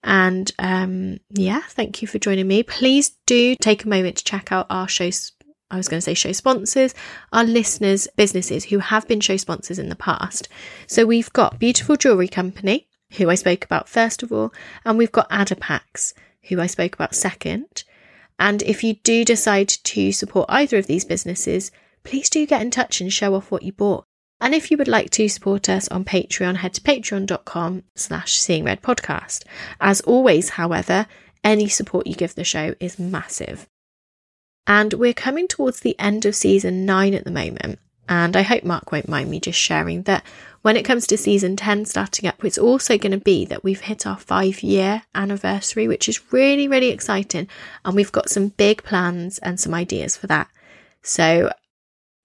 And 0.04 0.52
um, 0.60 1.20
yeah, 1.32 1.62
thank 1.70 2.02
you 2.02 2.08
for 2.08 2.20
joining 2.20 2.48
me. 2.48 2.64
Please 2.64 3.12
do 3.26 3.56
take 3.56 3.84
a 3.84 3.90
moment 3.90 4.18
to 4.18 4.24
check 4.24 4.52
out 4.52 4.68
our 4.70 4.88
shows. 4.88 5.34
I 5.70 5.78
was 5.78 5.90
going 5.90 5.98
to 5.98 6.02
say 6.02 6.14
show 6.14 6.32
sponsors, 6.32 6.96
our 7.34 7.44
listeners' 7.44 8.08
businesses 8.16 8.66
who 8.66 8.80
have 8.80 9.08
been 9.08 9.20
show 9.20 9.36
sponsors 9.36 9.80
in 9.80 9.90
the 9.90 9.96
past. 9.96 10.48
So 10.88 11.06
we've 11.06 11.32
got 11.34 11.60
Beautiful 11.60 11.98
Jewellery 11.98 12.30
Company, 12.30 12.88
who 13.18 13.30
I 13.30 13.36
spoke 13.36 13.66
about 13.66 13.90
first 13.90 14.24
of 14.24 14.32
all, 14.32 14.54
and 14.86 14.98
we've 14.98 15.12
got 15.12 15.30
AdderPacks, 15.30 16.14
who 16.44 16.62
I 16.62 16.68
spoke 16.68 16.96
about 16.96 17.16
second. 17.16 17.84
And 18.40 18.62
if 18.62 18.84
you 18.84 18.94
do 18.94 19.26
decide 19.26 19.68
to 19.68 20.12
support 20.12 20.46
either 20.50 20.78
of 20.78 20.88
these 20.88 21.04
businesses, 21.06 21.72
please 22.04 22.30
do 22.30 22.46
get 22.46 22.62
in 22.62 22.72
touch 22.72 23.02
and 23.02 23.12
show 23.12 23.34
off 23.34 23.52
what 23.52 23.64
you 23.64 23.74
bought. 23.74 24.06
And 24.40 24.54
if 24.54 24.70
you 24.70 24.78
would 24.78 24.88
like 24.88 25.10
to 25.12 25.28
support 25.28 25.68
us 25.68 25.88
on 25.88 26.06
Patreon, 26.06 26.58
head 26.58 26.74
to 26.76 26.82
patreon.com 26.82 27.84
slash 27.96 28.38
seeing 28.38 28.64
red 28.64 28.82
podcast. 28.82 29.44
As 29.82 30.02
always, 30.02 30.50
however, 30.50 31.08
any 31.44 31.68
support 31.68 32.08
you 32.08 32.14
give 32.14 32.36
the 32.36 32.44
show 32.44 32.76
is 32.80 33.00
massive. 33.00 33.68
And 34.68 34.94
we're 34.94 35.14
coming 35.14 35.48
towards 35.48 35.80
the 35.80 35.98
end 35.98 36.26
of 36.26 36.36
season 36.36 36.86
nine 36.86 37.14
at 37.14 37.24
the 37.24 37.32
moment. 37.32 37.80
And 38.10 38.38
I 38.38 38.42
hope 38.44 38.64
Mark 38.64 38.92
won't 38.92 39.10
mind 39.10 39.30
me 39.30 39.40
just 39.40 39.60
sharing 39.60 40.04
that 40.04 40.24
when 40.62 40.78
it 40.78 40.84
comes 40.84 41.08
to 41.08 41.18
season 41.18 41.56
10 41.56 41.86
starting 41.86 42.28
up, 42.28 42.44
it's 42.44 42.58
also 42.58 42.98
going 42.98 43.12
to 43.12 43.18
be 43.18 43.46
that 43.46 43.64
we've 43.64 43.82
hit 43.82 44.06
our 44.06 44.18
five 44.18 44.62
year 44.62 45.04
anniversary, 45.16 45.88
which 45.88 46.08
is 46.08 46.32
really, 46.32 46.68
really 46.68 46.90
exciting. 46.90 47.48
And 47.84 47.96
we've 47.96 48.12
got 48.12 48.30
some 48.30 48.50
big 48.50 48.84
plans 48.84 49.40
and 49.40 49.60
some 49.60 49.74
ideas 49.74 50.16
for 50.16 50.28
that. 50.28 50.50
So 51.02 51.52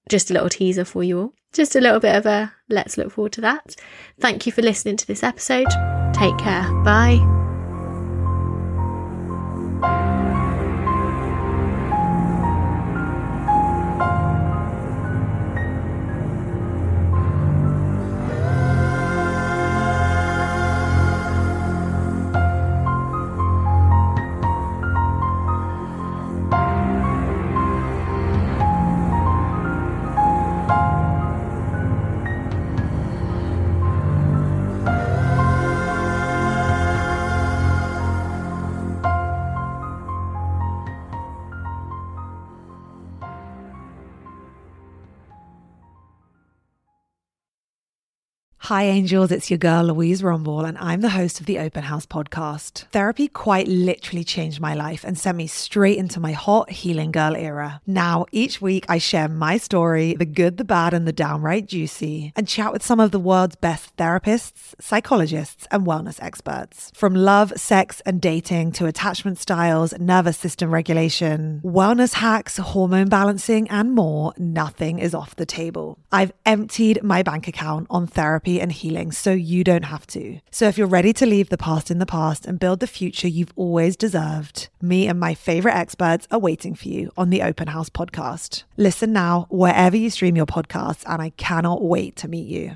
just 0.09 0.31
a 0.31 0.35
little 0.35 0.49
teaser 0.49 0.85
for 0.85 1.03
you 1.03 1.19
all. 1.21 1.35
Just 1.53 1.77
a 1.77 1.81
little 1.81 2.01
bit 2.01 2.17
of 2.17 2.27
a 2.27 2.53
let's 2.69 2.97
look 2.97 3.13
forward 3.13 3.33
to 3.33 3.41
that. 3.43 3.77
Thank 4.21 4.47
you 4.47 4.53
for 4.53 4.63
listening 4.63 4.97
to 4.97 5.07
this 5.07 5.23
episode. 5.23 5.69
Take 6.15 6.39
care. 6.39 6.71
Bye. 6.83 7.42
Hi, 48.73 48.85
angels. 48.85 49.31
It's 49.31 49.51
your 49.51 49.59
girl, 49.59 49.85
Louise 49.85 50.23
Rumble, 50.23 50.65
and 50.65 50.79
I'm 50.79 51.03
the 51.03 51.11
host 51.11 51.41
of 51.41 51.45
the 51.45 51.59
Open 51.59 51.83
House 51.83 52.07
podcast. 52.07 52.87
Therapy 52.91 53.29
quite 53.29 53.69
literally 53.69 54.25
changed 54.25 54.63
my 54.63 54.73
life 54.73 55.05
and 55.05 55.19
sent 55.19 55.37
me 55.37 55.47
straight 55.47 55.99
into 55.99 56.19
my 56.19 56.33
hot 56.33 56.71
healing 56.71 57.13
girl 57.13 57.37
era. 57.37 57.83
Now, 57.87 58.25
each 58.33 58.63
week, 58.63 58.87
I 58.89 58.97
share 58.97 59.29
my 59.29 59.59
story 59.59 60.15
the 60.15 60.25
good, 60.25 60.57
the 60.57 60.65
bad, 60.65 60.95
and 60.95 61.07
the 61.07 61.13
downright 61.13 61.67
juicy 61.67 62.33
and 62.35 62.49
chat 62.49 62.73
with 62.73 62.83
some 62.83 62.99
of 62.99 63.11
the 63.11 63.21
world's 63.21 63.57
best 63.57 63.95
therapists, 63.99 64.73
psychologists, 64.81 65.69
and 65.71 65.87
wellness 65.87 66.19
experts. 66.23 66.91
From 66.95 67.15
love, 67.15 67.53
sex, 67.57 68.01
and 68.07 68.23
dating 68.23 68.73
to 68.73 68.87
attachment 68.87 69.39
styles, 69.39 69.93
nervous 69.99 70.39
system 70.39 70.71
regulation, 70.71 71.61
wellness 71.63 72.15
hacks, 72.15 72.57
hormone 72.57 73.11
balancing, 73.11 73.69
and 73.69 73.93
more, 73.93 74.33
nothing 74.39 74.99
is 74.99 75.15
off 75.15 75.37
the 75.37 75.45
table. 75.45 75.99
I've 76.11 76.33
emptied 76.47 77.03
my 77.03 77.23
bank 77.23 77.47
account 77.47 77.87
on 77.91 78.07
therapy 78.07 78.62
and 78.63 78.73
healing 78.73 79.13
so 79.13 79.33
you 79.33 79.65
don't 79.65 79.85
have 79.85 80.07
to. 80.09 80.39
So 80.51 80.69
if 80.69 80.79
you're 80.79 80.87
ready 80.87 81.13
to 81.15 81.27
leave 81.27 81.49
the 81.49 81.59
past 81.59 81.91
in 81.91 81.99
the 81.99 82.07
past 82.07 82.47
and 82.47 82.61
build 82.61 82.81
the 82.81 82.87
future 82.87 83.29
you've 83.29 83.53
always 83.57 83.97
deserved, 83.97 84.69
me 84.81 85.09
and 85.09 85.19
my 85.19 85.35
favorite 85.35 85.75
experts 85.75 86.29
are 86.31 86.39
waiting 86.39 86.75
for 86.75 86.89
you 86.89 87.11
on 87.17 87.31
the 87.31 87.43
Open 87.43 87.69
House 87.69 87.91
podcast. 87.91 88.63
Listen 88.77 89.13
now 89.13 89.47
wherever 89.51 89.97
you 89.97 90.09
stream 90.09 90.37
your 90.37 90.47
podcasts, 90.47 91.03
and 91.07 91.21
I 91.21 91.31
cannot 91.31 91.83
wait 91.83 92.15
to 92.17 92.29
meet 92.29 92.47
you. 92.47 92.71